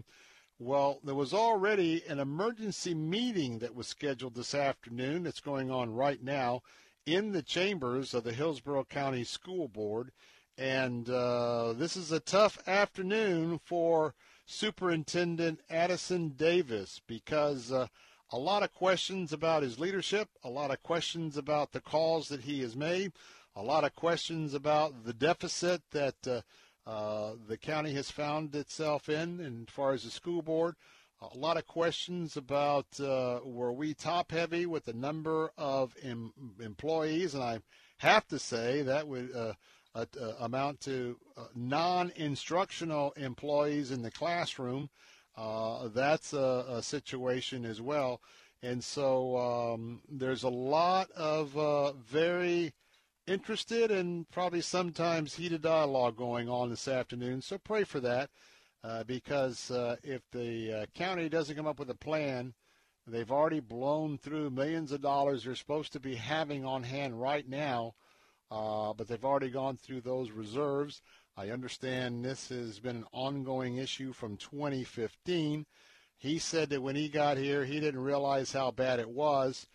[0.60, 5.24] Well, there was already an emergency meeting that was scheduled this afternoon.
[5.24, 6.62] That's going on right now
[7.04, 10.12] in the chambers of the Hillsborough County School Board.
[10.58, 14.14] And uh, this is a tough afternoon for
[14.46, 17.88] Superintendent Addison Davis because uh,
[18.30, 22.42] a lot of questions about his leadership, a lot of questions about the calls that
[22.42, 23.12] he has made,
[23.54, 26.40] a lot of questions about the deficit that uh,
[26.88, 30.76] uh, the county has found itself in, and as far as the school board,
[31.20, 36.32] a lot of questions about uh, were we top heavy with the number of em-
[36.60, 37.60] employees, and I
[37.98, 39.52] have to say that would uh,
[40.40, 44.90] amount to uh, non-instructional employees in the classroom.
[45.36, 48.20] Uh, that's a, a, situation as well,
[48.62, 52.72] and so um, there's a lot of uh, very
[53.26, 57.42] interested and probably sometimes heated dialogue going on this afternoon.
[57.42, 58.30] So pray for that.
[58.84, 62.54] Uh, because uh, if the uh, county doesn't come up with a plan,
[63.04, 67.48] they've already blown through millions of dollars they're supposed to be having on hand right
[67.48, 67.94] now,
[68.50, 71.02] uh, but they've already gone through those reserves.
[71.36, 75.66] I understand this has been an ongoing issue from 2015.
[76.18, 79.66] He said that when he got here, he didn't realize how bad it was.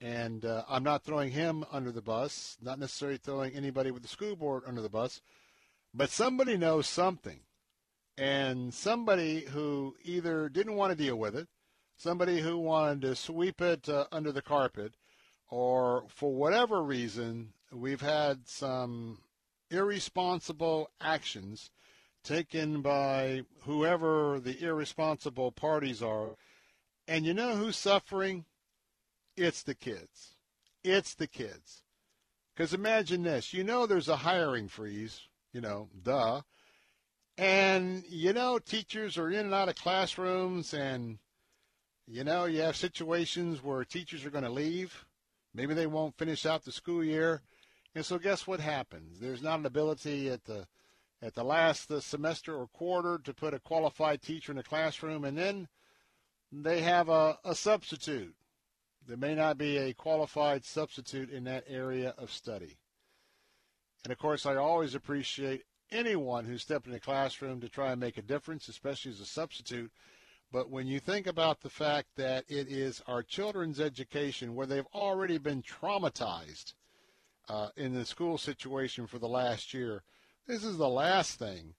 [0.00, 4.08] And uh, I'm not throwing him under the bus, not necessarily throwing anybody with the
[4.08, 5.20] school board under the bus,
[5.92, 7.40] but somebody knows something
[8.20, 11.48] and somebody who either didn't want to deal with it,
[11.96, 14.94] somebody who wanted to sweep it uh, under the carpet,
[15.50, 19.18] or for whatever reason, we've had some
[19.70, 21.70] irresponsible actions
[22.22, 26.36] taken by whoever the irresponsible parties are.
[27.08, 28.44] And you know who's suffering?
[29.36, 30.36] It's the kids.
[30.84, 31.82] It's the kids.
[32.54, 35.20] Because imagine this you know, there's a hiring freeze,
[35.52, 36.42] you know, duh.
[37.38, 41.18] And, you know, teachers are in and out of classrooms, and,
[42.06, 45.06] you know, you have situations where teachers are going to leave.
[45.54, 47.42] Maybe they won't finish out the school year.
[47.94, 49.18] And so guess what happens?
[49.18, 50.66] There's not an ability at the
[51.22, 55.24] at the last the semester or quarter to put a qualified teacher in a classroom,
[55.24, 55.68] and then
[56.50, 58.34] they have a, a substitute.
[59.06, 62.78] There may not be a qualified substitute in that area of study.
[64.04, 68.00] And of course, I always appreciate anyone who stepped in a classroom to try and
[68.00, 69.90] make a difference, especially as a substitute.
[70.52, 74.86] But when you think about the fact that it is our children's education where they've
[74.94, 76.74] already been traumatized
[77.48, 80.02] uh, in the school situation for the last year,
[80.46, 81.74] this is the last thing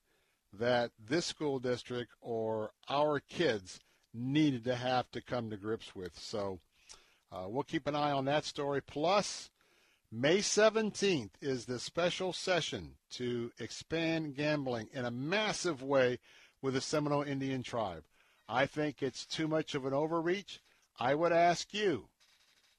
[0.53, 3.79] that this school district or our kids
[4.13, 6.17] needed to have to come to grips with.
[6.17, 6.59] So
[7.31, 8.81] uh, we'll keep an eye on that story.
[8.81, 9.49] Plus,
[10.11, 16.19] May 17th is the special session to expand gambling in a massive way
[16.61, 18.03] with the Seminole Indian tribe.
[18.53, 20.59] I think it's too much of an overreach.
[20.99, 22.09] I would ask you,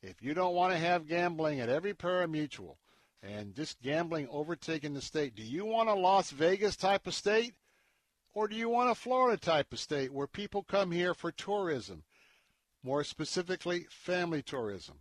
[0.03, 2.77] if you don't want to have gambling at every pari-mutuel
[3.23, 7.55] and just gambling overtaking the state, do you want a Las Vegas type of state?
[8.35, 12.03] Or do you want a Florida type of state where people come here for tourism?
[12.83, 14.97] More specifically, family tourism.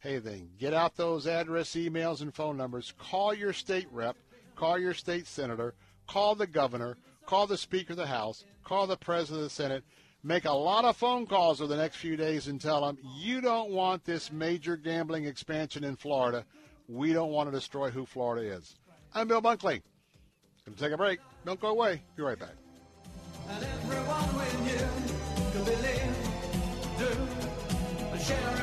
[0.00, 2.92] Hey, then get out those address, emails, and phone numbers.
[2.98, 4.16] Call your state rep,
[4.56, 5.74] call your state senator,
[6.08, 9.84] call the governor, call the Speaker of the House, call the President of the Senate.
[10.28, 13.40] Make a lot of phone calls over the next few days and tell them you
[13.40, 16.44] don't want this major gambling expansion in Florida.
[16.86, 18.76] We don't want to destroy who Florida is.
[19.14, 19.80] I'm Bill Bunkley.
[20.66, 21.20] Going to take a break.
[21.46, 22.02] Don't go away.
[22.14, 22.50] Be right back.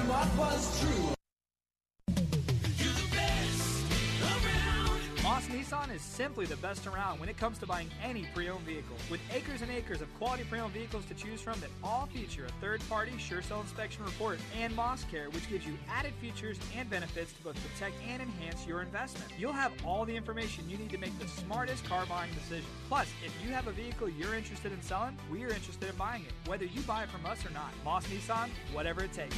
[0.07, 1.14] What was true.
[5.55, 8.97] Nissan is simply the best around when it comes to buying any pre-owned vehicle.
[9.09, 12.51] With acres and acres of quality pre-owned vehicles to choose from that all feature a
[12.59, 17.31] third-party sure sell inspection report and Moss Care, which gives you added features and benefits
[17.31, 19.31] to both protect and enhance your investment.
[19.39, 22.65] You'll have all the information you need to make the smartest car buying decision.
[22.89, 26.23] Plus, if you have a vehicle you're interested in selling, we are interested in buying
[26.25, 27.71] it, whether you buy it from us or not.
[27.85, 29.37] Moss Nissan, whatever it takes.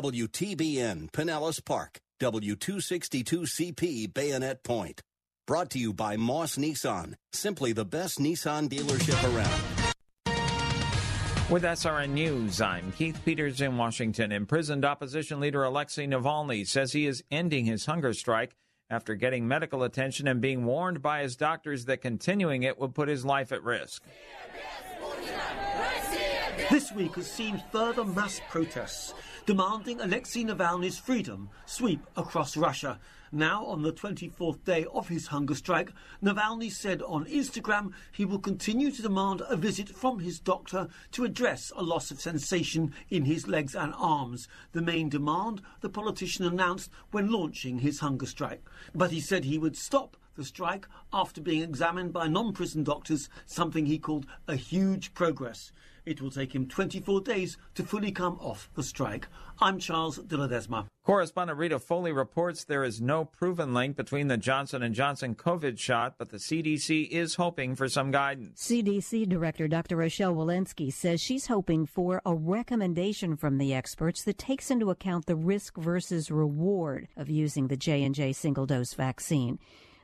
[0.00, 5.02] WTBN Pinellas Park, W262CP Bayonet Point.
[5.46, 9.92] Brought to you by Moss Nissan, simply the best Nissan dealership around.
[11.50, 14.32] With SRN News, I'm Keith Peters in Washington.
[14.32, 18.56] Imprisoned opposition leader Alexei Navalny says he is ending his hunger strike
[18.88, 23.10] after getting medical attention and being warned by his doctors that continuing it would put
[23.10, 24.02] his life at risk.
[26.70, 29.12] This week has seen further mass protests
[29.44, 33.00] demanding Alexei Navalny's freedom sweep across Russia.
[33.32, 35.90] Now, on the 24th day of his hunger strike,
[36.22, 41.24] Navalny said on Instagram he will continue to demand a visit from his doctor to
[41.24, 46.44] address a loss of sensation in his legs and arms, the main demand the politician
[46.44, 48.62] announced when launching his hunger strike.
[48.94, 53.28] But he said he would stop the strike after being examined by non prison doctors,
[53.46, 55.72] something he called a huge progress.
[56.04, 59.28] It will take him 24 days to fully come off the strike.
[59.60, 60.86] I'm Charles de Ledesma.
[61.04, 65.78] Correspondent Rita Foley reports there is no proven link between the Johnson & Johnson COVID
[65.78, 68.66] shot, but the CDC is hoping for some guidance.
[68.66, 69.96] CDC Director Dr.
[69.96, 75.26] Rochelle Walensky says she's hoping for a recommendation from the experts that takes into account
[75.26, 79.58] the risk versus reward of using the J&J single-dose vaccine.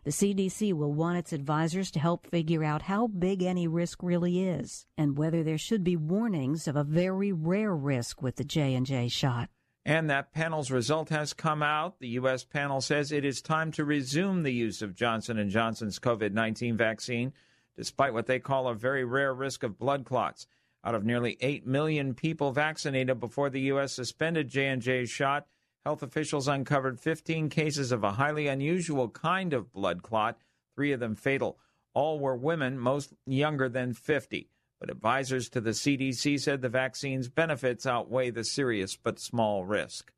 [0.09, 4.41] The CDC will want its advisors to help figure out how big any risk really
[4.41, 9.09] is and whether there should be warnings of a very rare risk with the J&J
[9.09, 9.51] shot.
[9.85, 11.99] And that panel's result has come out.
[12.01, 15.99] The US panel says it is time to resume the use of Johnson & Johnson's
[15.99, 17.35] COVID-19 vaccine
[17.77, 20.47] despite what they call a very rare risk of blood clots.
[20.83, 25.47] Out of nearly 8 million people vaccinated before the US suspended J&J's shot,
[25.85, 30.39] health officials uncovered 15 cases of a highly unusual kind of blood clot,
[30.75, 31.59] three of them fatal.
[31.95, 34.49] All were women, most younger than 50.
[34.81, 40.13] But advisors to the CDC said the vaccine's benefits outweigh the serious but small risk.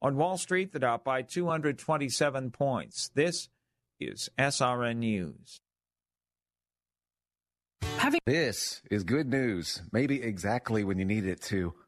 [0.00, 3.10] On Wall Street, the Dow by 227 points.
[3.14, 3.48] This
[3.98, 5.60] is SRN News.
[7.96, 11.72] Having this is good news, maybe exactly when you need it to.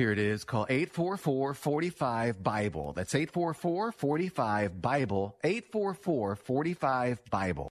[0.00, 0.44] Here it is.
[0.44, 2.94] Call 844-45-BIBLE.
[2.94, 5.36] That's 844-45-BIBLE.
[5.44, 7.68] 844-45-BIBLE.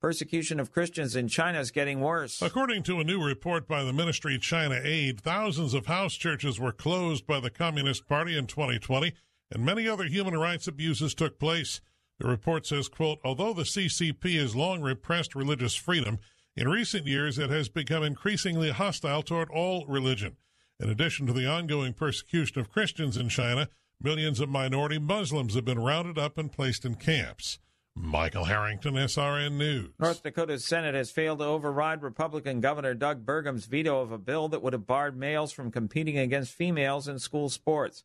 [0.00, 2.42] Persecution of Christians in China is getting worse.
[2.42, 6.72] According to a new report by the ministry China Aid, thousands of house churches were
[6.72, 9.12] closed by the Communist Party in 2020,
[9.52, 11.80] and many other human rights abuses took place.
[12.18, 16.18] The report says, quote, although the CCP has long repressed religious freedom,
[16.56, 20.36] in recent years it has become increasingly hostile toward all religion.
[20.80, 23.68] In addition to the ongoing persecution of Christians in China,
[24.00, 27.58] millions of minority Muslims have been rounded up and placed in camps.
[27.94, 29.90] Michael Harrington, SRN News.
[29.98, 34.48] North Dakota's Senate has failed to override Republican Governor Doug Burgum's veto of a bill
[34.48, 38.04] that would have barred males from competing against females in school sports.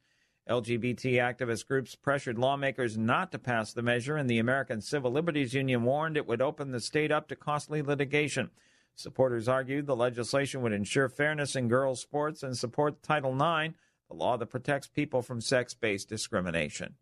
[0.50, 5.54] LGBT activist groups pressured lawmakers not to pass the measure, and the American Civil Liberties
[5.54, 8.50] Union warned it would open the state up to costly litigation.
[8.96, 13.74] Supporters argued the legislation would ensure fairness in girls' sports and support Title IX,
[14.10, 16.96] the law that protects people from sex based discrimination.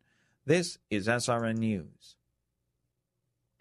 [0.45, 2.17] This is SRN News.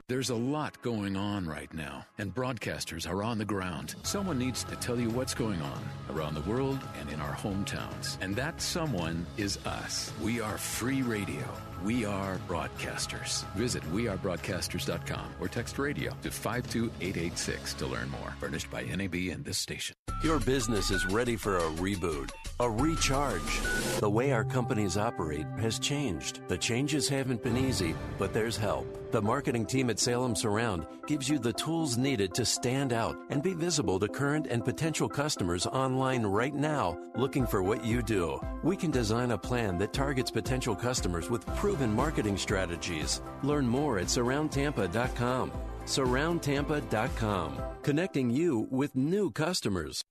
[0.08, 3.94] There's a lot going on right now, and broadcasters are on the ground.
[4.02, 8.18] Someone needs to tell you what's going on around the world and in our hometowns.
[8.20, 10.12] And that someone is us.
[10.20, 11.44] We are free radio.
[11.84, 13.44] We are broadcasters.
[13.54, 18.34] Visit wearebroadcasters.com or text radio to 52886 to learn more.
[18.38, 19.96] Furnished by NAB and this station.
[20.22, 22.30] Your business is ready for a reboot,
[22.60, 23.60] a recharge.
[23.98, 26.46] The way our companies operate has changed.
[26.46, 29.10] The changes haven't been easy, but there's help.
[29.10, 33.42] The marketing team at Salem Surround gives you the tools needed to stand out and
[33.42, 38.40] be visible to current and potential customers online right now looking for what you do.
[38.62, 43.22] We can design a plan that targets potential customers with proven marketing strategies.
[43.42, 45.52] Learn more at surroundtampa.com.
[45.84, 50.04] Surroundtampa.com, connecting you with new customers.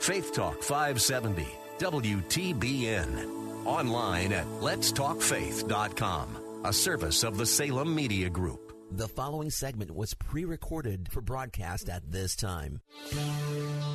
[0.00, 1.46] Faith Talk 570,
[1.78, 3.64] WTBN.
[3.64, 8.60] Online at letstalkfaith.com, a service of the Salem Media Group.
[8.90, 12.80] The following segment was pre recorded for broadcast at this time.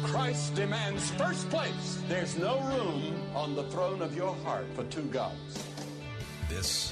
[0.04, 2.02] Christ demands first place.
[2.10, 5.64] There's no room on the throne of your heart for two gods.
[6.50, 6.92] This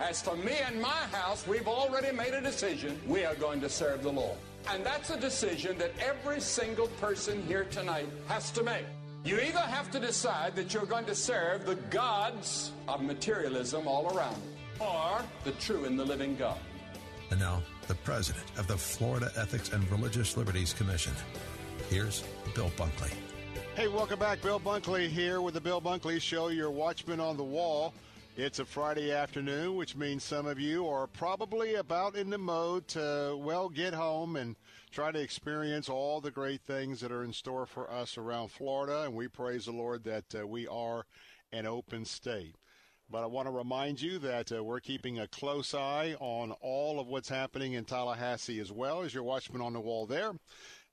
[0.00, 3.00] As for me and my house, we've already made a decision.
[3.06, 4.38] We are going to serve the Lord.
[4.70, 8.84] And that's a decision that every single person here tonight has to make.
[9.24, 14.16] You either have to decide that you're going to serve the gods of materialism all
[14.16, 14.40] around,
[14.78, 16.58] or the true and the living God.
[17.30, 21.12] And now, the president of the Florida Ethics and Religious Liberties Commission.
[21.90, 22.22] Here's
[22.54, 23.12] Bill Bunkley.
[23.74, 24.42] Hey, welcome back.
[24.42, 27.94] Bill Bunkley here with the Bill Bunkley Show, your watchman on the wall.
[28.38, 32.86] It's a Friday afternoon, which means some of you are probably about in the mode
[32.86, 34.54] to, well, get home and
[34.92, 39.02] try to experience all the great things that are in store for us around Florida.
[39.02, 41.04] And we praise the Lord that uh, we are
[41.50, 42.54] an open state.
[43.10, 47.00] But I want to remind you that uh, we're keeping a close eye on all
[47.00, 50.30] of what's happening in Tallahassee as well as your watchman on the wall there.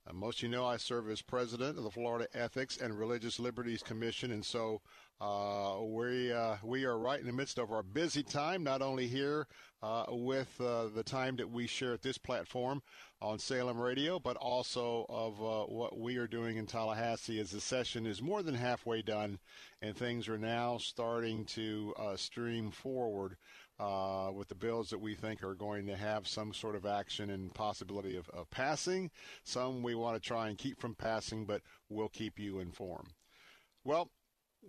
[0.08, 3.40] Uh, most of you know I serve as president of the Florida Ethics and Religious
[3.40, 4.82] Liberties Commission, and so
[5.22, 8.64] uh, we uh, we are right in the midst of our busy time.
[8.64, 9.48] Not only here
[9.82, 12.84] uh, with uh, the time that we share at this platform
[13.22, 17.40] on Salem Radio, but also of uh, what we are doing in Tallahassee.
[17.40, 19.40] As the session is more than halfway done,
[19.82, 23.38] and things are now starting to uh, stream forward.
[23.78, 27.54] With the bills that we think are going to have some sort of action and
[27.54, 29.12] possibility of, of passing.
[29.44, 33.10] Some we want to try and keep from passing, but we'll keep you informed.
[33.84, 34.10] Well,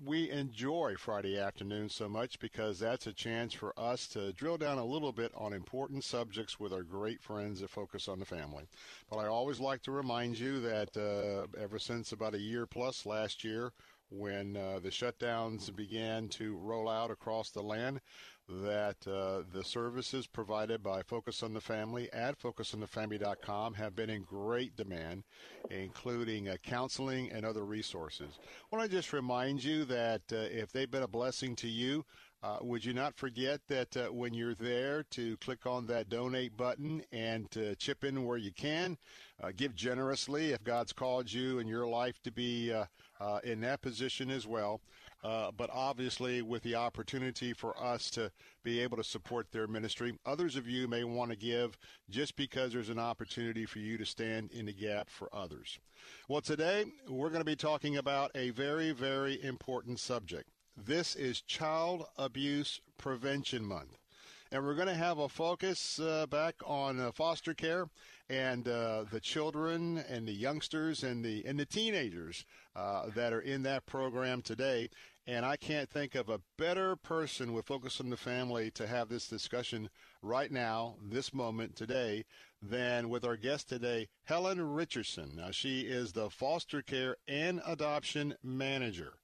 [0.05, 4.79] we enjoy Friday afternoon so much because that's a chance for us to drill down
[4.79, 8.65] a little bit on important subjects with our great friends that focus on the family.
[9.11, 13.07] But I always like to remind you that uh, ever since about a year plus
[13.07, 13.73] last year,
[14.11, 18.01] when uh, the shutdowns began to roll out across the land,
[18.49, 24.23] that uh, the services provided by Focus on the Family at FocusOnTheFamily.com have been in
[24.23, 25.25] great demand,
[25.71, 28.39] including uh, counseling and other resources.
[28.73, 32.05] I want to just remind you that uh, if they've been a blessing to you,
[32.43, 36.57] uh, would you not forget that uh, when you're there to click on that donate
[36.57, 38.97] button and to chip in where you can?
[39.43, 42.73] Uh, give generously if God's called you in your life to be
[43.43, 44.81] in that position as well.
[45.27, 48.31] Uh, but obviously, with the opportunity for us to
[48.63, 51.77] be able to support their ministry, others of you may want to give
[52.09, 55.81] just because there's an opportunity for you to stand in the gap for others.
[56.29, 60.49] Well, today we're going to be talking about a very, very important subject.
[60.77, 63.99] This is Child Abuse Prevention Month.
[64.53, 67.89] And we're going to have a focus uh, back on uh, foster care
[68.29, 72.45] and uh, the children and the youngsters and the and the teenagers
[72.77, 74.89] uh, that are in that program today.
[75.29, 79.09] And I can't think of a better person with Focus on the Family to have
[79.09, 79.91] this discussion
[80.23, 82.25] right now, this moment, today,
[82.63, 85.33] than with our guest today, Helen Richardson.
[85.35, 89.15] Now, she is the foster care and adoption manager.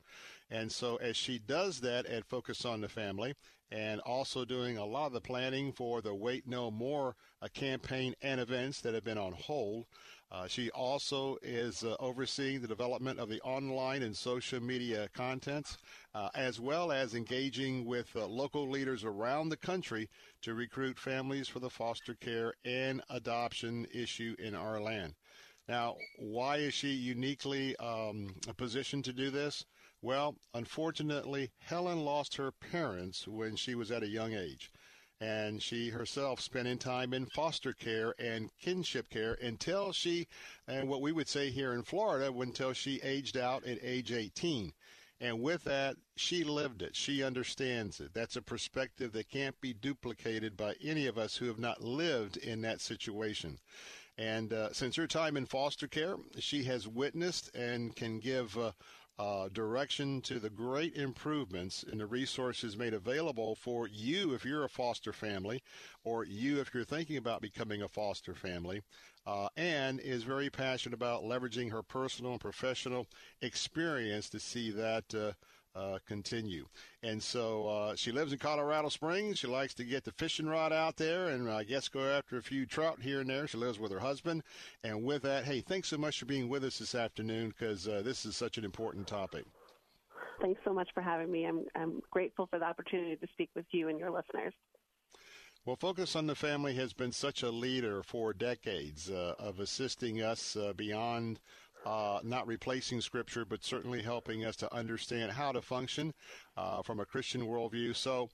[0.51, 3.35] And so, as she does that at Focus on the Family,
[3.71, 7.17] and also doing a lot of the planning for the Wait No More
[7.55, 9.87] campaign and events that have been on hold,
[10.33, 15.77] uh, she also is uh, overseeing the development of the online and social media contents,
[16.15, 20.09] uh, as well as engaging with uh, local leaders around the country
[20.41, 25.15] to recruit families for the foster care and adoption issue in our land.
[25.69, 29.67] Now, why is she uniquely um, positioned to do this?
[30.01, 34.73] Well, unfortunately, Helen lost her parents when she was at a young age.
[35.23, 40.27] And she herself spending time in foster care and kinship care until she,
[40.67, 44.73] and what we would say here in Florida, until she aged out at age 18.
[45.21, 46.97] And with that, she lived it.
[46.97, 48.13] She understands it.
[48.13, 52.37] That's a perspective that can't be duplicated by any of us who have not lived
[52.37, 53.61] in that situation.
[54.19, 58.73] And uh, since her time in foster care, she has witnessed and can give uh,
[59.19, 64.65] uh, direction to the great improvements in the resources made available for you if you're
[64.65, 65.63] a foster family,
[66.05, 68.83] or you if you're thinking about becoming a foster family,
[69.27, 73.07] uh, and is very passionate about leveraging her personal and professional
[73.41, 75.15] experience to see that.
[75.15, 75.33] Uh,
[75.75, 76.67] uh, continue.
[77.03, 79.39] And so uh, she lives in Colorado Springs.
[79.39, 82.43] She likes to get the fishing rod out there and I guess go after a
[82.43, 83.47] few trout here and there.
[83.47, 84.43] She lives with her husband.
[84.85, 88.03] And with that, hey, thanks so much for being with us this afternoon because uh,
[88.05, 89.45] this is such an important topic.
[90.41, 91.47] Thanks so much for having me.
[91.47, 94.53] I'm, I'm grateful for the opportunity to speak with you and your listeners.
[95.65, 100.21] Well, Focus on the Family has been such a leader for decades uh, of assisting
[100.21, 101.39] us uh, beyond
[101.85, 106.15] uh, not replacing Scripture, but certainly helping us to understand how to function
[106.57, 107.95] uh, from a Christian worldview.
[107.97, 108.29] So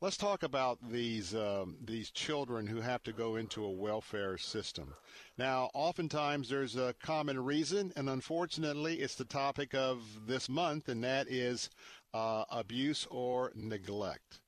[0.00, 4.92] let's talk about these um, these children who have to go into a welfare system.
[5.38, 11.02] Now, oftentimes there's a common reason, and unfortunately, it's the topic of this month, and
[11.04, 11.70] that is
[12.12, 14.40] uh, abuse or neglect.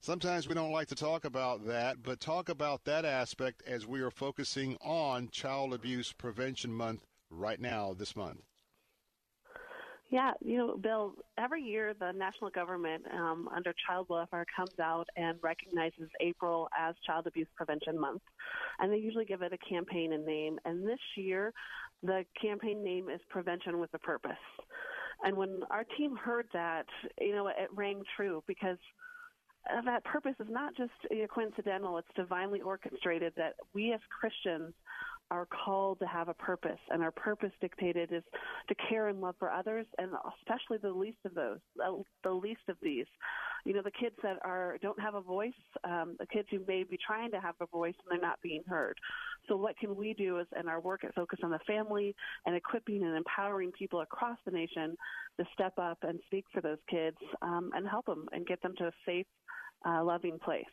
[0.00, 4.00] Sometimes we don't like to talk about that, but talk about that aspect as we
[4.00, 8.42] are focusing on Child Abuse Prevention Month right now this month.
[10.10, 15.06] Yeah, you know, Bill, every year the national government um, under child welfare comes out
[15.16, 18.22] and recognizes April as Child Abuse Prevention Month.
[18.78, 20.58] And they usually give it a campaign and name.
[20.64, 21.52] And this year,
[22.02, 24.32] the campaign name is Prevention with a Purpose.
[25.24, 26.86] And when our team heard that,
[27.20, 28.78] you know, it rang true because
[29.70, 30.92] uh, that purpose is not just
[31.34, 34.72] coincidental, it's divinely orchestrated that we as Christians
[35.30, 38.22] are called to have a purpose, and our purpose dictated is
[38.68, 41.58] to care and love for others, and especially the least of those,
[42.24, 43.06] the least of these.
[43.64, 45.52] You know, the kids that are don't have a voice,
[45.84, 48.62] um, the kids who may be trying to have a voice and they're not being
[48.66, 48.96] heard.
[49.48, 52.14] So, what can we do is in our work at Focus on the Family
[52.46, 54.96] and equipping and empowering people across the nation
[55.38, 58.74] to step up and speak for those kids um, and help them and get them
[58.78, 59.26] to a safe,
[59.86, 60.64] uh, loving place.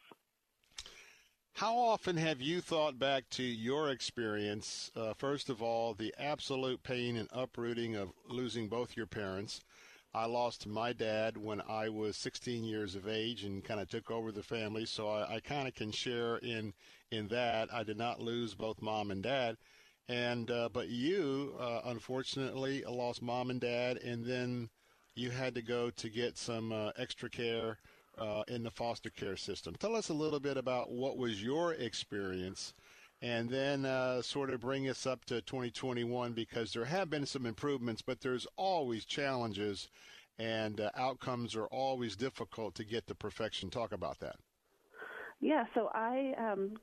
[1.60, 4.92] How often have you thought back to your experience?
[4.94, 9.62] Uh, first of all, the absolute pain and uprooting of losing both your parents.
[10.14, 14.12] I lost my dad when I was 16 years of age and kind of took
[14.12, 16.74] over the family, so I, I kind of can share in
[17.10, 17.74] in that.
[17.74, 19.56] I did not lose both mom and dad,
[20.10, 24.70] and uh, but you uh, unfortunately lost mom and dad, and then
[25.16, 27.78] you had to go to get some uh, extra care
[28.18, 29.76] uh, in the foster care system.
[29.80, 32.74] Tell us a little bit about what was your experience,
[33.22, 37.46] and then uh, sort of bring us up to 2021 because there have been some
[37.46, 39.90] improvements, but there's always challenges,
[40.38, 43.70] and uh, outcomes are always difficult to get to perfection.
[43.70, 44.36] Talk about that.
[45.42, 46.78] Yeah, so I um,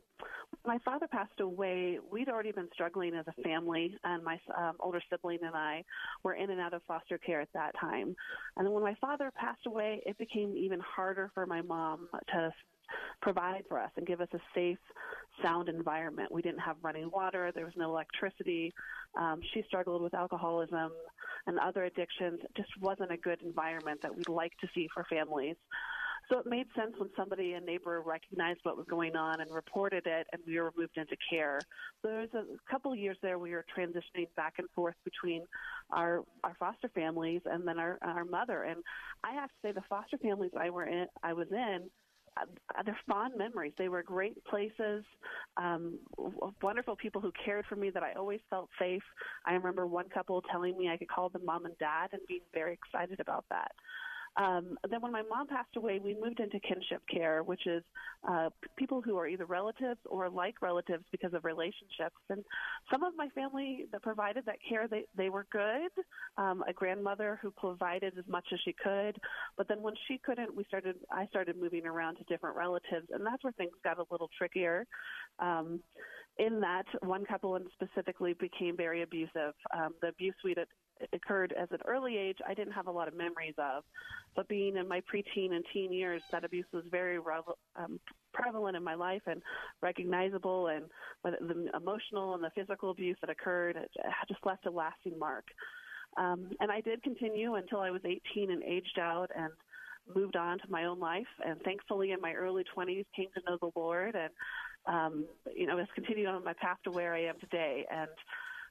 [0.66, 1.98] my father passed away.
[2.10, 5.84] We'd already been struggling as a family, and my um, older sibling and I
[6.22, 8.14] were in and out of foster care at that time.
[8.56, 12.52] And then when my father passed away, it became even harder for my mom to
[13.20, 14.78] provide for us and give us a safe,
[15.42, 16.30] sound environment.
[16.30, 18.72] We didn't have running water, there was no electricity.
[19.18, 20.92] Um, she struggled with alcoholism
[21.46, 22.40] and other addictions.
[22.42, 25.56] It just wasn't a good environment that we'd like to see for families.
[26.32, 30.06] So it made sense when somebody, a neighbor, recognized what was going on and reported
[30.06, 31.60] it, and we were moved into care.
[32.00, 35.44] So there was a couple of years there we were transitioning back and forth between
[35.92, 38.62] our our foster families and then our our mother.
[38.62, 38.82] And
[39.22, 41.90] I have to say, the foster families I were in, I was in,
[42.40, 43.74] uh, they're fond memories.
[43.76, 45.04] They were great places,
[45.58, 45.98] um,
[46.62, 49.02] wonderful people who cared for me that I always felt safe.
[49.46, 52.40] I remember one couple telling me I could call them mom and dad and being
[52.54, 53.72] very excited about that.
[54.36, 57.82] Um, then when my mom passed away, we moved into kinship care, which is
[58.28, 62.16] uh, people who are either relatives or like relatives because of relationships.
[62.30, 62.42] And
[62.90, 65.90] some of my family that provided that care, they, they were good.
[66.38, 69.16] Um, a grandmother who provided as much as she could,
[69.56, 70.96] but then when she couldn't, we started.
[71.10, 74.86] I started moving around to different relatives, and that's where things got a little trickier.
[75.38, 75.80] Um,
[76.38, 79.52] in that, one couple in specifically became very abusive.
[79.76, 80.54] Um, the abuse we
[81.12, 83.84] occurred as an early age, I didn't have a lot of memories of.
[84.34, 87.18] But being in my preteen and teen years, that abuse was very
[87.76, 88.00] um,
[88.32, 89.42] prevalent in my life and
[89.82, 90.84] recognizable, and
[91.22, 93.90] the emotional and the physical abuse that occurred it
[94.28, 95.44] just left a lasting mark.
[96.16, 99.50] Um, and I did continue until I was 18 and aged out and
[100.14, 101.26] moved on to my own life.
[101.44, 104.30] And thankfully, in my early 20s, came to know the Lord and,
[104.86, 107.86] um, you know, has continued on my path to where I am today.
[107.90, 108.10] And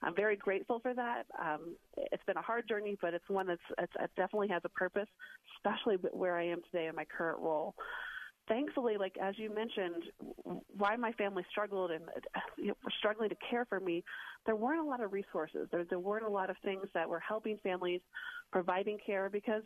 [0.03, 1.23] I'm very grateful for that.
[1.39, 4.69] Um, it's been a hard journey, but it's one that's it's, it definitely has a
[4.69, 5.07] purpose,
[5.57, 7.75] especially where I am today in my current role.
[8.47, 10.03] Thankfully, like as you mentioned,
[10.75, 12.03] why my family struggled and
[12.57, 14.03] you know, were struggling to care for me,
[14.45, 15.67] there weren't a lot of resources.
[15.71, 18.01] There, there weren't a lot of things that were helping families
[18.51, 19.63] providing care because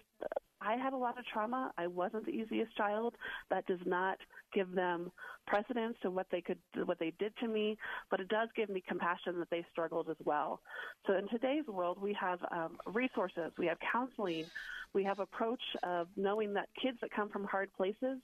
[0.61, 1.71] I had a lot of trauma.
[1.77, 3.15] I wasn't the easiest child.
[3.49, 4.17] That does not
[4.53, 5.11] give them
[5.45, 7.77] precedence to what they could, what they did to me,
[8.09, 10.61] but it does give me compassion that they struggled as well.
[11.05, 14.45] So in today's world, we have um, resources, we have counseling,
[14.93, 18.17] we have approach of knowing that kids that come from hard places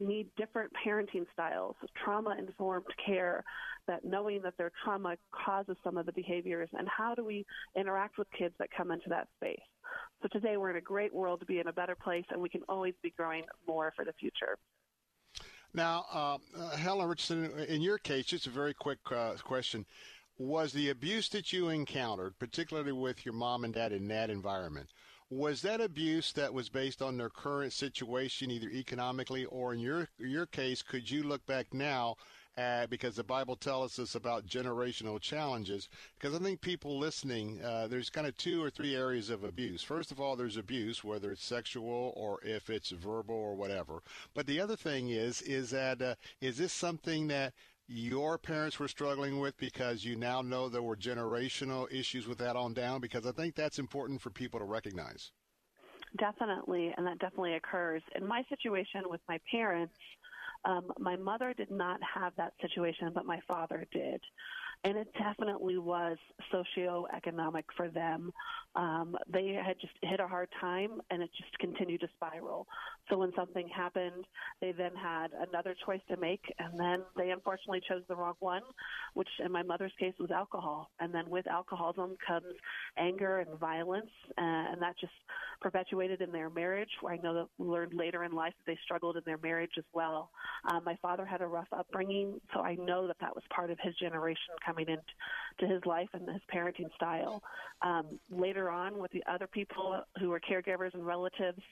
[0.00, 3.44] need different parenting styles, trauma informed care,
[3.86, 7.44] that knowing that their trauma causes some of the behaviors, and how do we
[7.76, 9.60] interact with kids that come into that space.
[10.22, 12.48] So today we're in a great world to be in a better place, and we
[12.48, 14.56] can always be growing more for the future.
[15.74, 19.84] Now, uh, uh, Helen Richardson, in your case, just a very quick uh, question.
[20.38, 24.88] Was the abuse that you encountered, particularly with your mom and dad in that environment,
[25.30, 30.08] was that abuse that was based on their current situation, either economically or in your
[30.18, 32.16] your case, could you look back now
[32.56, 35.88] uh, because the Bible tells us about generational challenges.
[36.18, 39.82] Because I think people listening, uh, there's kind of two or three areas of abuse.
[39.82, 44.02] First of all, there's abuse, whether it's sexual or if it's verbal or whatever.
[44.34, 47.54] But the other thing is, is that uh, is this something that
[47.86, 52.56] your parents were struggling with because you now know there were generational issues with that
[52.56, 53.00] on down?
[53.00, 55.32] Because I think that's important for people to recognize.
[56.16, 58.00] Definitely, and that definitely occurs.
[58.14, 59.92] In my situation with my parents,
[60.64, 64.20] um, my mother did not have that situation, but my father did.
[64.84, 66.18] And it definitely was
[66.52, 68.32] socioeconomic for them.
[68.76, 72.66] Um, they had just hit a hard time and it just continued to spiral.
[73.08, 74.24] So when something happened,
[74.60, 78.62] they then had another choice to make, and then they unfortunately chose the wrong one,
[79.12, 80.90] which in my mother's case was alcohol.
[81.00, 82.46] And then with alcoholism comes
[82.96, 85.12] anger and violence, uh, and that just
[85.60, 86.88] perpetuated in their marriage.
[87.00, 89.84] Where I know that learned later in life that they struggled in their marriage as
[89.92, 90.30] well.
[90.70, 93.78] Um, my father had a rough upbringing, so I know that that was part of
[93.82, 97.42] his generation coming into his life and his parenting style.
[97.82, 101.62] Um, later on, with the other people who were caregivers and relatives,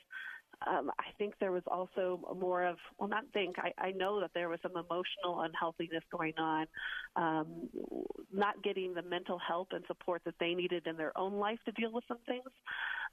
[0.66, 4.31] um, I think there was also more of, well, not think, I, I know that
[4.35, 6.66] there was some emotional unhealthiness going on,
[7.16, 7.69] um,
[8.32, 11.73] not getting the mental help and support that they needed in their own life to
[11.73, 12.48] deal with some things,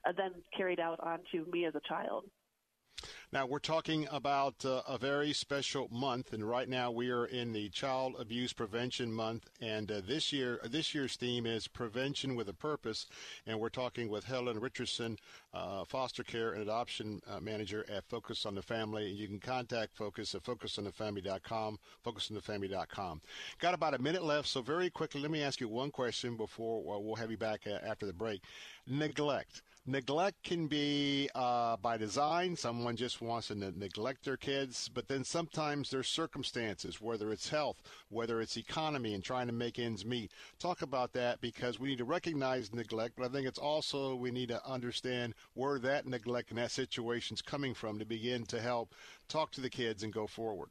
[0.07, 2.25] uh, then carried out onto me as a child.
[3.31, 7.53] Now, we're talking about uh, a very special month, and right now we are in
[7.53, 9.49] the Child Abuse Prevention Month.
[9.61, 13.05] And uh, this year, this year's theme is Prevention with a Purpose.
[13.45, 15.17] And we're talking with Helen Richardson,
[15.53, 19.07] uh, Foster Care and Adoption uh, Manager at Focus on the Family.
[19.07, 23.21] You can contact Focus at FocusOnTheFamily.com, FocusOnTheFamily.com.
[23.59, 26.81] Got about a minute left, so very quickly, let me ask you one question before
[26.81, 28.41] we'll have you back uh, after the break.
[28.87, 32.55] Neglect neglect can be uh, by design.
[32.55, 37.49] Someone just wants to ne- neglect their kids, but then sometimes there's circumstances, whether it's
[37.49, 40.31] health, whether it's economy, and trying to make ends meet.
[40.59, 44.31] Talk about that because we need to recognize neglect, but I think it's also we
[44.31, 48.61] need to understand where that neglect and that situation is coming from to begin to
[48.61, 48.93] help
[49.27, 50.69] talk to the kids and go forward.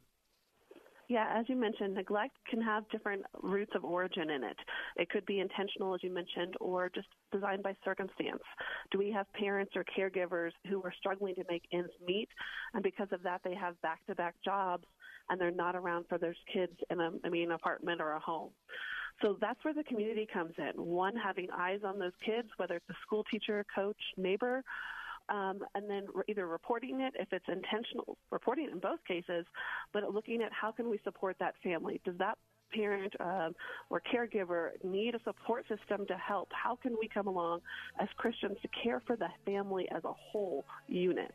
[1.09, 4.55] Yeah, as you mentioned, neglect can have different roots of origin in it.
[4.95, 8.43] It could be intentional, as you mentioned, or just designed by circumstance.
[8.91, 12.29] Do we have parents or caregivers who are struggling to make ends meet,
[12.75, 14.85] and because of that, they have back-to-back jobs,
[15.29, 18.19] and they're not around for their kids in a, I mean, an apartment or a
[18.19, 18.51] home.
[19.23, 20.79] So that's where the community comes in.
[20.79, 24.63] One, having eyes on those kids, whether it's a school teacher, coach, neighbor,
[25.29, 29.45] um, and then either reporting it if it's intentional, reporting in both cases,
[29.93, 32.01] but looking at how can we support that family?
[32.05, 32.37] Does that
[32.73, 33.53] parent um,
[33.89, 36.49] or caregiver need a support system to help?
[36.51, 37.61] How can we come along
[37.99, 41.33] as Christians to care for the family as a whole unit?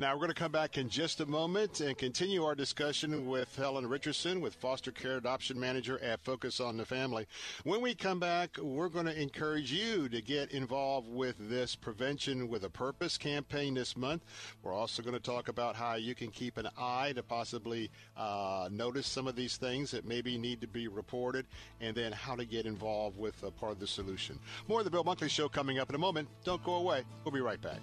[0.00, 3.54] Now, we're going to come back in just a moment and continue our discussion with
[3.54, 7.26] Helen Richardson, with Foster Care Adoption Manager at Focus on the Family.
[7.62, 12.48] When we come back, we're going to encourage you to get involved with this Prevention
[12.48, 14.24] with a Purpose campaign this month.
[14.64, 18.68] We're also going to talk about how you can keep an eye to possibly uh,
[18.72, 21.46] notice some of these things that maybe need to be reported,
[21.80, 24.40] and then how to get involved with a part of the solution.
[24.66, 26.28] More of the Bill Bunkley Show coming up in a moment.
[26.42, 27.04] Don't go away.
[27.24, 27.78] We'll be right back.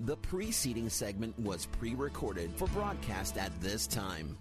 [0.00, 4.36] The preceding segment was pre recorded for broadcast at this time.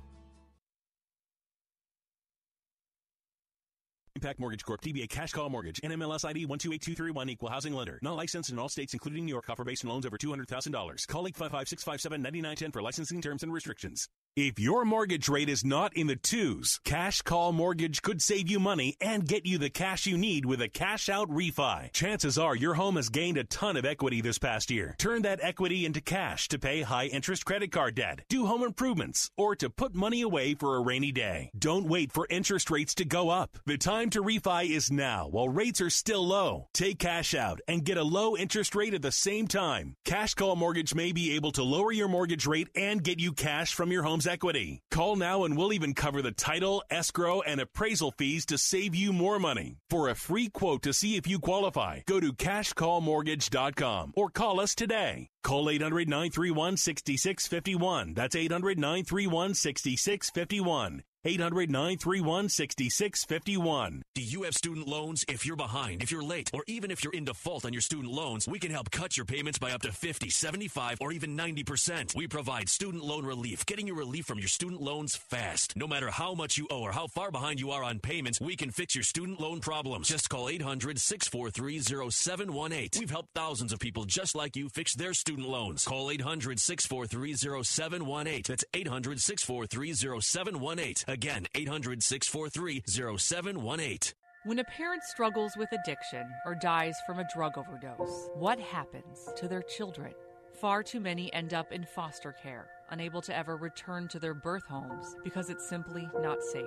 [4.19, 4.81] Impac Mortgage Corp.
[4.81, 5.81] DBA Cash Call Mortgage.
[5.81, 7.99] NMLS ID 128231 Equal Housing Lender.
[8.01, 9.49] Not licensed in all states, including New York.
[9.49, 11.07] Offer based on loans over $200,000.
[11.07, 14.07] Call 855-657-9910 for licensing terms and restrictions.
[14.37, 18.61] If your mortgage rate is not in the twos, Cash Call Mortgage could save you
[18.61, 21.91] money and get you the cash you need with a cash out refi.
[21.91, 24.95] Chances are your home has gained a ton of equity this past year.
[24.97, 29.29] Turn that equity into cash to pay high interest credit card debt, do home improvements,
[29.35, 31.51] or to put money away for a rainy day.
[31.59, 33.57] Don't wait for interest rates to go up.
[33.65, 36.69] The time to refi is now while rates are still low.
[36.73, 39.97] Take cash out and get a low interest rate at the same time.
[40.05, 43.73] Cash Call Mortgage may be able to lower your mortgage rate and get you cash
[43.73, 44.81] from your equity.
[44.91, 49.13] Call now and we'll even cover the title, escrow, and appraisal fees to save you
[49.13, 49.77] more money.
[49.89, 54.75] For a free quote to see if you qualify, go to cashcallmortgage.com or call us
[54.75, 55.29] today.
[55.43, 58.13] Call 800 931 6651.
[58.13, 61.03] That's 800 931 6651.
[61.23, 64.01] 800 931 6651.
[64.15, 65.23] Do you have student loans?
[65.29, 68.11] If you're behind, if you're late, or even if you're in default on your student
[68.11, 72.15] loans, we can help cut your payments by up to 50, 75, or even 90%.
[72.15, 75.75] We provide student loan relief, getting you relief from your student loans fast.
[75.75, 78.55] No matter how much you owe or how far behind you are on payments, we
[78.55, 80.07] can fix your student loan problems.
[80.07, 82.99] Just call 800 643 0718.
[82.99, 85.85] We've helped thousands of people just like you fix their student loans.
[85.85, 88.41] Call 800 643 0718.
[88.47, 91.10] That's 800 643 0718.
[91.11, 92.83] Again, 800 643
[93.17, 94.13] 0718.
[94.45, 99.49] When a parent struggles with addiction or dies from a drug overdose, what happens to
[99.49, 100.13] their children?
[100.61, 104.65] Far too many end up in foster care, unable to ever return to their birth
[104.67, 106.63] homes because it's simply not safe.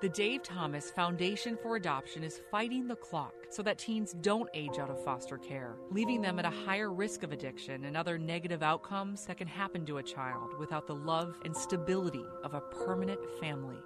[0.00, 4.78] The Dave Thomas Foundation for Adoption is fighting the clock so that teens don't age
[4.78, 8.62] out of foster care, leaving them at a higher risk of addiction and other negative
[8.62, 13.18] outcomes that can happen to a child without the love and stability of a permanent
[13.40, 13.78] family.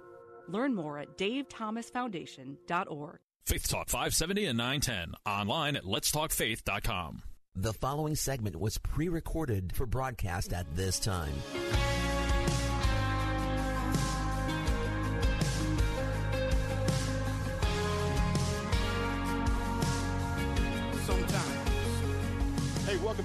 [0.47, 3.19] Learn more at davethomasfoundation.org.
[3.47, 5.15] Faith Talk 570 and 910.
[5.25, 7.23] Online at letstalkfaith.com.
[7.55, 11.33] The following segment was pre recorded for broadcast at this time.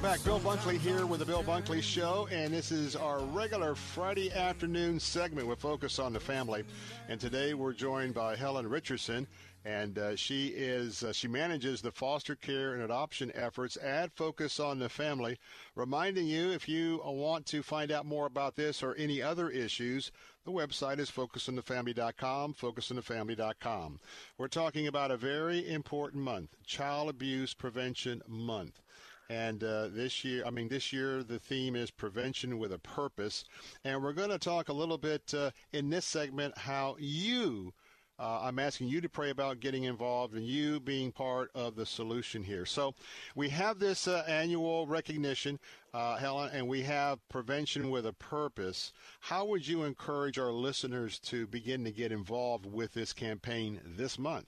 [0.03, 0.25] Welcome back.
[0.25, 5.01] Bill Bunkley here with the Bill Bunkley Show, and this is our regular Friday afternoon
[5.01, 6.63] segment with Focus on the Family.
[7.09, 9.27] And today we're joined by Helen Richardson,
[9.65, 14.61] and uh, she is uh, she manages the foster care and adoption efforts at Focus
[14.61, 15.37] on the Family.
[15.75, 20.13] Reminding you, if you want to find out more about this or any other issues,
[20.45, 23.99] the website is focusonthefamily.com, focusonthefamily.com.
[24.37, 28.81] We're talking about a very important month, Child Abuse Prevention Month.
[29.31, 33.45] And uh, this year, I mean, this year the theme is prevention with a purpose.
[33.85, 37.75] And we're going to talk a little bit uh, in this segment how you,
[38.19, 41.85] uh, I'm asking you to pray about getting involved and you being part of the
[41.85, 42.65] solution here.
[42.65, 42.95] So
[43.35, 45.59] we have this uh, annual recognition,
[45.93, 48.95] uh, Helen, and we have prevention with a purpose.
[49.21, 54.19] How would you encourage our listeners to begin to get involved with this campaign this
[54.19, 54.47] month?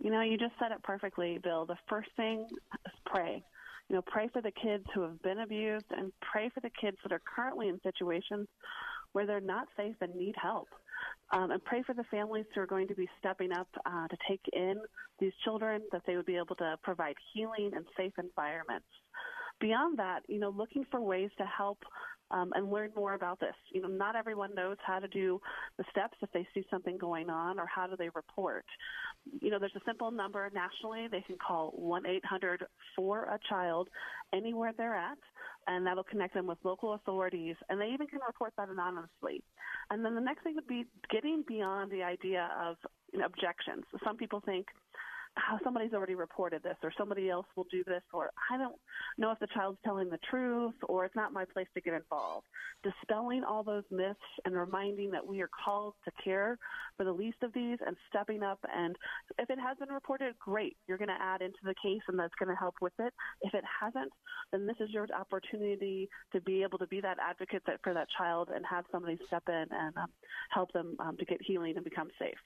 [0.00, 1.66] You know, you just said it perfectly, Bill.
[1.66, 3.42] The first thing is pray.
[3.88, 6.96] You know, pray for the kids who have been abused and pray for the kids
[7.02, 8.48] that are currently in situations
[9.12, 10.68] where they're not safe and need help.
[11.32, 14.16] Um, and pray for the families who are going to be stepping up uh, to
[14.28, 14.76] take in
[15.18, 18.86] these children, that they would be able to provide healing and safe environments.
[19.60, 21.78] Beyond that, you know, looking for ways to help
[22.30, 23.54] um, and learn more about this.
[23.72, 25.40] You know, not everyone knows how to do
[25.78, 28.64] the steps if they see something going on or how do they report.
[29.40, 31.08] You know, there's a simple number nationally.
[31.10, 32.64] They can call 1 800
[32.96, 33.88] for a child
[34.32, 35.18] anywhere they're at,
[35.66, 37.56] and that'll connect them with local authorities.
[37.68, 39.42] And they even can report that anonymously.
[39.90, 42.76] And then the next thing would be getting beyond the idea of
[43.12, 43.84] you know, objections.
[44.04, 44.66] Some people think,
[45.36, 48.76] how somebody's already reported this or somebody else will do this or I don't
[49.16, 52.46] know if the child's telling the truth or it's not my place to get involved.
[52.82, 56.58] Dispelling all those myths and reminding that we are called to care
[56.96, 58.96] for the least of these and stepping up and
[59.38, 60.76] if it has been reported, great.
[60.88, 63.12] You're going to add into the case and that's going to help with it.
[63.42, 64.12] If it hasn't,
[64.52, 68.08] then this is your opportunity to be able to be that advocate that, for that
[68.16, 70.10] child and have somebody step in and um,
[70.50, 72.38] help them um, to get healing and become safe.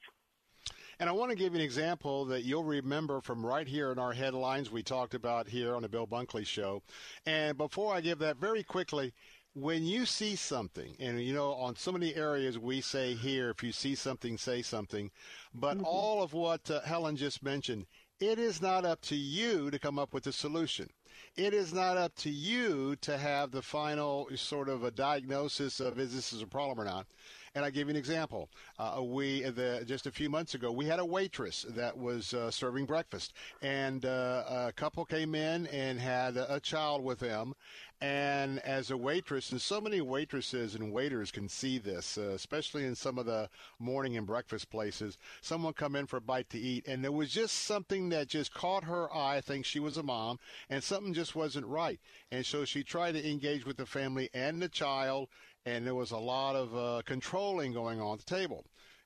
[0.99, 3.99] And I want to give you an example that you'll remember from right here in
[3.99, 6.81] our headlines we talked about here on the Bill Bunkley Show.
[7.25, 9.13] And before I give that, very quickly,
[9.53, 13.63] when you see something, and you know, on so many areas we say here, if
[13.63, 15.11] you see something, say something,
[15.53, 15.85] but mm-hmm.
[15.85, 17.85] all of what uh, Helen just mentioned,
[18.19, 20.89] it is not up to you to come up with a solution.
[21.35, 25.99] It is not up to you to have the final sort of a diagnosis of
[25.99, 27.07] is this is a problem or not.
[27.55, 28.49] And I give you an example.
[28.77, 32.51] Uh, we the, just a few months ago we had a waitress that was uh,
[32.51, 37.53] serving breakfast, and uh, a couple came in and had a, a child with them,
[38.01, 42.83] and as a waitress, and so many waitresses and waiters can see this, uh, especially
[42.83, 45.17] in some of the morning and breakfast places.
[45.39, 48.53] Someone come in for a bite to eat, and there was just something that just
[48.53, 49.37] caught her eye.
[49.37, 52.01] I think she was a mom, and something just wasn't right.
[52.31, 55.29] And so she tried to engage with the family and the child,
[55.65, 58.65] and there was a lot of uh, controlling going on at the table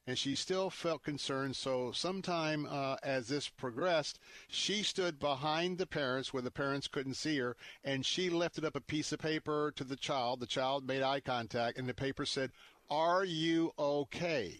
[0.09, 1.55] and she still felt concerned.
[1.55, 7.13] So, sometime uh, as this progressed, she stood behind the parents where the parents couldn't
[7.13, 10.39] see her, and she lifted up a piece of paper to the child.
[10.39, 12.49] The child made eye contact, and the paper said,
[12.89, 14.59] Are you okay?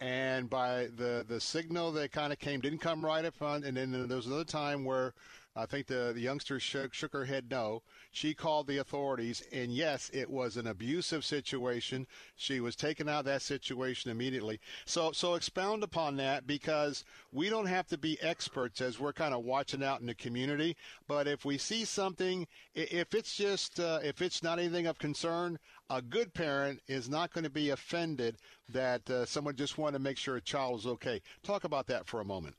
[0.00, 3.76] And by the, the signal that kind of came, didn't come right up front, and
[3.76, 5.14] then there was another time where
[5.54, 7.82] I think the, the youngster shook, shook her head no.
[8.10, 12.06] She called the authorities, and yes, it was an abusive situation.
[12.36, 14.60] She was taken out of that situation immediately.
[14.86, 19.34] So, so expound upon that because we don't have to be experts as we're kind
[19.34, 20.74] of watching out in the community.
[21.06, 25.58] But if we see something, if it's just, uh, if it's not anything of concern,
[25.90, 28.38] a good parent is not going to be offended
[28.70, 31.20] that uh, someone just wanted to make sure a child was okay.
[31.42, 32.56] Talk about that for a moment.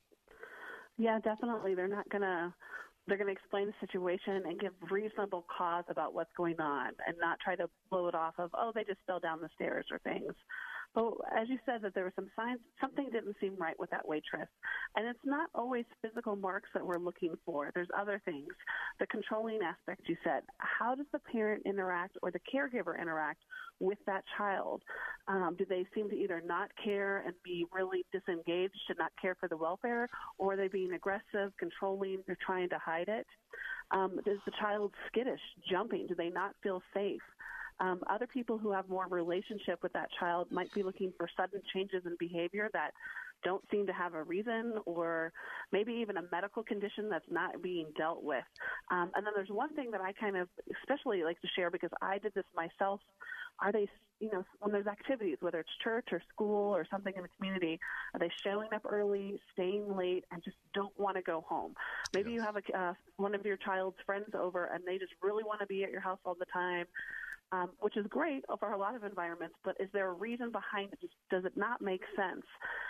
[0.98, 1.74] Yeah, definitely.
[1.74, 2.54] They're not going to
[3.08, 7.16] they're going to explain the situation and give reasonable cause about what's going on and
[7.20, 10.00] not try to blow it off of, oh, they just fell down the stairs or
[10.00, 10.34] things.
[10.94, 14.08] But as you said, that there were some signs, something didn't seem right with that
[14.08, 14.48] waitress.
[14.96, 17.72] And it's not always physical marks that we're looking for.
[17.74, 18.50] There's other things.
[19.00, 20.44] The controlling aspect you said.
[20.60, 23.42] How does the parent interact or the caregiver interact
[23.80, 24.84] with that child?
[25.28, 29.36] Um, do they seem to either not care and be really disengaged and not care
[29.40, 30.08] for the welfare,
[30.38, 33.26] or are they being aggressive, controlling, or trying to hide it?
[33.92, 36.08] Um, is the child skittish, jumping?
[36.08, 37.22] Do they not feel safe?
[37.80, 41.62] Um, other people who have more relationship with that child might be looking for sudden
[41.74, 42.92] changes in behavior that
[43.44, 45.32] don't seem to have a reason or
[45.72, 48.44] maybe even a medical condition that's not being dealt with.
[48.90, 50.48] Um, and then there's one thing that I kind of
[50.82, 53.02] especially like to share because I did this myself.
[53.60, 53.88] Are they,
[54.20, 57.80] you know, when there's activities, whether it's church or school or something in the community,
[58.14, 61.76] are they showing up early, staying late, and just don't want to go home?
[62.16, 62.36] Maybe yes.
[62.38, 65.60] you have a, uh, one of your child's friends over and they just really want
[65.60, 66.86] to be at your house all the time
[67.54, 70.92] um, which is great for a lot of environments, but is there a reason behind
[70.92, 71.10] it?
[71.30, 72.44] Does it not make sense?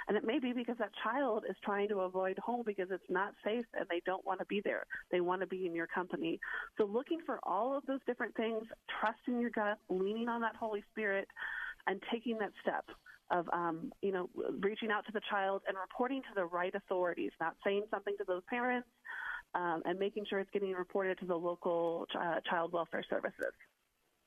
[0.08, 3.34] And it may be because that child is trying to avoid home because it's not
[3.44, 4.86] safe and they don't want to be there.
[5.12, 6.40] They want to be in your company.
[6.78, 8.64] So looking for all of those different things,
[9.02, 11.28] trusting your gut, leaning on that Holy Spirit,
[11.88, 12.86] and taking that step
[13.32, 14.30] of um, you know
[14.62, 18.24] reaching out to the child and reporting to the right authorities, not saying something to
[18.26, 18.88] those parents,
[19.56, 23.52] um, and making sure it's getting reported to the local uh, child welfare services.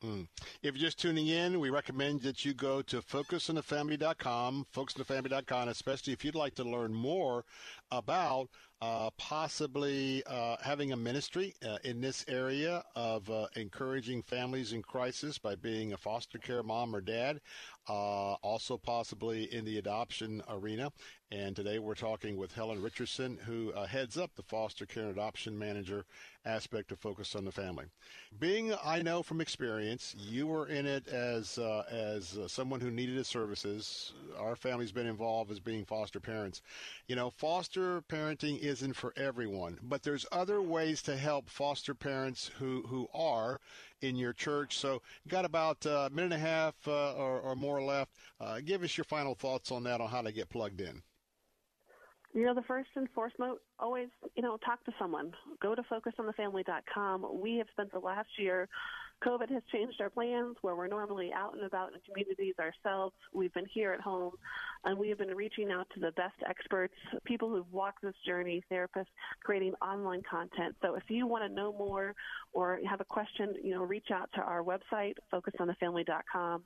[0.07, 0.29] Mm.
[0.63, 6.25] If you're just tuning in, we recommend that you go to focusonthefamily.com, focusonthefamily.com, especially if
[6.25, 7.45] you'd like to learn more
[7.91, 8.49] about
[8.81, 14.83] uh, possibly uh, having a ministry uh, in this area of uh, encouraging families in
[14.83, 17.41] crisis by being a foster care mom or dad,
[17.89, 20.93] uh, also possibly in the adoption arena.
[21.33, 25.13] And today we're talking with Helen Richardson, who uh, heads up the foster care and
[25.13, 26.05] adoption manager
[26.47, 27.87] aspect of Focus on the Family.
[28.39, 31.59] Being, I know from experience, you were in it as
[31.91, 34.13] as someone who needed his services.
[34.39, 36.63] Our family's been involved as being foster parents.
[37.09, 42.51] You know, foster parenting isn't for everyone, but there's other ways to help foster parents
[42.59, 43.61] who, who are
[44.01, 44.79] in your church.
[44.79, 48.13] So, got about a minute and a half uh, or, or, more left.
[48.41, 51.03] Uh, give us your final thoughts on that, on how to get plugged in.
[52.37, 55.33] You know, the first and foremost, always, you know, talk to someone.
[55.63, 57.41] Go to focusonthefamily.com.
[57.41, 58.69] We have spent the last year
[59.25, 63.15] COVID has changed our plans where we're normally out and about in communities ourselves.
[63.33, 64.33] We've been here at home
[64.85, 68.63] and we have been reaching out to the best experts, people who've walked this journey,
[68.71, 69.07] therapists,
[69.43, 70.77] creating online content.
[70.83, 72.15] So if you want to know more
[72.53, 76.63] or have a question, you know, reach out to our website, focusonthefamily.com.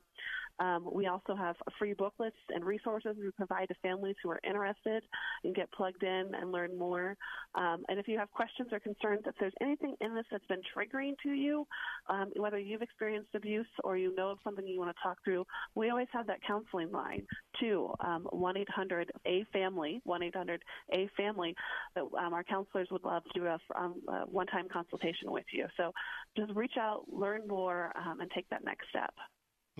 [0.60, 5.02] Um, we also have free booklets and resources we provide to families who are interested
[5.42, 7.16] and get plugged in and learn more.
[7.54, 10.60] Um, and if you have questions or concerns, if there's anything in this that's been
[10.76, 11.66] triggering to you,
[12.08, 15.46] um, whether you've experienced abuse or you know of something you want to talk through,
[15.74, 17.26] we always have that counseling line
[17.58, 21.54] too, um, 1-800-A-FAMILY, 1-800-A-FAMILY,
[21.94, 23.94] that um, our counselors would love to do a um,
[24.26, 25.66] one-time consultation with you.
[25.76, 25.92] So
[26.36, 29.14] just reach out, learn more, and take that next step.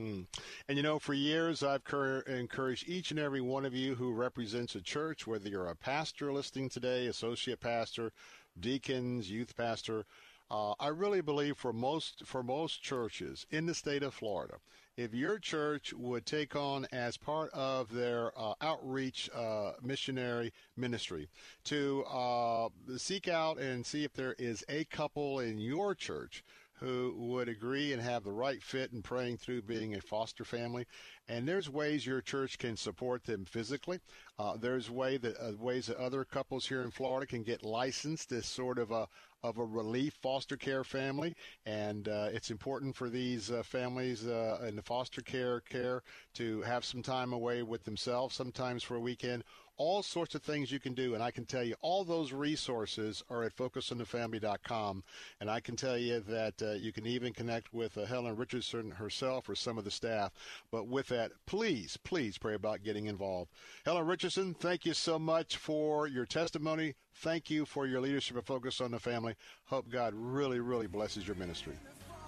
[0.01, 0.27] Mm.
[0.69, 4.13] And you know, for years I've cur- encouraged each and every one of you who
[4.13, 8.13] represents a church, whether you're a pastor listening today, associate pastor,
[8.59, 10.07] deacons, youth pastor.
[10.51, 14.57] Uh, I really believe for most for most churches in the state of Florida,
[14.97, 21.29] if your church would take on as part of their uh, outreach uh, missionary ministry
[21.65, 26.43] to uh, seek out and see if there is a couple in your church
[26.81, 30.87] who would agree and have the right fit in praying through being a foster family.
[31.29, 34.01] And there's ways your church can support them physically.
[34.39, 38.33] Uh, there's way that uh, ways that other couples here in Florida can get licensed
[38.33, 39.07] as sort of a
[39.43, 41.35] of a relief foster care family,
[41.65, 46.03] and uh, it's important for these uh, families uh, in the foster care care
[46.35, 49.43] to have some time away with themselves, sometimes for a weekend,
[49.81, 51.15] all sorts of things you can do.
[51.15, 55.03] And I can tell you all those resources are at focusonthefamily.com.
[55.41, 58.91] And I can tell you that uh, you can even connect with uh, Helen Richardson
[58.91, 60.33] herself or some of the staff.
[60.71, 63.53] But with that, please, please pray about getting involved.
[63.87, 66.95] Helen Richardson, thank you so much for your testimony.
[67.15, 69.35] Thank you for your leadership and focus on the family.
[69.65, 71.75] Hope God really, really blesses your ministry.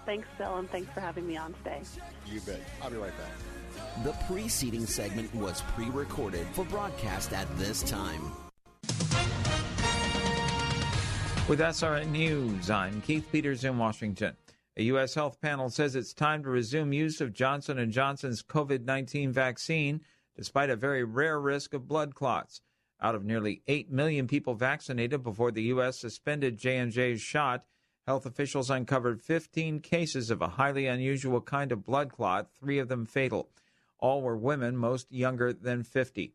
[0.05, 1.81] Thanks, Bill, and thanks for having me on today.
[2.26, 2.60] You bet.
[2.82, 4.05] I'll be right back.
[4.05, 8.32] The preceding segment was pre recorded for broadcast at this time.
[11.48, 14.36] With SRN News, I'm Keith Peters in Washington.
[14.76, 15.14] A U.S.
[15.14, 20.00] health panel says it's time to resume use of Johnson & Johnson's COVID-19 vaccine
[20.36, 22.62] despite a very rare risk of blood clots.
[23.00, 25.98] Out of nearly 8 million people vaccinated before the U.S.
[25.98, 27.64] suspended J&J's shot,
[28.06, 32.89] health officials uncovered 15 cases of a highly unusual kind of blood clot, three of
[32.89, 33.48] them fatal.
[33.98, 36.34] All were women, most younger than 50.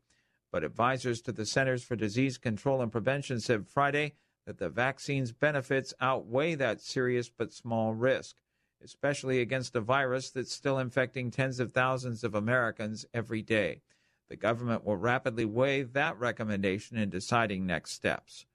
[0.52, 4.16] But advisors to the Centers for Disease Control and Prevention said Friday
[4.46, 8.38] that the vaccine's benefits outweigh that serious but small risk,
[8.82, 13.82] especially against a virus that's still infecting tens of thousands of Americans every day.
[14.30, 18.46] The government will rapidly weigh that recommendation in deciding next steps.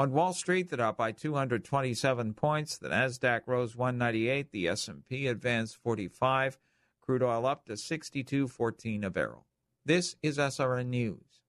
[0.00, 2.78] On Wall Street, the up by 227 points.
[2.78, 4.50] The Nasdaq rose 198.
[4.50, 6.58] The S&P advanced 45.
[7.02, 9.44] Crude oil up to 62.14 a barrel.
[9.84, 11.42] This is SRN News.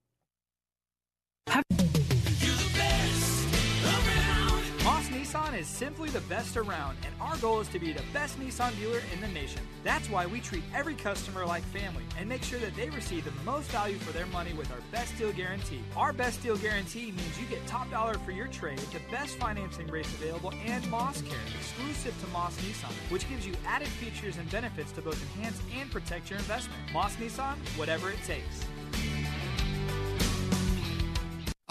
[5.62, 9.00] Is simply the best around, and our goal is to be the best Nissan dealer
[9.14, 9.62] in the nation.
[9.84, 13.44] That's why we treat every customer like family and make sure that they receive the
[13.46, 15.82] most value for their money with our best deal guarantee.
[15.96, 19.86] Our best deal guarantee means you get top dollar for your trade, the best financing
[19.88, 24.50] rates available, and Moss Care, exclusive to Moss Nissan, which gives you added features and
[24.50, 26.80] benefits to both enhance and protect your investment.
[26.92, 28.66] Moss Nissan, whatever it takes.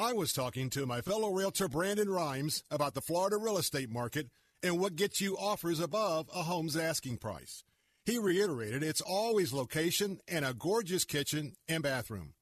[0.01, 4.29] I was talking to my fellow realtor Brandon Rhymes about the Florida real estate market
[4.63, 7.65] and what gets you offers above a home's asking price.
[8.07, 12.33] He reiterated it's always location and a gorgeous kitchen and bathroom.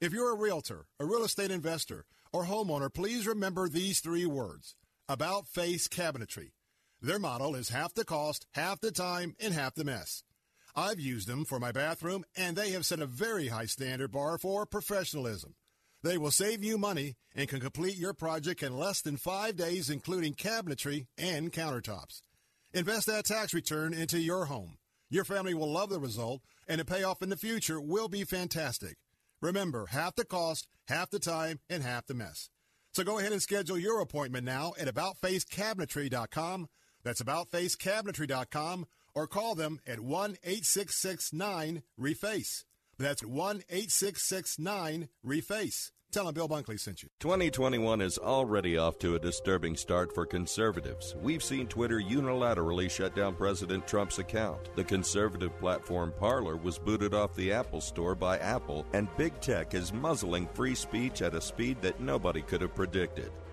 [0.00, 4.76] If you're a realtor, a real estate investor, or homeowner, please remember these three words
[5.08, 6.52] about face cabinetry.
[7.02, 10.22] Their model is half the cost, half the time, and half the mess.
[10.76, 14.38] I've used them for my bathroom, and they have set a very high standard bar
[14.38, 15.56] for professionalism.
[16.02, 19.90] They will save you money and can complete your project in less than five days,
[19.90, 22.22] including cabinetry and countertops.
[22.72, 24.78] Invest that tax return into your home.
[25.10, 28.96] Your family will love the result, and the payoff in the future will be fantastic.
[29.40, 32.50] Remember, half the cost, half the time, and half the mess.
[32.92, 36.68] So go ahead and schedule your appointment now at AboutFaceCabinetry.com.
[37.04, 42.64] That's AboutFaceCabinetry.com or call them at 1 866 9 REFACE.
[42.98, 45.92] That's 1 866 9 REFACE.
[46.10, 47.10] Tell them Bill Bunkley sent you.
[47.20, 51.14] 2021 is already off to a disturbing start for conservatives.
[51.20, 54.74] We've seen Twitter unilaterally shut down President Trump's account.
[54.74, 59.74] The conservative platform Parler was booted off the Apple Store by Apple, and big tech
[59.74, 63.30] is muzzling free speech at a speed that nobody could have predicted.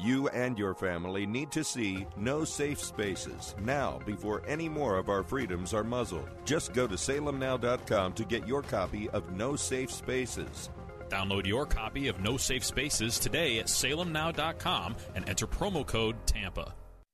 [0.00, 5.08] You and your family need to see No Safe Spaces now before any more of
[5.08, 6.28] our freedoms are muzzled.
[6.44, 10.70] Just go to salemnow.com to get your copy of No Safe Spaces.
[11.08, 16.74] Download your copy of No Safe Spaces today at salemnow.com and enter promo code TAMPA.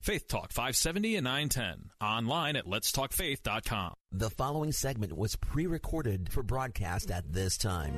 [0.00, 1.90] Faith Talk 570 and 910.
[2.00, 3.92] Online at letstalkfaith.com.
[4.10, 7.92] The following segment was pre recorded for broadcast at this time.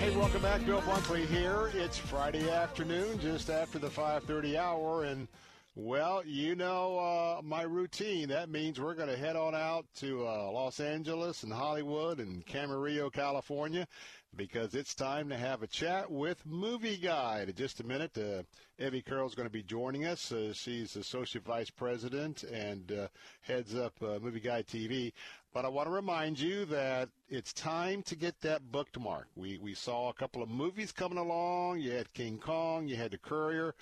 [0.00, 0.66] Hey, welcome back.
[0.66, 1.70] Bill Bunkley here.
[1.72, 5.28] It's Friday afternoon, just after the 5:30 hour, and
[5.76, 8.28] well, you know uh, my routine.
[8.28, 12.46] That means we're going to head on out to uh, Los Angeles and Hollywood and
[12.46, 13.88] Camarillo, California,
[14.36, 17.48] because it's time to have a chat with Movie Guide.
[17.48, 18.44] In just a minute, uh,
[18.78, 20.30] Evie Carroll is going to be joining us.
[20.30, 23.08] Uh, she's Associate Vice President and uh,
[23.40, 25.12] heads up uh, Movie Guide TV.
[25.52, 29.26] But I want to remind you that it's time to get that bookmark.
[29.34, 31.80] We we saw a couple of movies coming along.
[31.80, 33.74] You had King Kong, you had The Courier.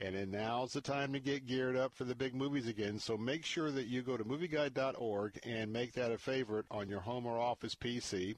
[0.00, 3.00] And then now's the time to get geared up for the big movies again.
[3.00, 7.00] So make sure that you go to movieguide.org and make that a favorite on your
[7.00, 8.36] home or office PC.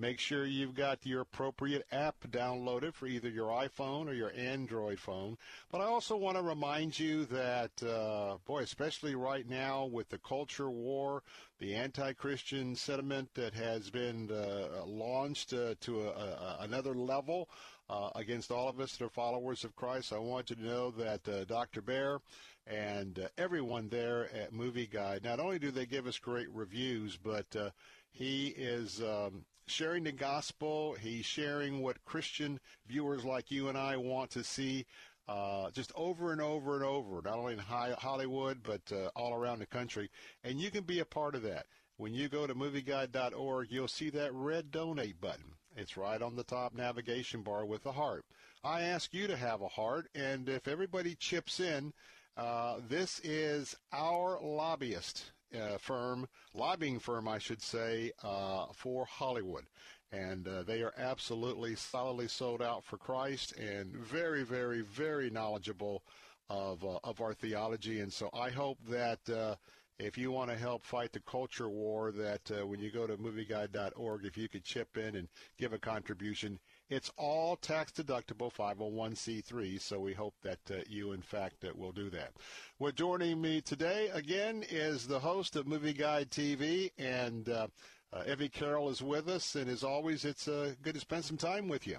[0.00, 4.98] Make sure you've got your appropriate app downloaded for either your iPhone or your Android
[4.98, 5.36] phone.
[5.70, 10.16] But I also want to remind you that, uh, boy, especially right now with the
[10.16, 11.22] culture war,
[11.58, 17.50] the anti-Christian sentiment that has been uh, launched uh, to a, a, another level,
[17.90, 20.12] uh, against all of us that are followers of Christ.
[20.12, 21.82] I want you to know that uh, Dr.
[21.82, 22.20] Baehr
[22.66, 27.18] and uh, everyone there at Movie Guide, not only do they give us great reviews,
[27.20, 27.70] but uh,
[28.12, 30.94] he is um, sharing the gospel.
[31.00, 34.86] He's sharing what Christian viewers like you and I want to see.
[35.28, 39.60] Uh, just over and over and over, not only in Hollywood, but uh, all around
[39.60, 40.10] the country.
[40.42, 41.66] And you can be a part of that.
[41.98, 45.54] When you go to movieguide.org, you'll see that red donate button.
[45.76, 48.24] It's right on the top navigation bar with the heart.
[48.62, 51.92] I ask you to have a heart, and if everybody chips in,
[52.36, 59.64] uh, this is our lobbyist uh, firm, lobbying firm, I should say, uh, for Hollywood.
[60.12, 66.02] And uh, they are absolutely solidly sold out for Christ and very, very, very knowledgeable
[66.48, 68.00] of, uh, of our theology.
[68.00, 69.54] And so I hope that uh,
[70.00, 73.16] if you want to help fight the culture war, that uh, when you go to
[73.16, 79.80] movieguide.org, if you could chip in and give a contribution, it's all tax deductible 501c3.
[79.80, 82.32] So we hope that uh, you, in fact, uh, will do that.
[82.78, 87.66] Well, joining me today again is the host of Movie Guide TV, and uh,
[88.12, 89.54] uh, Evie Carroll is with us.
[89.54, 91.98] And as always, it's uh, good to spend some time with you.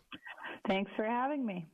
[0.67, 1.67] Thanks for having me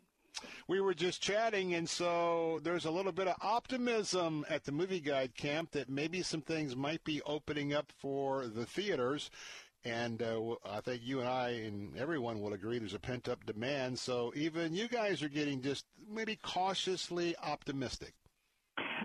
[0.68, 5.00] we were just chatting, and so there's a little bit of optimism at the movie
[5.00, 9.30] guide camp that maybe some things might be opening up for the theaters.
[9.86, 13.46] And uh, I think you and I and everyone will agree there's a pent up
[13.46, 13.98] demand.
[13.98, 18.14] So even you guys are getting just maybe cautiously optimistic.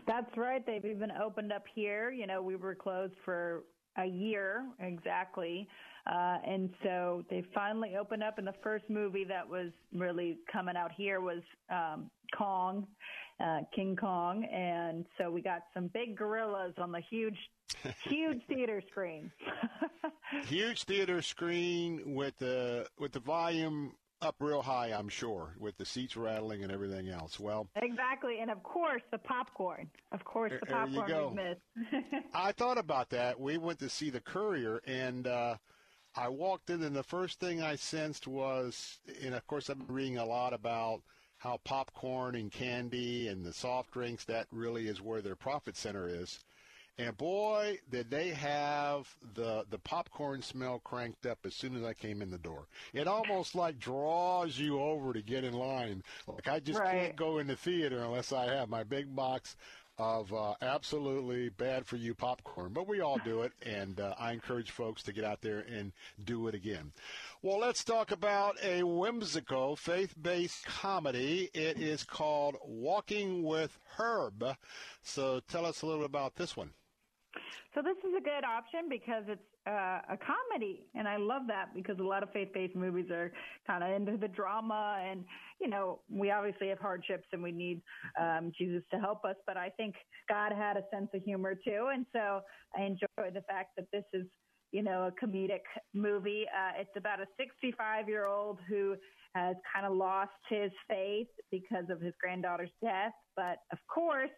[0.06, 0.64] That's right.
[0.66, 2.10] They've even opened up here.
[2.10, 3.62] You know, we were closed for
[3.98, 5.68] a year exactly.
[6.06, 10.76] Uh, and so they finally opened up, and the first movie that was really coming
[10.76, 12.86] out here was um, Kong,
[13.38, 17.36] uh, King Kong, and so we got some big gorillas on the huge,
[18.04, 19.30] huge theater screen.
[20.46, 25.84] huge theater screen with the with the volume up real high, I'm sure, with the
[25.84, 27.38] seats rattling and everything else.
[27.40, 29.90] Well, exactly, and of course the popcorn.
[30.12, 32.26] Of course, the there popcorn we missed.
[32.34, 33.38] I thought about that.
[33.38, 35.56] We went to see the Courier, and uh,
[36.14, 39.94] I walked in, and the first thing I sensed was, and of course, I've been
[39.94, 41.02] reading a lot about
[41.38, 46.06] how popcorn and candy and the soft drinks that really is where their profit center
[46.08, 46.38] is.
[46.98, 51.94] And boy, did they have the the popcorn smell cranked up as soon as I
[51.94, 52.66] came in the door.
[52.92, 56.02] It almost like draws you over to get in line.
[56.26, 56.90] Like I just Right.
[56.90, 59.56] can't go in the theater unless I have my big box
[59.98, 62.72] of uh, absolutely bad for you popcorn.
[62.72, 65.92] But we all do it, and uh, I encourage folks to get out there and
[66.24, 66.92] do it again.
[67.42, 71.50] Well, let's talk about a whimsical faith based comedy.
[71.54, 74.44] It is called Walking with Herb.
[75.02, 76.70] So tell us a little about this one.
[77.74, 81.74] So this is a good option because it's uh, a comedy, and I love that
[81.74, 83.32] because a lot of faith-based movies are
[83.66, 85.24] kind of into the drama, and
[85.60, 87.80] you know we obviously have hardships and we need
[88.20, 89.36] um, Jesus to help us.
[89.46, 89.94] But I think
[90.28, 92.40] God had a sense of humor too, and so
[92.76, 94.26] I enjoy the fact that this is
[94.72, 95.62] you know a comedic
[95.94, 96.44] movie.
[96.48, 98.96] Uh, it's about a 65-year-old who
[99.34, 104.30] has kind of lost his faith because of his granddaughter's death, but of course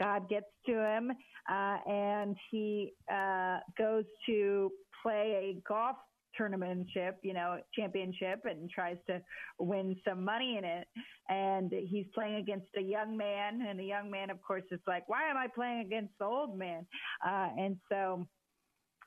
[0.00, 1.12] God gets to him,
[1.50, 4.72] uh, and he uh, goes to
[5.02, 5.96] play a golf
[6.38, 9.20] tournamentship, you know, championship, and tries to
[9.58, 10.88] win some money in it.
[11.28, 15.08] And he's playing against a young man, and the young man, of course, is like,
[15.08, 16.86] "Why am I playing against the old man?"
[17.24, 18.26] Uh, and so.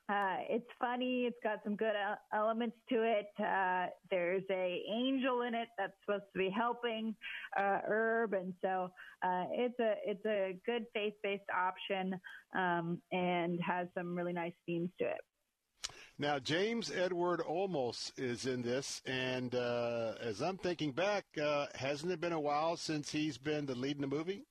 [0.09, 1.23] Uh, it's funny.
[1.27, 1.93] It's got some good
[2.33, 3.27] elements to it.
[3.39, 7.15] Uh, there's a angel in it that's supposed to be helping
[7.57, 8.91] uh, Herb, and so
[9.23, 12.19] uh, it's a it's a good faith based option
[12.53, 15.21] um, and has some really nice themes to it.
[16.19, 22.11] Now, James Edward Olmos is in this, and uh, as I'm thinking back, uh, hasn't
[22.11, 24.43] it been a while since he's been the lead in the movie?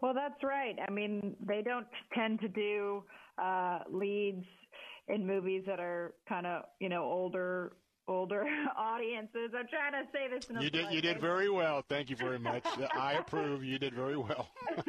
[0.00, 0.76] Well, that's right.
[0.86, 3.02] I mean, they don't tend to do
[3.40, 4.44] uh, leads
[5.08, 7.72] in movies that are kind of you know older
[8.08, 8.44] older
[8.76, 9.50] audiences.
[9.56, 10.90] I'm trying to say this in a You did.
[10.90, 11.84] You did very well.
[11.88, 12.64] Thank you very much.
[12.98, 13.62] I approve.
[13.62, 14.48] You did very well.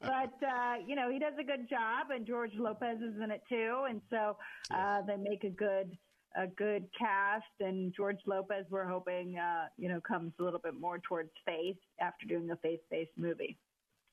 [0.00, 3.42] but uh, you know he does a good job, and George Lopez is in it
[3.48, 4.36] too, and so
[4.74, 5.96] uh, they make a good
[6.36, 7.44] a good cast.
[7.60, 11.76] And George Lopez, we're hoping uh, you know comes a little bit more towards faith
[12.00, 13.58] after doing a faith based movie.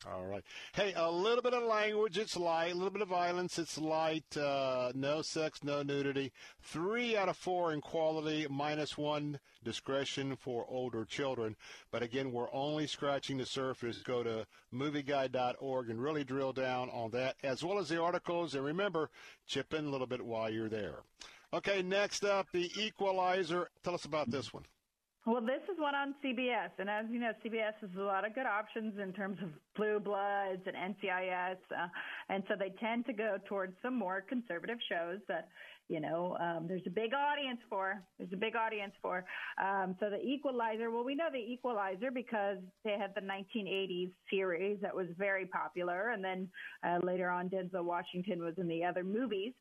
[0.08, 0.44] All right.
[0.74, 2.72] Hey, a little bit of language, it's light.
[2.72, 4.38] A little bit of violence, it's light.
[4.38, 6.32] Uh, no sex, no nudity.
[6.62, 11.58] Three out of four in quality, minus one discretion for older children.
[11.92, 13.98] But again, we're only scratching the surface.
[13.98, 18.56] Go to movieguide.org and really drill down on that, as well as the articles.
[18.56, 19.10] And remember,
[19.48, 21.00] chip in a little bit while you're there.
[21.52, 23.70] Okay, next up, The Equalizer.
[23.84, 24.64] Tell us about this one.
[25.26, 28.34] Well, this is one on CBS, and as you know, CBS has a lot of
[28.34, 31.88] good options in terms of Blue Bloods and NCIS, uh,
[32.30, 35.50] and so they tend to go towards some more conservative shows that
[35.90, 38.02] you know um, there's a big audience for.
[38.18, 39.26] There's a big audience for.
[39.62, 40.90] Um, so the Equalizer.
[40.90, 46.12] Well, we know the Equalizer because they had the 1980s series that was very popular,
[46.12, 46.48] and then
[46.88, 49.52] uh, later on Denzel Washington was in the other movies,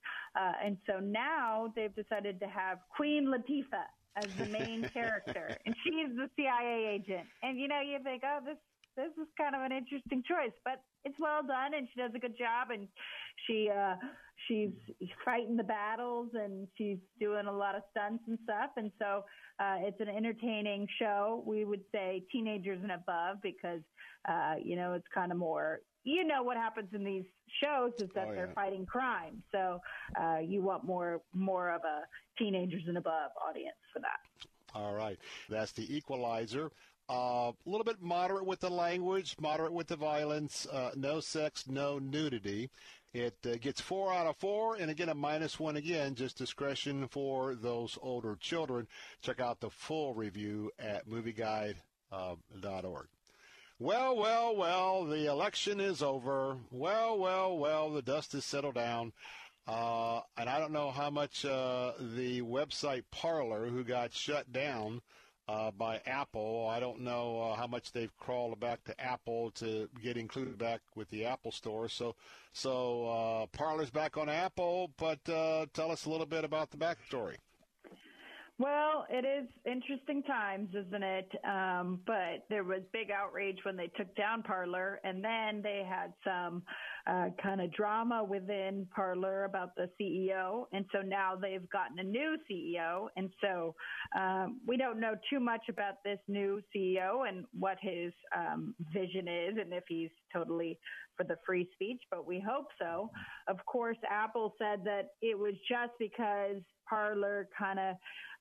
[0.41, 5.75] uh, and so now they've decided to have Queen Latifah as the main character, and
[5.85, 7.27] she's the CIA agent.
[7.43, 8.59] And you know, you think, oh, this
[8.97, 12.19] this is kind of an interesting choice, but it's well done, and she does a
[12.19, 12.89] good job, and
[13.47, 13.95] she uh,
[14.47, 14.71] she's
[15.25, 19.25] fighting the battles, and she's doing a lot of stunts and stuff, and so
[19.61, 21.43] uh, it's an entertaining show.
[21.47, 23.81] We would say teenagers and above because
[24.29, 25.81] uh, you know it's kind of more.
[26.05, 27.25] You know what happens in these
[27.63, 29.81] shows is that Oh, they're fighting crime, so
[30.21, 32.03] uh, you want more more of a
[32.39, 34.19] teenagers and above audience for that.
[34.75, 35.19] All right.
[35.49, 36.71] That's the equalizer.
[37.11, 41.65] Uh, a little bit moderate with the language, moderate with the violence, uh, no sex,
[41.67, 42.69] no nudity.
[43.15, 47.09] It uh, gets four out of four, and again, a minus one again, just discretion
[47.09, 48.87] for those older children.
[49.23, 53.07] Check out the full review at movieguide.org.
[53.81, 56.59] Well, well, well, the election is over.
[56.71, 59.13] Well, well, well, the dust has settled down.
[59.67, 65.01] Uh, and I don't know how much uh, the website Parler, who got shut down
[65.49, 69.89] uh, by Apple, I don't know uh, how much they've crawled back to Apple to
[70.03, 71.89] get included back with the Apple Store.
[71.89, 72.15] So,
[72.53, 74.91] so uh, Parler's back on Apple.
[74.99, 77.37] But uh, tell us a little bit about the backstory.
[78.61, 81.31] Well, it is interesting times, isn't it?
[81.45, 86.13] Um, but there was big outrage when they took down Parlor, and then they had
[86.25, 86.65] some
[87.09, 92.03] uh, kind of drama within Parler about the CEO, and so now they've gotten a
[92.03, 93.75] new CEO, and so
[94.19, 99.27] um, we don't know too much about this new CEO and what his um, vision
[99.27, 100.79] is, and if he's totally
[101.17, 103.11] for the free speech, but we hope so.
[103.49, 107.97] Of course, Apple said that it was just because Parler kind of,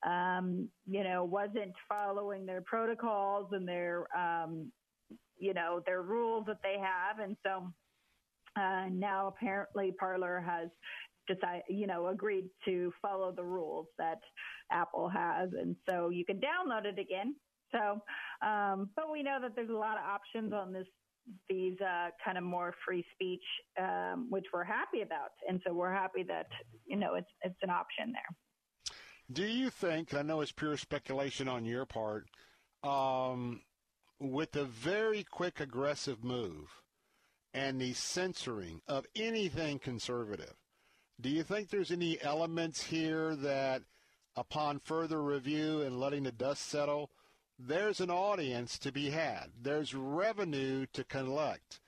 [0.08, 4.70] um, you know, wasn't following their protocols and their, um,
[5.38, 7.72] you know, their rules that they have, and so
[8.90, 10.68] now apparently Parler has
[11.26, 14.20] decided, you know, agreed to follow the rules that
[14.72, 17.34] Apple has, and so you can download it again.
[17.72, 18.00] So,
[18.46, 20.86] um, but we know that there's a lot of options on this
[21.46, 23.42] these uh, kind of more free speech,
[23.78, 26.46] um, which we're happy about, and so we're happy that
[26.86, 28.36] you know it's it's an option there.
[29.30, 30.14] Do you think?
[30.14, 32.26] I know it's pure speculation on your part.
[32.82, 33.60] Um,
[34.18, 36.70] with a very quick, aggressive move
[37.54, 40.54] and the censoring of anything conservative,
[41.20, 43.82] do you think there's any elements here that,
[44.36, 47.10] upon further review and letting the dust settle,
[47.58, 49.50] there's an audience to be had.
[49.60, 51.80] There's revenue to collect.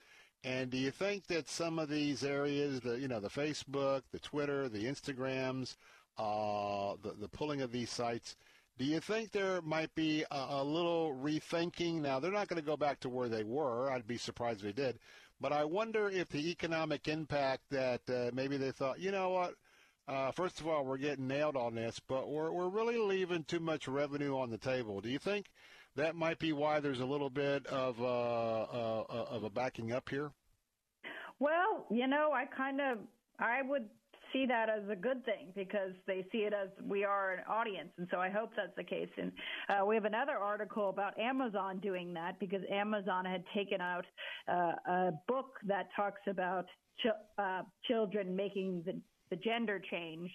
[0.42, 4.18] And do you think that some of these areas, the you know, the Facebook, the
[4.18, 5.76] Twitter, the Instagrams,
[6.18, 8.36] uh, the the pulling of these sites,
[8.78, 12.00] do you think there might be a, a little rethinking?
[12.00, 13.90] Now they're not going to go back to where they were.
[13.90, 14.98] I'd be surprised if they did.
[15.40, 19.54] But I wonder if the economic impact that uh, maybe they thought, you know what,
[20.06, 23.60] uh, first of all, we're getting nailed on this, but we're we're really leaving too
[23.60, 25.00] much revenue on the table.
[25.00, 25.46] Do you think
[25.96, 29.92] that might be why there's a little bit of uh, uh, uh, of a backing
[29.92, 30.32] up here?
[31.38, 32.98] Well, you know, I kind of
[33.38, 33.88] I would
[34.32, 37.90] see that as a good thing because they see it as we are an audience,
[37.98, 39.08] and so I hope that's the case.
[39.16, 39.32] And
[39.68, 44.04] uh, we have another article about Amazon doing that because Amazon had taken out
[44.48, 46.66] uh, a book that talks about
[47.00, 49.00] ch- uh, children making the
[49.30, 50.28] the gender change,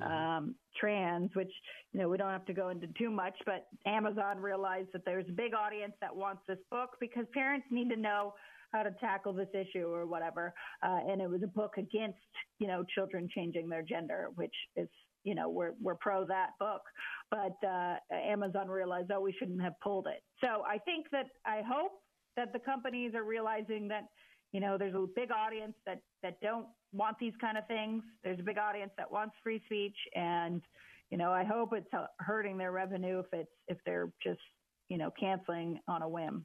[0.00, 0.12] mm-hmm.
[0.12, 1.50] um, trans, which
[1.92, 5.28] you know we don't have to go into too much, but Amazon realized that there's
[5.28, 8.34] a big audience that wants this book because parents need to know
[8.72, 10.52] how to tackle this issue or whatever.
[10.82, 12.18] Uh, and it was a book against
[12.58, 14.88] you know children changing their gender, which is
[15.24, 16.82] you know we're we're pro that book,
[17.30, 20.22] but uh, Amazon realized oh we shouldn't have pulled it.
[20.40, 21.92] So I think that I hope
[22.36, 24.04] that the companies are realizing that
[24.52, 28.02] you know, there's a big audience that, that don't want these kind of things.
[28.22, 29.96] There's a big audience that wants free speech.
[30.14, 30.62] And,
[31.10, 34.40] you know, I hope it's hurting their revenue if it's, if they're just,
[34.88, 36.44] you know, canceling on a whim.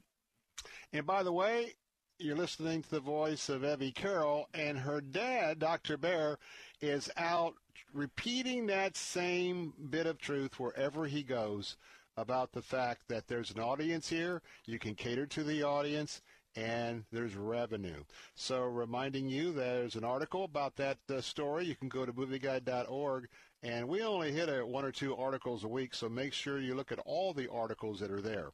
[0.92, 1.74] And by the way,
[2.18, 5.96] you're listening to the voice of Evie Carroll, and her dad, Dr.
[5.96, 6.36] Baehr,
[6.80, 7.54] is out
[7.94, 11.76] repeating that same bit of truth wherever he goes
[12.16, 14.42] about the fact that there's an audience here.
[14.66, 16.20] You can cater to the audience
[16.56, 18.02] and there's revenue.
[18.34, 21.66] So, reminding you, there's an article about that uh, story.
[21.66, 23.28] You can go to movieguide.org,
[23.62, 26.74] and we only hit a, one or two articles a week, so make sure you
[26.74, 28.50] look at all the articles that are there.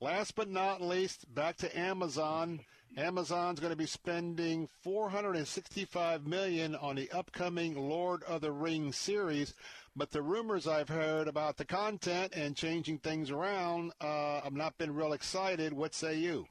[0.00, 2.60] Last but not least, back to Amazon.
[2.96, 9.54] Amazon's going to be spending 465 million on the upcoming Lord of the Rings series,
[9.94, 14.78] but the rumors I've heard about the content and changing things around, uh, I've not
[14.78, 15.72] been real excited.
[15.72, 16.46] What say you?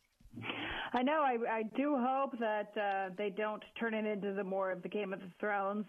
[0.93, 1.22] I know.
[1.22, 4.90] I, I do hope that uh, they don't turn it into the more of the
[4.90, 5.85] Game of Thrones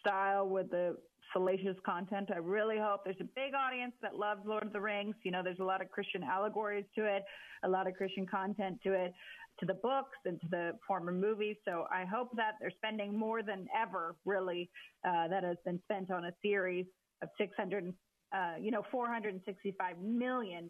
[0.00, 0.96] style with the
[1.32, 2.30] salacious content.
[2.34, 5.14] I really hope there's a big audience that loves Lord of the Rings.
[5.22, 7.24] You know, there's a lot of Christian allegories to it,
[7.62, 9.14] a lot of Christian content to it,
[9.60, 11.56] to the books and to the former movies.
[11.66, 14.70] So I hope that they're spending more than ever, really,
[15.06, 16.86] uh, that has been spent on a series
[17.22, 17.92] of 600
[18.32, 19.42] uh, you know, $465
[20.00, 20.68] million.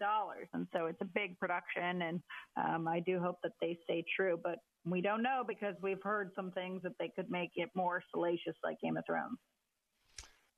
[0.55, 2.03] And so it's a big production.
[2.03, 2.21] And
[2.57, 4.41] um, I do hope that they stay true.
[4.43, 8.03] But we don't know because we've heard some things that they could make it more
[8.13, 9.37] salacious like Game of Thrones.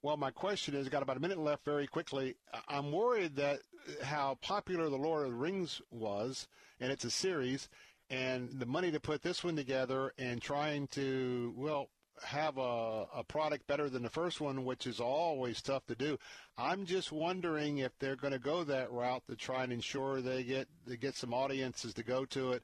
[0.03, 2.35] Well, my question is, got about a minute left very quickly.
[2.69, 3.61] I'm worried that
[4.03, 6.49] how popular The Lord of the Rings was,
[6.81, 7.69] and it's a series,
[8.13, 11.89] and the money to put this one together and trying to, well,
[12.23, 16.19] have a, a product better than the first one, which is always tough to do.
[16.59, 20.45] I'm just wondering if they're going to go that route to try and ensure they
[20.45, 22.63] get they get some audiences to go to it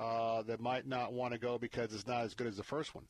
[0.00, 2.92] uh, that might not want to go because it's not as good as the first
[2.92, 3.06] one.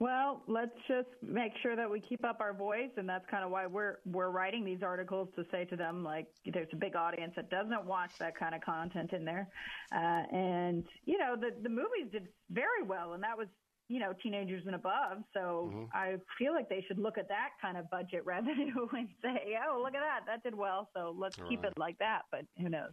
[0.00, 3.50] Well, let's just make sure that we keep up our voice, and that's kind of
[3.50, 7.32] why we're we're writing these articles to say to them like, there's a big audience
[7.36, 9.48] that doesn't watch that kind of content in there,
[9.94, 13.48] uh, and you know the the movies did very well, and that was
[13.88, 15.18] you know, teenagers and above.
[15.34, 15.84] So mm-hmm.
[15.92, 19.78] I feel like they should look at that kind of budget revenue and say, oh,
[19.82, 20.20] look at that.
[20.26, 20.88] That did well.
[20.94, 21.70] So let's All keep right.
[21.70, 22.22] it like that.
[22.30, 22.92] But who knows?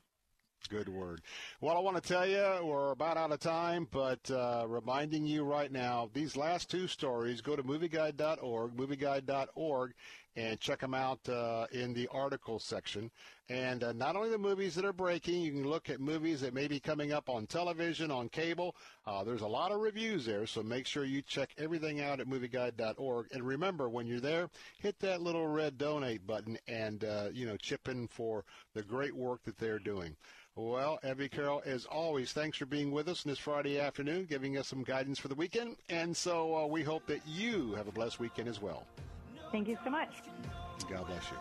[0.69, 1.21] Good word.
[1.59, 5.43] Well, I want to tell you, we're about out of time, but uh, reminding you
[5.43, 9.93] right now, these last two stories, go to movieguide.org, movieguide.org,
[10.35, 13.11] and check them out uh, in the article section.
[13.49, 16.53] And uh, not only the movies that are breaking, you can look at movies that
[16.53, 18.75] may be coming up on television, on cable.
[19.05, 22.27] Uh, there's a lot of reviews there, so make sure you check everything out at
[22.27, 23.27] movieguide.org.
[23.33, 27.57] And remember, when you're there, hit that little red donate button and, uh, you know,
[27.57, 30.15] chip in for the great work that they're doing.
[30.55, 34.67] Well, Evie Carroll, as always, thanks for being with us this Friday afternoon, giving us
[34.67, 35.77] some guidance for the weekend.
[35.89, 38.85] And so uh, we hope that you have a blessed weekend as well.
[39.51, 40.09] Thank you so much.
[40.89, 41.37] God bless you.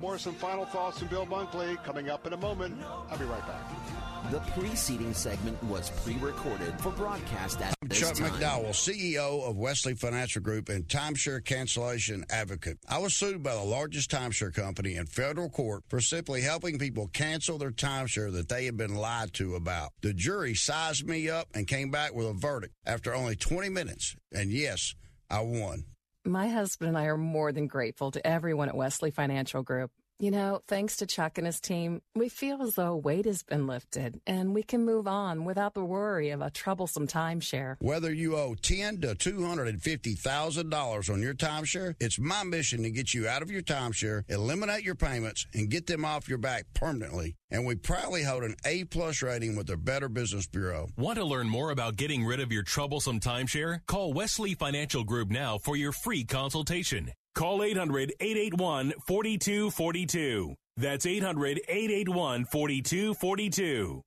[0.00, 2.76] More some final thoughts from Bill Bunkley coming up in a moment.
[3.08, 4.32] I'll be right back.
[4.32, 8.32] The preceding segment was pre-recorded for broadcast at I'm this Chuck time.
[8.32, 12.78] McDowell, CEO of Wesley Financial Group and timeshare cancellation advocate.
[12.88, 17.08] I was sued by the largest timeshare company in federal court for simply helping people
[17.12, 19.90] cancel their timeshare that they had been lied to about.
[20.00, 24.16] The jury sized me up and came back with a verdict after only 20 minutes.
[24.32, 24.94] And yes,
[25.30, 25.84] I won.
[26.24, 29.90] My husband and I are more than grateful to everyone at Wesley Financial Group.
[30.18, 33.42] You know, thanks to Chuck and his team, we feel as though a weight has
[33.42, 37.74] been lifted and we can move on without the worry of a troublesome timeshare.
[37.80, 42.20] Whether you owe ten to two hundred and fifty thousand dollars on your timeshare, it's
[42.20, 46.04] my mission to get you out of your timeshare, eliminate your payments, and get them
[46.04, 47.34] off your back permanently.
[47.50, 50.88] And we proudly hold an A plus rating with the Better Business Bureau.
[50.96, 53.80] Want to learn more about getting rid of your troublesome timeshare?
[53.86, 57.10] Call Wesley Financial Group now for your free consultation.
[57.34, 60.54] Call 800 881 4242.
[60.76, 64.02] That's 800 881 4242.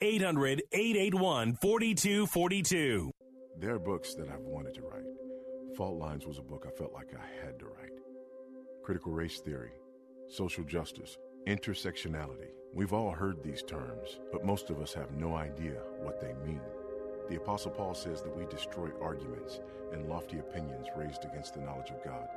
[0.00, 3.10] 800 881 4242.
[3.58, 5.02] There are books that I've wanted to write.
[5.76, 7.90] Fault Lines was a book I felt like I had to write.
[8.84, 9.72] Critical race theory,
[10.28, 12.50] social justice, intersectionality.
[12.72, 16.60] We've all heard these terms, but most of us have no idea what they mean.
[17.28, 19.60] The Apostle Paul says that we destroy arguments
[19.92, 22.28] and lofty opinions raised against the knowledge of God.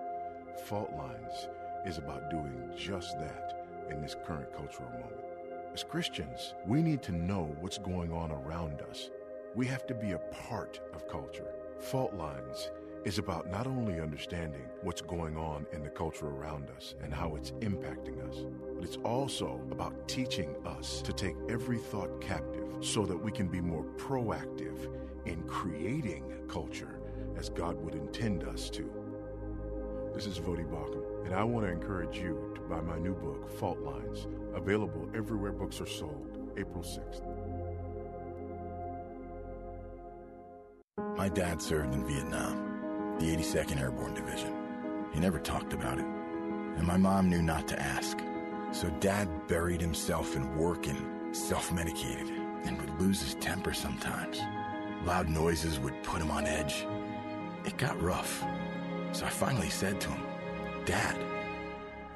[0.59, 1.47] Fault Lines
[1.85, 5.21] is about doing just that in this current cultural moment.
[5.73, 9.09] As Christians, we need to know what's going on around us.
[9.55, 11.53] We have to be a part of culture.
[11.79, 12.69] Fault Lines
[13.03, 17.35] is about not only understanding what's going on in the culture around us and how
[17.35, 23.05] it's impacting us, but it's also about teaching us to take every thought captive so
[23.05, 24.93] that we can be more proactive
[25.25, 26.99] in creating culture
[27.37, 29.00] as God would intend us to.
[30.13, 33.49] This is Voddie Baucham, and I want to encourage you to buy my new book,
[33.57, 37.25] Fault Lines, available everywhere books are sold, April 6th.
[41.17, 44.53] My dad served in Vietnam, the 82nd Airborne Division.
[45.13, 48.19] He never talked about it, and my mom knew not to ask.
[48.73, 52.29] So dad buried himself in work and self-medicated
[52.65, 54.41] and would lose his temper sometimes.
[55.05, 56.85] Loud noises would put him on edge.
[57.65, 58.43] It got rough.
[59.13, 60.21] So I finally said to him,
[60.85, 61.17] Dad,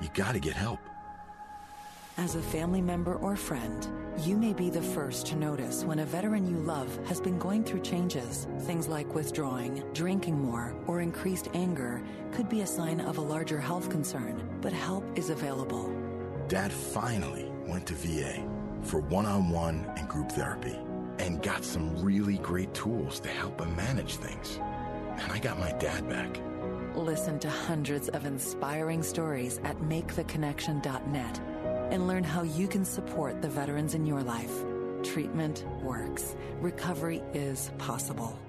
[0.02, 0.80] you gotta get help.
[2.18, 3.86] As a family member or friend,
[4.20, 7.66] you may be the first to notice when a veteran you love has been going
[7.66, 8.48] through changes.
[8.62, 12.02] Things like withdrawing, drinking more, or increased anger
[12.32, 15.94] could be a sign of a larger health concern, but help is available.
[16.48, 18.42] Dad finally went to VA
[18.82, 20.78] for one on one and group therapy
[21.20, 24.60] and got some really great tools to help him manage things.
[25.18, 26.40] And I got my dad back.
[26.96, 31.42] Listen to hundreds of inspiring stories at maketheconnection.net
[31.92, 34.54] and learn how you can support the veterans in your life.
[35.04, 36.36] Treatment works.
[36.62, 38.40] Recovery is possible.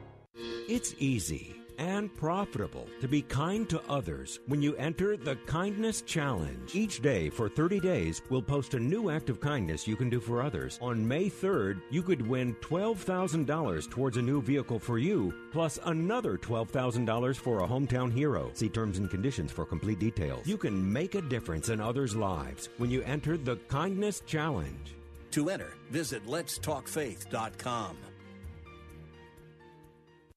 [0.69, 6.75] It's easy and profitable to be kind to others when you enter the Kindness Challenge.
[6.75, 10.21] Each day for 30 days, we'll post a new act of kindness you can do
[10.21, 10.79] for others.
[10.83, 16.37] On May 3rd, you could win $12,000 towards a new vehicle for you, plus another
[16.37, 18.51] $12,000 for a hometown hero.
[18.55, 20.47] See terms and conditions for complete details.
[20.47, 24.95] You can make a difference in others' lives when you enter the Kindness Challenge.
[25.33, 27.97] To enter, visit letstalkfaith.com.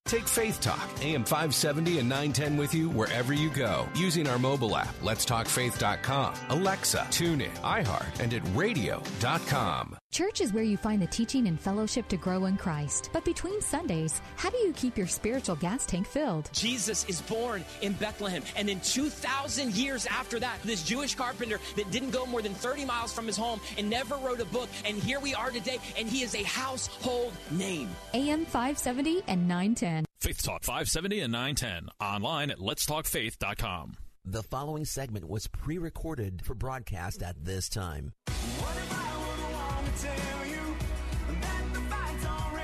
[0.09, 4.75] Take Faith Talk, AM 570 and 910 with you wherever you go using our mobile
[4.75, 9.98] app, letstalkfaith.com, Alexa, TuneIn, iHeart, and at radio.com.
[10.11, 13.11] Church is where you find the teaching and fellowship to grow in Christ.
[13.13, 16.49] But between Sundays, how do you keep your spiritual gas tank filled?
[16.51, 18.41] Jesus is born in Bethlehem.
[18.55, 22.85] And then 2,000 years after that, this Jewish carpenter that didn't go more than 30
[22.85, 24.67] miles from his home and never wrote a book.
[24.83, 27.89] And here we are today, and he is a household name.
[28.15, 30.05] AM 570 and 910.
[30.19, 31.89] Faith Talk 570 and 910.
[32.01, 33.93] Online at letstalkfaith.com.
[34.25, 38.13] The following segment was pre recorded for broadcast at this time.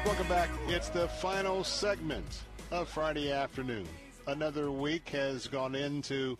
[0.05, 0.49] Welcome back.
[0.67, 3.85] It's the final segment of Friday afternoon.
[4.27, 6.37] Another week has gone into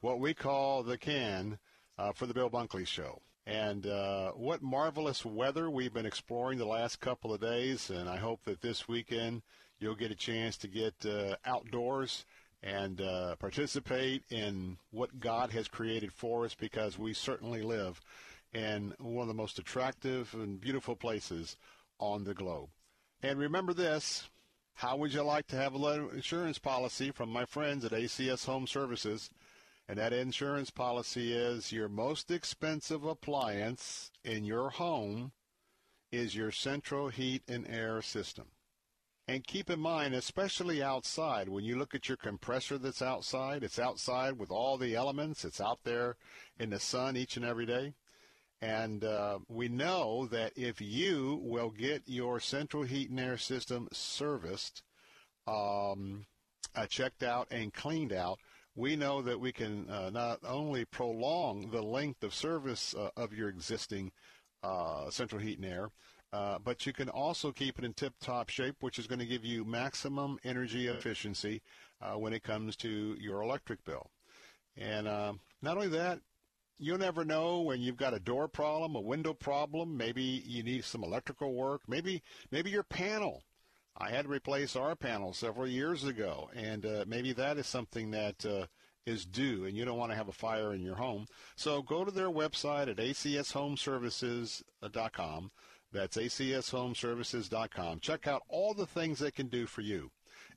[0.00, 1.58] what we call the can
[1.98, 3.20] uh, for the Bill Bunkley Show.
[3.46, 7.90] And uh, what marvelous weather we've been exploring the last couple of days.
[7.90, 9.42] And I hope that this weekend
[9.78, 12.24] you'll get a chance to get uh, outdoors
[12.62, 18.00] and uh, participate in what God has created for us because we certainly live
[18.52, 21.56] in one of the most attractive and beautiful places
[21.98, 22.68] on the globe.
[23.22, 24.28] And remember this
[24.74, 28.46] how would you like to have a letter insurance policy from my friends at ACS
[28.46, 29.28] Home Services?
[29.88, 35.32] And that insurance policy is your most expensive appliance in your home
[36.12, 38.46] is your central heat and air system.
[39.26, 43.78] And keep in mind, especially outside, when you look at your compressor that's outside, it's
[43.78, 46.16] outside with all the elements, it's out there
[46.58, 47.94] in the sun each and every day.
[48.60, 53.88] And uh, we know that if you will get your central heat and air system
[53.92, 54.82] serviced,
[55.46, 56.26] um,
[56.74, 58.40] uh, checked out, and cleaned out,
[58.74, 63.32] we know that we can uh, not only prolong the length of service uh, of
[63.32, 64.10] your existing
[64.62, 65.90] uh, central heat and air,
[66.32, 69.44] uh, but you can also keep it in tip-top shape, which is going to give
[69.44, 71.62] you maximum energy efficiency
[72.16, 74.10] when it comes to your electric bill.
[74.76, 75.06] And
[75.62, 76.20] not only that,
[76.78, 79.96] you'll never know when you've got a door problem, a window problem.
[79.96, 81.82] Maybe you need some electrical work.
[81.88, 83.44] Maybe maybe your panel.
[83.96, 88.12] I had to replace our panel several years ago, and uh, maybe that is something
[88.12, 88.66] that uh,
[89.04, 91.26] is due, and you don't want to have a fire in your home.
[91.56, 95.50] So go to their website at acshomeservices.com.
[95.90, 98.00] That's acshomeservices.com.
[98.00, 100.12] Check out all the things they can do for you.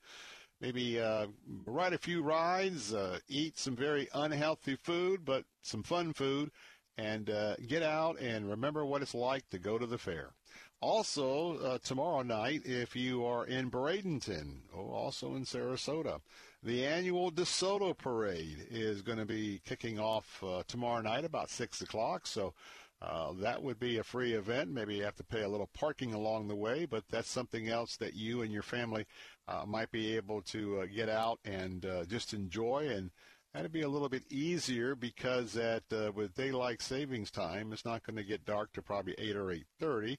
[0.59, 1.27] maybe uh,
[1.65, 6.49] ride a few rides, uh, eat some very unhealthy food, but some fun food,
[6.97, 10.33] and uh, get out and remember what it's like to go to the fair.
[10.81, 16.21] Also, uh, tomorrow night, if you are in Bradenton, or also in Sarasota,
[16.63, 21.81] the annual DeSoto Parade is going to be kicking off uh, tomorrow night about 6
[21.81, 22.25] o'clock.
[22.25, 22.53] So
[23.01, 24.71] uh, that would be a free event.
[24.71, 27.97] Maybe you have to pay a little parking along the way, but that's something else
[27.97, 29.05] that you and your family
[29.49, 32.87] uh, might be able to uh, get out and uh, just enjoy.
[32.89, 33.11] And
[33.53, 38.05] that'd be a little bit easier because at uh, with daylight savings time, it's not
[38.05, 40.17] going to get dark to probably 8 or 8:30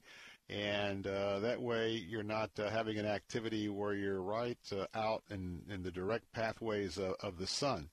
[0.51, 5.23] and uh, that way you're not uh, having an activity where you're right uh, out
[5.31, 7.89] in, in the direct pathways of, of the sun.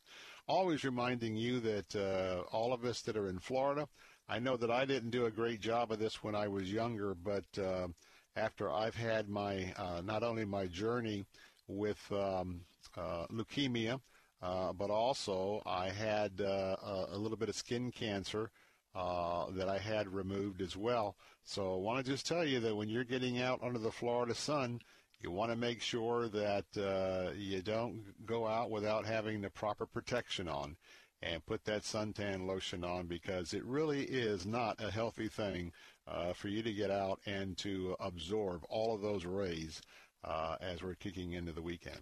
[0.48, 3.88] Always reminding you that uh, all of us that are in Florida,
[4.28, 7.14] I know that I didn't do a great job of this when I was younger,
[7.14, 7.88] but uh,
[8.36, 11.26] after I've had my uh, not only my journey
[11.68, 12.62] with um,
[12.98, 14.00] leukemia,
[14.42, 18.50] but also I had a, a little bit of skin cancer
[18.98, 21.16] uh, that I had removed as well.
[21.44, 24.34] So I want to just tell you that when you're getting out under the Florida
[24.34, 24.82] sun,
[25.22, 29.86] you want to make sure that uh, you don't go out without having the proper
[29.86, 30.78] protection on
[31.22, 35.72] and put that suntan lotion on because it really is not a healthy thing
[36.08, 39.80] uh, for you to get out and to absorb all of those rays
[40.24, 42.02] uh, as we're kicking into the weekend.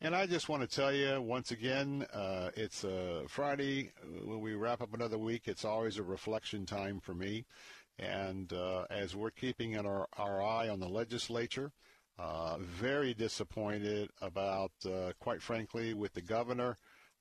[0.00, 3.90] And I just want to tell you once again, uh, it's a Friday
[4.24, 5.48] when we wrap up another week.
[5.48, 7.46] It's always a reflection time for me.
[7.98, 11.72] And uh, as we're keeping our, our eye on the legislature,
[12.16, 16.76] uh, very disappointed about, uh, quite frankly, with the governor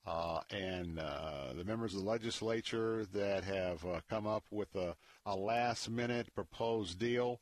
[0.06, 5.36] uh, and uh, the members of the legislature that have come up with a, a
[5.36, 7.42] last-minute proposed deal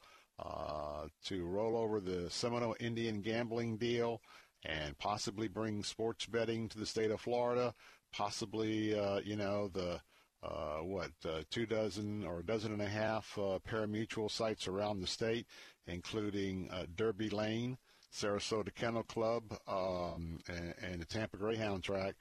[1.26, 4.22] to roll over the Seminole Indian gambling deal
[4.64, 7.74] and possibly bring sports betting to the state of Florida.
[8.14, 10.00] Possibly, uh, you know, the
[10.42, 11.12] uh, what
[11.50, 15.48] two dozen or a dozen and a half parimutuel sites around the state,
[15.88, 17.78] including Derby Lane.
[18.16, 22.16] Sarasota Kennel Club um, and, and, the Tampa Greyhound Track.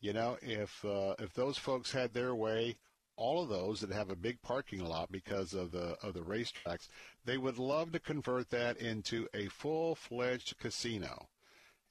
[0.00, 2.76] You know, if uh, if those folks had their way,
[3.16, 6.88] all of those that have a big parking lot because of the of the racetracks,
[7.24, 11.28] they would love to convert that into a full-fledged casino.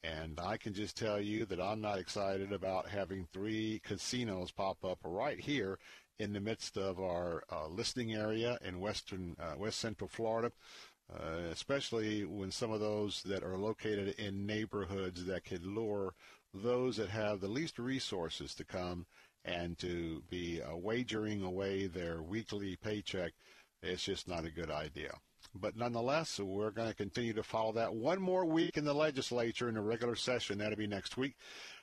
[0.03, 4.85] And I can just tell you that I'm not excited about having three casinos pop
[4.85, 5.79] up right here
[6.19, 10.51] in the midst of our uh, listening area in western uh, west central Florida.
[11.13, 16.13] Uh, especially when some of those that are located in neighborhoods that could lure
[16.53, 19.05] those that have the least resources to come
[19.45, 23.31] and to be uh, wagering away their weekly paycheck.
[23.81, 25.13] It's just not a good idea.
[25.57, 29.67] But nonetheless, we're going to continue to follow that one more week in the legislature
[29.67, 30.57] in the regular session.
[30.57, 31.35] That'll be next week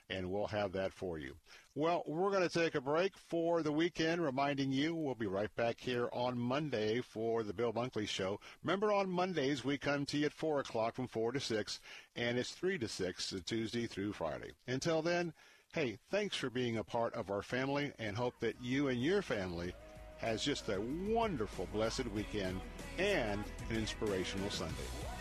[0.09, 1.35] and we'll have that for you.
[1.73, 5.53] Well, we're going to take a break for the weekend, reminding you we'll be right
[5.55, 8.39] back here on Monday for the Bill Bunkley Show.
[8.63, 11.79] Remember, on Mondays, we come to you at 4 o'clock from 4 to 6,
[12.15, 14.51] and it's 3 to 6, uh, Tuesday through Friday.
[14.67, 15.33] Until then,
[15.73, 19.21] hey, thanks for being a part of our family, and hope that you and your
[19.21, 19.73] family
[20.17, 22.59] has just a wonderful, blessed weekend
[22.97, 24.73] and an inspirational Sunday.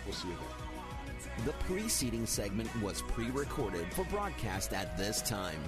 [0.05, 1.47] We'll see you then.
[1.47, 5.60] The preceding segment was pre recorded for broadcast at this time.